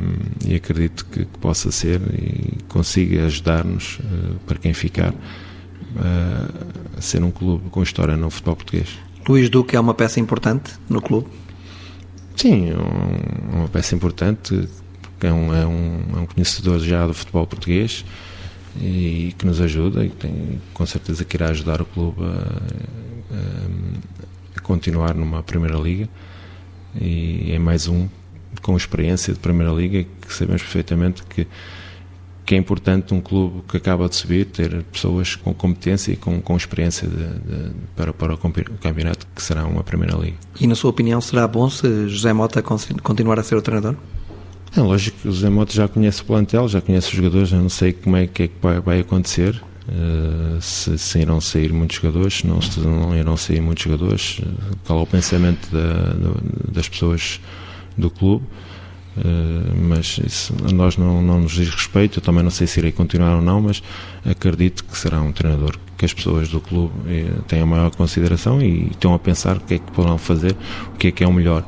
e 0.46 0.54
acredito 0.54 1.06
que, 1.06 1.24
que, 1.24 1.38
possa 1.38 1.72
ser 1.72 1.98
e 2.12 2.62
consiga 2.68 3.24
ajudar-nos 3.24 3.98
uh, 4.00 4.38
para 4.46 4.58
quem 4.58 4.74
ficar 4.74 5.14
uh, 5.14 6.96
a 6.96 7.00
ser 7.00 7.24
um 7.24 7.30
clube 7.30 7.70
com 7.70 7.82
história 7.82 8.16
no 8.16 8.28
futebol 8.28 8.56
português. 8.56 9.03
Luís 9.26 9.48
Duque 9.48 9.76
é 9.76 9.80
uma 9.80 9.94
peça 9.94 10.20
importante 10.20 10.74
no 10.88 11.00
clube? 11.00 11.28
Sim, 12.36 12.70
é 12.70 13.56
uma 13.56 13.68
peça 13.68 13.94
importante, 13.94 14.68
é 15.20 15.32
um, 15.32 15.54
é, 15.54 15.66
um, 15.66 16.00
é 16.16 16.20
um 16.20 16.26
conhecedor 16.26 16.78
já 16.80 17.06
do 17.06 17.14
futebol 17.14 17.46
português 17.46 18.04
e 18.80 19.34
que 19.38 19.46
nos 19.46 19.60
ajuda 19.60 20.04
e 20.04 20.10
tem, 20.10 20.60
com 20.72 20.84
certeza 20.84 21.24
que 21.24 21.36
irá 21.36 21.48
ajudar 21.48 21.80
o 21.80 21.86
clube 21.86 22.22
a, 22.22 22.26
a, 23.34 24.56
a 24.56 24.60
continuar 24.60 25.14
numa 25.14 25.42
Primeira 25.42 25.78
Liga 25.78 26.08
e 27.00 27.52
é 27.52 27.58
mais 27.58 27.88
um 27.88 28.08
com 28.60 28.76
experiência 28.76 29.32
de 29.32 29.38
Primeira 29.38 29.72
Liga 29.72 30.04
que 30.04 30.34
sabemos 30.34 30.62
perfeitamente 30.62 31.22
que 31.24 31.46
que 32.44 32.54
é 32.54 32.58
importante 32.58 33.14
um 33.14 33.20
clube 33.20 33.62
que 33.68 33.76
acaba 33.76 34.08
de 34.08 34.16
subir 34.16 34.44
ter 34.46 34.82
pessoas 34.84 35.34
com 35.34 35.54
competência 35.54 36.12
e 36.12 36.16
com, 36.16 36.40
com 36.40 36.56
experiência 36.56 37.08
de, 37.08 37.16
de, 37.16 37.70
para, 37.96 38.12
para 38.12 38.34
o 38.34 38.38
campeonato, 38.38 39.26
que 39.34 39.42
será 39.42 39.64
uma 39.64 39.82
Primeira 39.82 40.16
Liga. 40.16 40.36
E, 40.60 40.66
na 40.66 40.74
sua 40.74 40.90
opinião, 40.90 41.20
será 41.20 41.48
bom 41.48 41.70
se 41.70 42.08
José 42.08 42.32
Mota 42.32 42.62
continuar 42.62 43.38
a 43.38 43.42
ser 43.42 43.56
o 43.56 43.62
treinador? 43.62 43.96
É 44.76 44.80
lógico 44.80 45.18
que 45.22 45.28
o 45.28 45.32
José 45.32 45.48
Mota 45.48 45.72
já 45.72 45.88
conhece 45.88 46.20
o 46.20 46.24
plantel, 46.24 46.68
já 46.68 46.80
conhece 46.80 47.08
os 47.08 47.14
jogadores, 47.14 47.52
eu 47.52 47.60
não 47.60 47.68
sei 47.68 47.92
como 47.92 48.16
é 48.16 48.26
que, 48.26 48.42
é 48.42 48.48
que 48.48 48.54
vai, 48.60 48.80
vai 48.80 49.00
acontecer. 49.00 49.62
Uh, 49.86 50.60
se, 50.62 50.96
se, 50.96 51.18
irão 51.18 51.42
sair 51.42 51.70
muitos 51.70 51.96
jogadores, 51.96 52.38
se 52.38 52.46
não, 52.46 52.60
se 52.60 52.80
não 52.80 53.14
irão 53.14 53.36
sair 53.36 53.60
muitos 53.60 53.84
jogadores, 53.84 54.40
qual 54.86 55.00
é 55.00 55.02
o 55.02 55.06
pensamento 55.06 55.70
da, 55.70 56.72
das 56.72 56.88
pessoas 56.88 57.38
do 57.96 58.10
clube. 58.10 58.46
Eh, 59.16 59.72
mas 59.76 60.18
isso 60.24 60.54
a 60.68 60.72
nós 60.72 60.96
não, 60.96 61.22
não 61.22 61.40
nos 61.40 61.52
diz 61.52 61.68
respeito. 61.68 62.18
Eu 62.18 62.22
também 62.22 62.42
não 62.42 62.50
sei 62.50 62.66
se 62.66 62.80
irei 62.80 62.92
continuar 62.92 63.36
ou 63.36 63.42
não, 63.42 63.60
mas 63.60 63.82
acredito 64.24 64.84
que 64.84 64.96
será 64.96 65.20
um 65.20 65.32
treinador 65.32 65.78
que 65.96 66.04
as 66.04 66.12
pessoas 66.12 66.48
do 66.48 66.60
clube 66.60 66.92
eh, 67.06 67.30
têm 67.46 67.60
a 67.60 67.66
maior 67.66 67.90
consideração 67.94 68.60
e 68.60 68.88
estão 68.88 69.14
a 69.14 69.18
pensar 69.18 69.56
o 69.56 69.60
que 69.60 69.74
é 69.74 69.78
que 69.78 69.90
poderão 69.92 70.18
fazer, 70.18 70.56
o 70.92 70.96
que 70.96 71.08
é 71.08 71.12
que 71.12 71.24
é 71.24 71.26
o 71.28 71.32
melhor. 71.32 71.64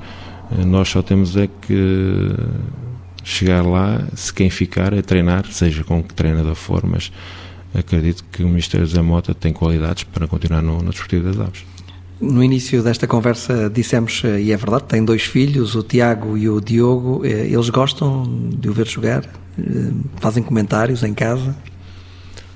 Eh, 0.51 0.65
nós 0.65 0.89
só 0.89 1.03
temos 1.03 1.37
é 1.37 1.47
que 1.47 2.35
chegar 3.23 3.65
lá, 3.65 4.07
se 4.15 4.33
quem 4.33 4.51
ficar 4.51 4.93
é 4.93 5.03
treinar, 5.03 5.47
seja 5.47 5.83
com 5.85 6.03
que 6.03 6.15
treinador 6.15 6.55
for, 6.55 6.85
mas 6.87 7.13
acredito 7.75 8.25
que 8.31 8.43
o 8.43 8.49
Ministério 8.49 8.87
José 8.87 9.03
Mota 9.03 9.35
tem 9.35 9.53
qualidades 9.53 10.05
para 10.05 10.27
continuar 10.29 10.63
no, 10.63 10.79
no 10.79 10.91
Desportivo 10.91 11.25
das 11.25 11.41
Aves. 11.41 11.76
No 12.19 12.43
início 12.43 12.83
desta 12.83 13.07
conversa 13.07 13.69
dissemos, 13.69 14.23
eh, 14.25 14.41
e 14.41 14.53
é 14.53 14.57
verdade, 14.57 14.85
tem 14.85 15.05
dois 15.05 15.23
filhos, 15.23 15.75
o 15.75 15.83
Tiago 15.83 16.37
e 16.39 16.49
o 16.49 16.61
Diogo. 16.63 17.21
Eh, 17.27 17.49
eles 17.49 17.69
gostam 17.69 18.23
de 18.59 18.71
o 18.71 18.73
ver 18.73 18.87
jogar? 18.87 19.25
Eh, 19.59 19.93
fazem 20.17 20.43
comentários 20.43 21.03
em 21.03 21.13
casa? 21.13 21.55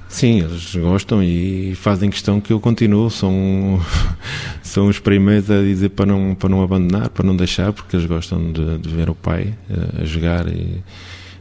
Sim, 0.08 0.40
eles 0.40 0.74
gostam 0.74 1.22
e 1.22 1.74
fazem 1.74 2.08
questão 2.08 2.40
que 2.40 2.54
eu 2.54 2.58
continue. 2.58 3.10
São, 3.10 3.78
são 4.62 4.88
os 4.88 4.98
primeiros 4.98 5.50
a 5.50 5.60
dizer 5.60 5.90
para 5.90 6.06
não, 6.06 6.34
para 6.34 6.48
não 6.48 6.62
abandonar, 6.62 7.10
para 7.10 7.26
não 7.26 7.36
deixar, 7.36 7.70
porque 7.70 7.96
eles 7.96 8.06
gostam 8.06 8.50
de, 8.52 8.78
de 8.78 8.88
ver 8.88 9.10
o 9.10 9.14
pai 9.14 9.54
a, 10.00 10.04
jogar. 10.06 10.48
E 10.48 10.82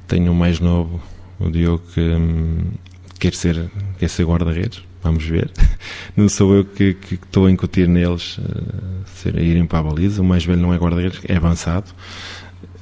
tenho 0.09 0.33
um 0.33 0.35
mais 0.35 0.59
novo, 0.59 0.99
o 1.39 1.49
Diogo, 1.49 1.83
que 1.93 2.01
hum, 2.01 2.65
quer 3.17 3.33
ser, 3.33 3.71
quer 3.97 4.09
ser 4.09 4.25
guarda-redes 4.25 4.88
vamos 5.03 5.25
ver. 5.25 5.51
Não 6.15 6.29
sou 6.29 6.55
eu 6.55 6.65
que, 6.65 6.93
que 6.93 7.15
estou 7.15 7.45
a 7.45 7.51
incutir 7.51 7.87
neles 7.87 8.37
uh, 8.37 9.39
irem 9.39 9.65
para 9.65 9.79
a 9.79 9.83
baliza. 9.83 10.21
O 10.21 10.25
mais 10.25 10.43
velho 10.43 10.61
não 10.61 10.73
é 10.73 10.77
guarda-redes, 10.77 11.19
é 11.27 11.35
avançado. 11.35 11.87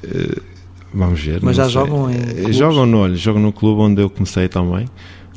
Uh, 0.03 0.41
vamos 0.93 1.22
ver. 1.22 1.39
Mas 1.41 1.55
já 1.55 1.65
sei. 1.65 1.74
jogam 1.74 2.09
em. 2.09 2.15
Eh, 2.15 2.34
clubes? 2.34 2.55
Jogam 2.55 2.86
no, 2.86 2.97
olho, 2.99 3.15
jogam 3.15 3.41
no 3.41 3.53
clube 3.53 3.82
onde 3.82 4.01
eu 4.01 4.09
comecei 4.09 4.47
também, 4.47 4.88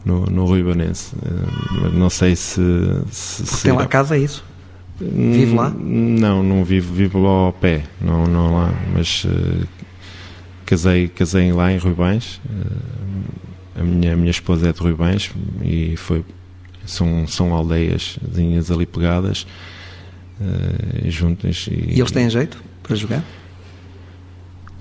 no, 0.04 0.26
no 0.26 0.44
Rui 0.44 0.62
Banense. 0.62 1.14
Uh, 1.16 1.90
não 1.92 2.10
sei 2.10 2.36
se. 2.36 2.62
se, 3.10 3.46
se 3.46 3.62
tem 3.62 3.72
lá 3.72 3.86
casa, 3.86 4.16
é 4.16 4.20
isso? 4.20 4.44
Vive 5.00 5.54
lá? 5.54 5.70
Não, 5.70 6.42
não 6.42 6.62
vivo, 6.62 6.92
vivo 6.92 7.22
lá 7.22 7.30
ao 7.46 7.52
pé, 7.54 7.84
não, 7.98 8.26
não 8.26 8.54
lá, 8.54 8.74
mas 8.94 9.26
casei, 10.66 11.08
casei 11.08 11.50
lá 11.52 11.72
em 11.72 11.78
Ruibães 11.78 12.38
a 13.80 13.82
minha, 13.82 14.12
a 14.12 14.16
minha 14.16 14.30
esposa 14.30 14.68
é 14.68 14.72
de 14.72 14.80
Ruibães 14.80 15.30
e 15.62 15.96
foi, 15.96 16.24
são, 16.90 17.26
são 17.26 17.54
aldeias 17.54 18.18
ali 18.70 18.86
pegadas, 18.86 19.46
uh, 20.40 21.10
juntas. 21.10 21.68
E, 21.70 21.94
e 21.94 22.00
eles 22.00 22.10
têm 22.10 22.28
jeito 22.28 22.62
para 22.82 22.96
jogar? 22.96 23.24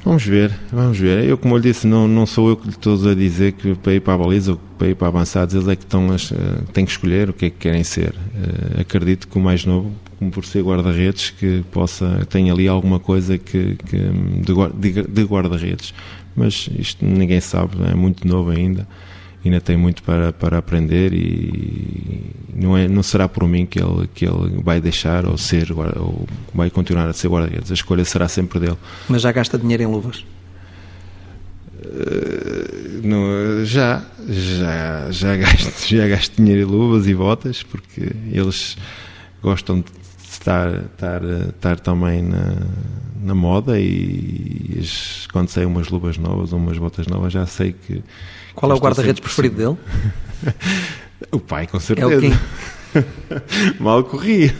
Vamos 0.03 0.23
ver, 0.23 0.57
vamos 0.71 0.97
ver. 0.97 1.25
Eu, 1.25 1.37
como 1.37 1.57
eu 1.57 1.59
disse, 1.59 1.85
não, 1.85 2.07
não 2.07 2.25
sou 2.25 2.49
eu 2.49 2.57
que 2.57 2.65
lhe 2.65 2.71
estou 2.71 3.09
a 3.09 3.13
dizer 3.13 3.51
que 3.51 3.75
para 3.75 3.93
ir 3.93 3.99
para 3.99 4.13
a 4.13 4.17
baliza 4.17 4.53
ou 4.53 4.59
para 4.77 4.87
ir 4.87 4.95
para 4.95 5.09
avançados, 5.09 5.53
eles 5.53 5.67
é 5.67 5.75
que 5.75 5.83
estão, 5.83 6.07
uh, 6.07 6.71
têm 6.71 6.85
que 6.85 6.91
escolher 6.91 7.29
o 7.29 7.33
que 7.33 7.45
é 7.45 7.49
que 7.49 7.57
querem 7.57 7.83
ser. 7.83 8.11
Uh, 8.11 8.81
acredito 8.81 9.27
que 9.27 9.37
o 9.37 9.41
mais 9.41 9.65
novo, 9.65 9.91
como 10.17 10.31
por 10.31 10.45
ser 10.45 10.63
guarda-redes, 10.63 11.31
que 11.31 11.63
possa, 11.71 12.25
tem 12.29 12.49
ali 12.49 12.67
alguma 12.67 12.99
coisa 12.99 13.37
que, 13.37 13.75
que 13.75 13.97
de, 14.79 15.03
de 15.03 15.23
guarda-redes. 15.23 15.93
Mas 16.35 16.69
isto 16.77 17.03
ninguém 17.05 17.41
sabe, 17.41 17.75
é 17.91 17.93
muito 17.93 18.25
novo 18.25 18.51
ainda 18.51 18.87
ainda 19.49 19.61
tem 19.61 19.75
muito 19.75 20.03
para, 20.03 20.31
para 20.31 20.57
aprender 20.57 21.13
e 21.13 22.31
não, 22.53 22.77
é, 22.77 22.87
não 22.87 23.01
será 23.01 23.27
por 23.27 23.47
mim 23.47 23.65
que 23.65 23.79
ele, 23.81 24.07
que 24.13 24.25
ele 24.25 24.61
vai 24.63 24.79
deixar 24.79 25.25
ou 25.25 25.37
ser 25.37 25.71
ou 25.71 26.27
vai 26.53 26.69
continuar 26.69 27.07
a 27.07 27.13
ser 27.13 27.27
guarda-redes. 27.27 27.71
A 27.71 27.73
escolha 27.73 28.05
será 28.05 28.27
sempre 28.27 28.59
dele. 28.59 28.77
Mas 29.07 29.21
já 29.21 29.31
gasta 29.31 29.57
dinheiro 29.57 29.83
em 29.83 29.87
luvas? 29.87 30.25
Uh, 31.79 33.01
não, 33.03 33.65
já, 33.65 34.03
já, 34.27 35.11
já 35.11 35.35
gasto, 35.35 35.87
já 35.87 36.07
gasto 36.07 36.35
dinheiro 36.35 36.61
em 36.61 36.65
luvas 36.65 37.07
e 37.07 37.15
botas 37.15 37.63
porque 37.63 38.11
eles 38.31 38.77
gostam 39.41 39.79
de 39.79 39.87
estar, 40.29 40.83
estar, 40.85 41.23
estar 41.23 41.79
também 41.79 42.21
na, 42.21 42.67
na 43.29 43.35
moda 43.35 43.79
e 43.79 44.81
quando 45.31 45.49
saem 45.49 45.67
umas 45.67 45.87
luvas 45.87 46.17
novas, 46.17 46.51
umas 46.51 46.77
botas 46.77 47.05
novas, 47.05 47.31
já 47.31 47.45
sei 47.45 47.73
que 47.73 48.03
qual 48.55 48.71
é 48.71 48.75
o 48.75 48.79
guarda-redes 48.79 49.21
preferido 49.21 49.55
dele? 49.55 49.77
o 51.31 51.39
pai, 51.39 51.67
com 51.67 51.79
certeza. 51.79 52.25
É 52.25 52.29
o. 52.29 53.79
Mal 53.79 54.03
corria. 54.03 54.53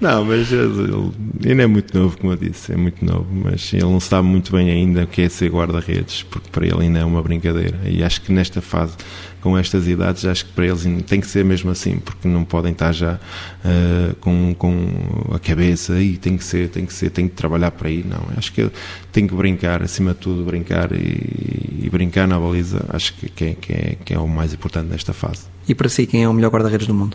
Não, 0.00 0.24
mas 0.24 0.52
ele 0.52 1.12
ainda 1.44 1.62
é 1.62 1.66
muito 1.66 1.96
novo, 1.98 2.16
como 2.18 2.32
eu 2.32 2.36
disse, 2.36 2.72
é 2.72 2.76
muito 2.76 3.04
novo, 3.04 3.26
mas 3.32 3.72
ele 3.72 3.82
não 3.82 4.00
sabe 4.00 4.26
muito 4.26 4.52
bem 4.52 4.70
ainda 4.70 5.04
o 5.04 5.06
que 5.06 5.22
é 5.22 5.28
ser 5.28 5.50
guarda-redes, 5.50 6.22
porque 6.22 6.48
para 6.50 6.66
ele 6.66 6.82
ainda 6.82 6.98
é 6.98 7.04
uma 7.04 7.22
brincadeira. 7.22 7.78
E 7.86 8.02
acho 8.02 8.20
que 8.20 8.32
nesta 8.32 8.60
fase 8.60 8.96
com 9.44 9.58
estas 9.58 9.86
idades, 9.86 10.24
acho 10.24 10.46
que 10.46 10.52
para 10.52 10.66
eles 10.66 10.84
tem 11.06 11.20
que 11.20 11.26
ser 11.26 11.44
mesmo 11.44 11.70
assim, 11.70 11.98
porque 11.98 12.26
não 12.26 12.44
podem 12.46 12.72
estar 12.72 12.92
já 12.92 13.16
uh, 13.16 14.14
com, 14.16 14.54
com 14.54 14.88
a 15.34 15.38
cabeça 15.38 16.00
e 16.00 16.16
tem 16.16 16.38
que 16.38 16.42
ser, 16.42 16.70
tem 16.70 16.86
que 16.86 16.94
ser, 16.94 17.10
tem 17.10 17.28
que 17.28 17.34
trabalhar 17.34 17.70
para 17.70 17.88
aí. 17.88 18.02
Não, 18.02 18.26
acho 18.38 18.50
que 18.54 18.70
tem 19.12 19.26
que 19.26 19.34
brincar, 19.34 19.82
acima 19.82 20.14
de 20.14 20.20
tudo, 20.20 20.44
brincar 20.44 20.92
e, 20.92 21.82
e 21.82 21.90
brincar 21.92 22.26
na 22.26 22.40
baliza, 22.40 22.86
acho 22.88 23.12
que, 23.16 23.28
que, 23.28 23.44
é, 23.44 23.54
que, 23.54 23.72
é, 23.74 23.96
que 24.02 24.14
é 24.14 24.18
o 24.18 24.26
mais 24.26 24.54
importante 24.54 24.88
nesta 24.88 25.12
fase. 25.12 25.42
E 25.68 25.74
para 25.74 25.90
si, 25.90 26.06
quem 26.06 26.24
é 26.24 26.28
o 26.28 26.32
melhor 26.32 26.50
guarda-redes 26.50 26.86
do 26.86 26.94
mundo? 26.94 27.14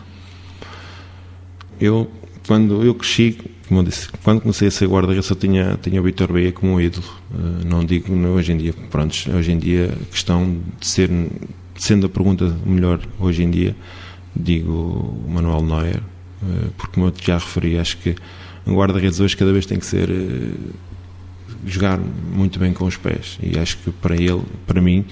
Eu, 1.80 2.08
quando 2.46 2.82
eu 2.82 2.94
cresci, 2.94 3.38
como 3.68 3.80
eu 3.80 3.84
disse, 3.84 4.08
quando 4.22 4.40
comecei 4.40 4.68
a 4.68 4.70
ser 4.70 4.88
guarda-redes, 4.88 5.28
eu 5.28 5.36
tinha, 5.36 5.78
tinha 5.82 6.00
o 6.00 6.04
Vitor 6.04 6.32
Beia 6.32 6.52
como 6.52 6.80
ídolo. 6.80 7.06
Uh, 7.30 7.66
não 7.66 7.84
digo 7.84 8.12
hoje 8.12 8.52
em 8.52 8.56
dia, 8.56 8.74
pronto, 8.90 9.14
hoje 9.34 9.52
em 9.52 9.58
dia 9.58 9.92
a 9.92 10.12
questão 10.12 10.58
de 10.78 10.86
ser 10.86 11.10
sendo 11.80 12.06
a 12.06 12.08
pergunta 12.10 12.54
melhor 12.64 13.00
hoje 13.18 13.42
em 13.42 13.50
dia, 13.50 13.74
digo 14.36 15.18
Manuel 15.26 15.62
Neuer, 15.62 15.96
eh, 16.42 16.68
porque 16.76 16.94
como 16.94 17.06
eu 17.06 17.14
já 17.22 17.38
referi, 17.38 17.78
acho 17.78 17.96
que 17.96 18.14
um 18.66 18.74
guarda-redes 18.74 19.18
hoje 19.18 19.34
cada 19.34 19.50
vez 19.50 19.64
tem 19.64 19.78
que 19.78 19.86
ser 19.86 20.10
eh, 20.10 20.50
jogar 21.66 21.98
muito 21.98 22.58
bem 22.58 22.74
com 22.74 22.84
os 22.84 22.98
pés 22.98 23.38
e 23.42 23.58
acho 23.58 23.78
que 23.78 23.90
para 23.90 24.14
ele, 24.14 24.42
para 24.66 24.80
mim, 24.80 25.06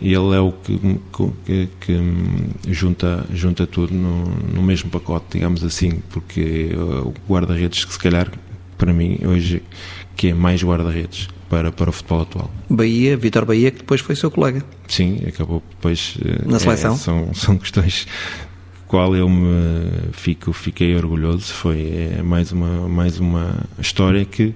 ele 0.00 0.34
é 0.34 0.40
o 0.40 0.52
que, 0.52 0.78
que, 1.44 1.68
que 1.80 2.72
junta, 2.72 3.24
junta 3.32 3.66
tudo 3.66 3.94
no, 3.94 4.26
no, 4.26 4.62
mesmo 4.62 4.90
pacote, 4.90 5.26
digamos 5.32 5.64
assim, 5.64 6.02
porque 6.10 6.70
o 6.76 7.14
guarda-redes 7.28 7.84
que 7.84 7.92
se 7.92 7.98
calhar 7.98 8.30
para 8.76 8.92
mim 8.92 9.18
hoje 9.24 9.62
que 10.16 10.28
é 10.28 10.34
mais 10.34 10.62
guarda-redes 10.62 11.28
para, 11.48 11.70
para 11.70 11.90
o 11.90 11.92
futebol 11.92 12.22
atual. 12.22 12.50
Bahia, 12.68 13.16
Vitor 13.16 13.44
Bahia, 13.44 13.70
que 13.70 13.78
depois 13.78 14.00
foi 14.00 14.16
seu 14.16 14.30
colega. 14.30 14.62
Sim, 14.88 15.20
acabou 15.26 15.62
depois. 15.70 16.16
Eh, 16.24 16.42
Na 16.44 16.58
seleção? 16.58 16.94
É, 16.94 16.96
são, 16.96 17.34
são 17.34 17.56
questões 17.56 18.06
qual 18.86 19.14
eu 19.14 19.28
me 19.28 20.10
fico, 20.12 20.52
fiquei 20.52 20.96
orgulhoso. 20.96 21.52
Foi 21.52 22.10
é 22.18 22.22
mais, 22.22 22.52
uma, 22.52 22.88
mais 22.88 23.18
uma 23.18 23.64
história 23.78 24.24
que 24.24 24.54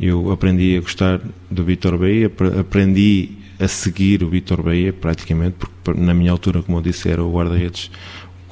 eu 0.00 0.30
aprendi 0.30 0.76
a 0.76 0.80
gostar 0.80 1.20
do 1.50 1.64
Vitor 1.64 1.98
Bahia, 1.98 2.30
aprendi 2.58 3.41
a 3.62 3.68
seguir 3.68 4.22
o 4.22 4.28
Vitor 4.28 4.62
Bahia 4.62 4.92
praticamente, 4.92 5.56
porque 5.58 6.00
na 6.00 6.12
minha 6.12 6.30
altura, 6.30 6.62
como 6.62 6.78
eu 6.78 6.82
disse, 6.82 7.08
era 7.08 7.22
o 7.22 7.32
guarda-redes 7.32 7.90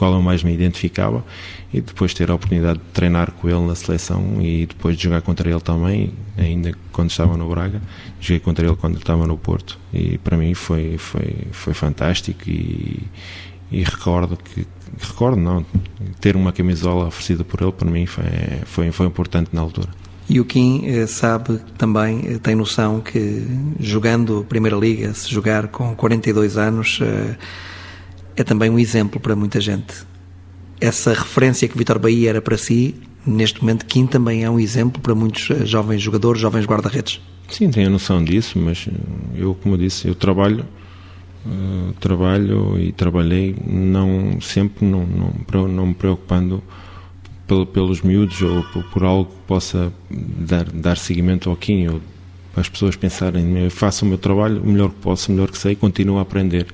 qual 0.00 0.14
eu 0.14 0.22
mais 0.22 0.42
me 0.42 0.54
identificava 0.54 1.22
e 1.74 1.80
depois 1.82 2.14
ter 2.14 2.30
a 2.30 2.34
oportunidade 2.34 2.78
de 2.78 2.84
treinar 2.86 3.32
com 3.32 3.50
ele 3.50 3.61
na 3.66 3.74
seleção 3.74 4.40
e 4.40 4.64
depois 4.64 4.96
de 4.96 5.02
jogar 5.04 5.20
contra 5.20 5.50
ele 5.50 5.61
também, 5.61 6.14
ainda 6.38 6.72
quando 6.90 7.11
estava 7.11 7.36
no 7.36 7.46
Braga, 7.50 7.82
joguei 8.18 8.40
contra 8.40 8.66
ele 8.66 8.76
quando 8.76 8.96
estava 8.96 9.26
no 9.26 9.36
Porto 9.36 9.78
e 9.92 10.16
para 10.16 10.38
mim 10.38 10.54
foi 10.54 10.96
foi 10.96 11.48
foi 11.52 11.74
fantástico 11.74 12.48
e, 12.48 13.02
e 13.70 13.82
recordo 13.82 14.38
que 14.38 14.66
recordo 14.98 15.38
não 15.38 15.66
ter 16.18 16.34
uma 16.34 16.50
camisola 16.50 17.06
oferecida 17.06 17.44
por 17.44 17.61
ele 17.61 17.72
para 17.72 17.90
mim 17.90 18.06
foi 18.06 18.24
foi 18.64 18.90
foi 18.90 19.06
importante 19.06 19.50
na 19.52 19.61
altura. 19.61 19.90
E 20.31 20.39
o 20.39 20.45
Kim 20.45 20.83
eh, 20.87 21.09
sabe 21.09 21.59
também, 21.76 22.22
eh, 22.24 22.39
tem 22.39 22.55
noção 22.55 23.01
que 23.01 23.45
jogando 23.81 24.47
Primeira 24.49 24.76
Liga, 24.76 25.12
se 25.12 25.28
jogar 25.28 25.66
com 25.66 25.93
42 25.97 26.57
anos, 26.57 27.01
eh, 27.03 27.37
é 28.37 28.45
também 28.45 28.70
um 28.70 28.78
exemplo 28.78 29.18
para 29.18 29.35
muita 29.35 29.61
gente. 29.61 29.93
Essa 30.81 31.12
referência 31.12 31.66
que 31.66 31.76
Vitor 31.76 31.99
Bahia 31.99 32.31
era 32.31 32.41
para 32.41 32.57
si, 32.57 32.95
neste 33.26 33.61
momento, 33.61 33.85
Kim 33.87 34.07
também 34.07 34.45
é 34.45 34.49
um 34.49 34.61
exemplo 34.61 35.03
para 35.03 35.16
muitos 35.16 35.49
jovens 35.68 36.01
jogadores, 36.01 36.41
jovens 36.41 36.64
guarda-redes. 36.64 37.20
Sim, 37.49 37.68
tenho 37.72 37.91
noção 37.91 38.22
disso, 38.22 38.57
mas 38.57 38.89
eu, 39.35 39.57
como 39.57 39.76
disse, 39.76 40.07
eu 40.07 40.14
trabalho, 40.14 40.64
trabalho 41.99 42.78
e 42.78 42.93
trabalhei 42.93 43.57
não 43.66 44.41
sempre 44.41 44.87
não, 44.87 45.05
não, 45.05 45.66
não 45.66 45.87
me 45.89 45.95
preocupando 45.95 46.62
pelos 47.66 48.03
miúdos 48.03 48.40
ou 48.42 48.62
por, 48.64 48.84
por, 48.84 49.05
algo 49.05 49.30
que 49.30 49.40
possa 49.46 49.92
dar, 50.11 50.64
dar 50.64 50.96
seguimento 50.96 51.51
ao 51.51 51.57
Kim 51.57 51.88
ou 51.88 52.01
para 52.53 52.62
as 52.62 52.68
pessoas 52.68 52.96
pensarem, 52.96 53.59
eu 53.59 53.70
faço 53.70 54.05
o 54.05 54.09
meu 54.09 54.18
trabalho 54.18 54.61
o 54.61 54.66
melhor 54.66 54.90
que 54.90 54.96
posso, 54.96 55.30
o 55.30 55.34
melhor 55.34 55.51
que 55.51 55.59
sei, 55.59 55.76
continuo 55.76 56.18
a 56.18 56.22
aprender. 56.22 56.66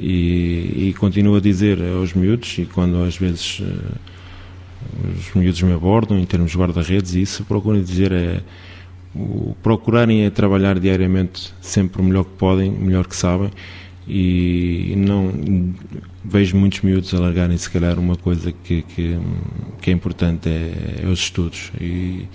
E, 0.00 0.88
e 0.88 0.94
continuo 0.98 1.36
a 1.36 1.40
dizer 1.40 1.78
aos 1.82 2.14
miúdos, 2.14 2.58
e 2.58 2.66
quando 2.66 3.02
às 3.02 3.16
vezes 3.16 3.60
uh, 3.60 3.64
os 5.16 5.34
miúdos 5.34 5.60
me 5.62 5.72
abordam 5.72 6.18
em 6.18 6.24
termos 6.24 6.52
de 6.52 6.58
guarda-redes, 6.58 7.14
isso 7.14 7.44
procuro 7.44 7.80
dizer 7.82 8.12
é 8.12 8.40
o, 9.14 9.56
procurarem 9.62 10.24
é 10.24 10.30
trabalhar 10.30 10.78
diariamente 10.78 11.52
sempre 11.60 12.00
o 12.00 12.04
melhor 12.04 12.24
que 12.24 12.36
podem, 12.38 12.70
o 12.70 12.80
melhor 12.80 13.06
que 13.06 13.16
sabem 13.16 13.50
e 14.08 14.94
não 14.96 15.74
vejo 16.24 16.56
muitos 16.56 16.80
miúdos 16.80 17.12
alargarem 17.12 17.56
se 17.58 17.68
calhar 17.70 17.98
uma 17.98 18.16
coisa 18.16 18.52
que, 18.52 18.82
que, 18.82 19.18
que 19.82 19.90
é 19.90 19.92
importante 19.92 20.48
é, 20.48 21.02
é 21.02 21.06
os 21.06 21.20
estudos 21.20 21.70
e 21.80 22.26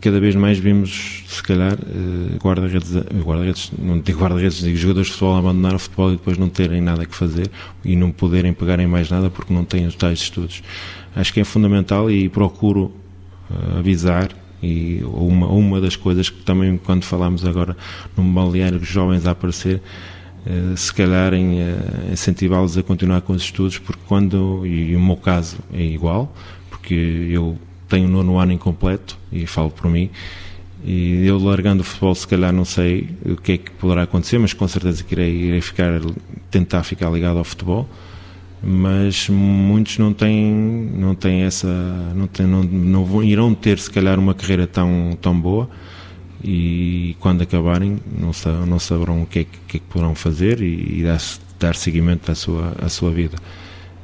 cada 0.00 0.18
vez 0.18 0.34
mais 0.34 0.58
vimos, 0.58 1.22
se 1.28 1.42
calhar, 1.42 1.74
eh, 1.74 2.36
guarda-redes, 2.42 2.96
eh, 2.96 3.04
guarda-redes, 3.22 3.70
não 3.78 4.00
digo 4.00 4.18
guarda-redes, 4.18 4.58
digo 4.58 4.76
jogadores 4.76 5.06
de 5.06 5.12
futebol 5.12 5.36
abandonar 5.36 5.74
o 5.74 5.78
futebol 5.78 6.08
e 6.12 6.16
depois 6.16 6.36
não 6.36 6.48
terem 6.48 6.80
nada 6.80 7.06
que 7.06 7.14
fazer 7.14 7.48
e 7.84 7.94
não 7.94 8.10
poderem 8.10 8.52
pegarem 8.52 8.86
mais 8.86 9.08
nada 9.08 9.30
porque 9.30 9.54
não 9.54 9.64
têm 9.64 9.86
os 9.86 9.94
tais 9.94 10.18
estudos. 10.18 10.62
Acho 11.14 11.32
que 11.32 11.40
é 11.40 11.44
fundamental 11.44 12.10
e 12.10 12.28
procuro 12.28 12.92
eh, 13.48 13.78
avisar 13.78 14.30
e 14.60 15.02
uma, 15.04 15.46
uma 15.48 15.80
das 15.80 15.94
coisas 15.94 16.28
que 16.30 16.42
também 16.42 16.76
quando 16.78 17.04
falamos 17.04 17.44
agora 17.44 17.76
no 18.16 18.24
balneário 18.24 18.78
os 18.78 18.88
jovens 18.88 19.26
a 19.26 19.32
aparecer 19.32 19.80
se 20.76 20.92
calhar 20.92 21.34
em 21.34 21.58
incentivá-los 22.10 22.76
a 22.76 22.82
continuar 22.82 23.20
com 23.20 23.32
os 23.32 23.42
estudos 23.42 23.78
porque 23.78 24.02
quando, 24.08 24.66
e 24.66 24.96
o 24.96 25.00
meu 25.00 25.16
caso 25.16 25.58
é 25.72 25.82
igual 25.82 26.34
porque 26.68 27.28
eu 27.30 27.56
tenho 27.88 28.08
o 28.08 28.10
nono 28.10 28.38
ano 28.38 28.52
incompleto, 28.52 29.18
e 29.30 29.46
falo 29.46 29.70
por 29.70 29.88
mim, 29.88 30.10
e 30.84 31.26
eu 31.26 31.38
largando 31.38 31.82
o 31.82 31.84
futebol, 31.84 32.14
se 32.14 32.26
calhar 32.26 32.52
não 32.52 32.64
sei 32.64 33.08
o 33.24 33.36
que 33.36 33.52
é 33.52 33.58
que 33.58 33.70
poderá 33.72 34.02
acontecer, 34.02 34.38
mas 34.38 34.52
com 34.52 34.66
certeza 34.66 35.04
que 35.04 35.14
irei, 35.14 35.30
irei 35.30 35.60
ficar, 35.60 36.00
tentar 36.50 36.82
ficar 36.82 37.08
ligado 37.10 37.38
ao 37.38 37.44
futebol. 37.44 37.88
Mas 38.64 39.28
muitos 39.28 39.98
não 39.98 40.12
têm, 40.12 40.52
não 40.96 41.14
têm 41.14 41.42
essa, 41.42 41.68
não, 42.14 42.26
têm, 42.26 42.46
não, 42.46 42.62
não 42.62 43.22
irão 43.22 43.54
ter 43.54 43.78
se 43.78 43.90
calhar 43.90 44.18
uma 44.18 44.34
carreira 44.34 44.66
tão, 44.66 45.16
tão 45.20 45.38
boa 45.38 45.68
e 46.44 47.16
quando 47.20 47.42
acabarem 47.42 47.98
não, 48.18 48.32
não 48.66 48.78
saberão 48.78 49.22
o 49.22 49.26
que 49.26 49.40
é 49.40 49.44
que, 49.44 49.58
que, 49.68 49.76
é 49.76 49.80
que 49.80 49.86
poderão 49.86 50.14
fazer 50.14 50.60
e, 50.60 51.00
e 51.00 51.02
dar, 51.04 51.20
dar 51.58 51.74
seguimento 51.74 52.30
à 52.30 52.34
sua, 52.34 52.74
à 52.80 52.88
sua 52.88 53.10
vida. 53.10 53.36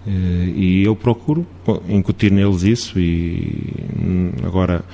Eh, 0.06 0.52
e 0.56 0.84
eu 0.84 0.96
procuro 0.96 1.46
incutir 1.88 2.30
neles 2.30 2.62
isso 2.62 2.98
e 2.98 3.74
hum, 4.00 4.30
agora 4.44 4.84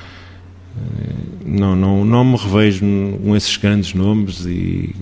eh, 0.77 1.15
não, 1.45 1.77
não, 1.77 2.05
não 2.05 2.25
me 2.25 2.37
revejo 2.37 2.85
com 3.23 3.37
esses 3.37 3.57
grandes 3.57 3.95
nomes 3.95 4.45
e 4.47 4.95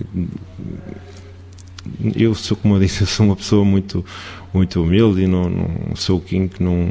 eu 2.15 2.35
sou, 2.35 2.55
como 2.57 2.75
eu 2.75 2.79
disse, 2.79 3.01
eu 3.01 3.07
sou 3.07 3.25
uma 3.25 3.35
pessoa 3.35 3.65
muito, 3.65 4.05
muito 4.53 4.81
humilde 4.81 5.21
e 5.21 5.27
não, 5.27 5.49
não 5.49 5.95
sou 5.95 6.19
King 6.19 6.47
que 6.47 6.61
não, 6.61 6.89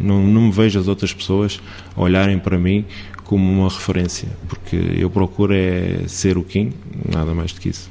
não, 0.00 0.22
não 0.26 0.42
me 0.42 0.52
vejo 0.52 0.78
as 0.78 0.86
outras 0.86 1.12
pessoas 1.12 1.60
olharem 1.96 2.38
para 2.38 2.58
mim 2.58 2.84
como 3.28 3.60
uma 3.60 3.68
referência, 3.68 4.26
porque 4.48 4.74
eu 4.74 5.10
procuro 5.10 5.54
é 5.54 6.08
ser 6.08 6.38
o 6.38 6.42
Kim, 6.42 6.72
nada 7.06 7.34
mais 7.34 7.52
do 7.52 7.60
que 7.60 7.68
isso. 7.68 7.90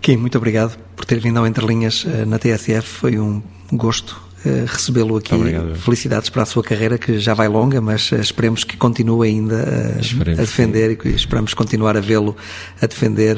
Kim, 0.00 0.16
muito 0.16 0.38
obrigado 0.38 0.78
por 0.96 1.04
ter 1.04 1.20
vindo 1.20 1.38
ao 1.38 1.46
Entre 1.46 1.64
Linhas 1.66 2.06
eh, 2.08 2.24
na 2.24 2.38
TSF, 2.38 2.88
foi 2.88 3.18
um 3.18 3.42
gosto 3.70 4.18
recebê-lo 4.66 5.16
aqui. 5.16 5.34
Obrigado. 5.34 5.74
Felicidades 5.76 6.30
para 6.30 6.42
a 6.42 6.46
sua 6.46 6.62
carreira, 6.62 6.98
que 6.98 7.18
já 7.18 7.34
vai 7.34 7.48
longa, 7.48 7.80
mas 7.80 8.10
eh, 8.12 8.20
esperemos 8.20 8.64
que 8.64 8.76
continue 8.76 9.28
ainda 9.28 9.56
a, 9.56 10.32
a 10.32 10.34
defender 10.34 10.98
e 11.04 11.08
esperamos 11.10 11.54
continuar 11.54 11.96
a 11.96 12.00
vê-lo 12.00 12.36
a 12.80 12.86
defender 12.86 13.36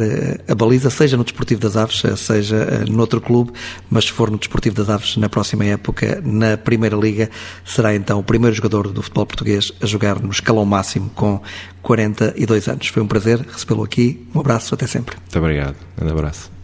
a 0.49 0.55
baliza, 0.55 0.91
seja 0.91 1.17
no 1.17 1.25
Desportivo 1.25 1.61
das 1.61 1.77
Aves, 1.77 2.03
seja 2.17 2.85
noutro 2.89 3.21
clube, 3.21 3.53
mas 3.91 4.05
se 4.05 4.13
for 4.13 4.31
no 4.31 4.39
Desportivo 4.39 4.77
das 4.77 4.89
Aves 4.89 5.17
na 5.17 5.29
próxima 5.29 5.65
época, 5.65 6.21
na 6.25 6.57
Primeira 6.57 6.97
Liga, 6.97 7.31
será 7.65 7.95
então 7.95 8.19
o 8.19 8.23
primeiro 8.23 8.55
jogador 8.55 8.89
do 8.89 9.03
futebol 9.03 9.27
português 9.27 9.73
a 9.83 9.87
jogar 9.87 10.21
no 10.21 10.31
escalão 10.31 10.65
máximo 10.65 11.11
com 11.15 11.41
42 11.83 12.69
anos. 12.69 12.89
Foi 12.89 13.03
um 13.03 13.07
prazer 13.07 13.41
recebê-lo 13.41 13.85
aqui. 13.85 14.27
Um 14.35 14.41
abraço, 14.41 14.75
até 14.75 14.87
sempre. 14.87 15.17
Muito 15.17 15.39
obrigado. 15.39 15.77
Um 16.01 16.09
abraço. 16.09 16.64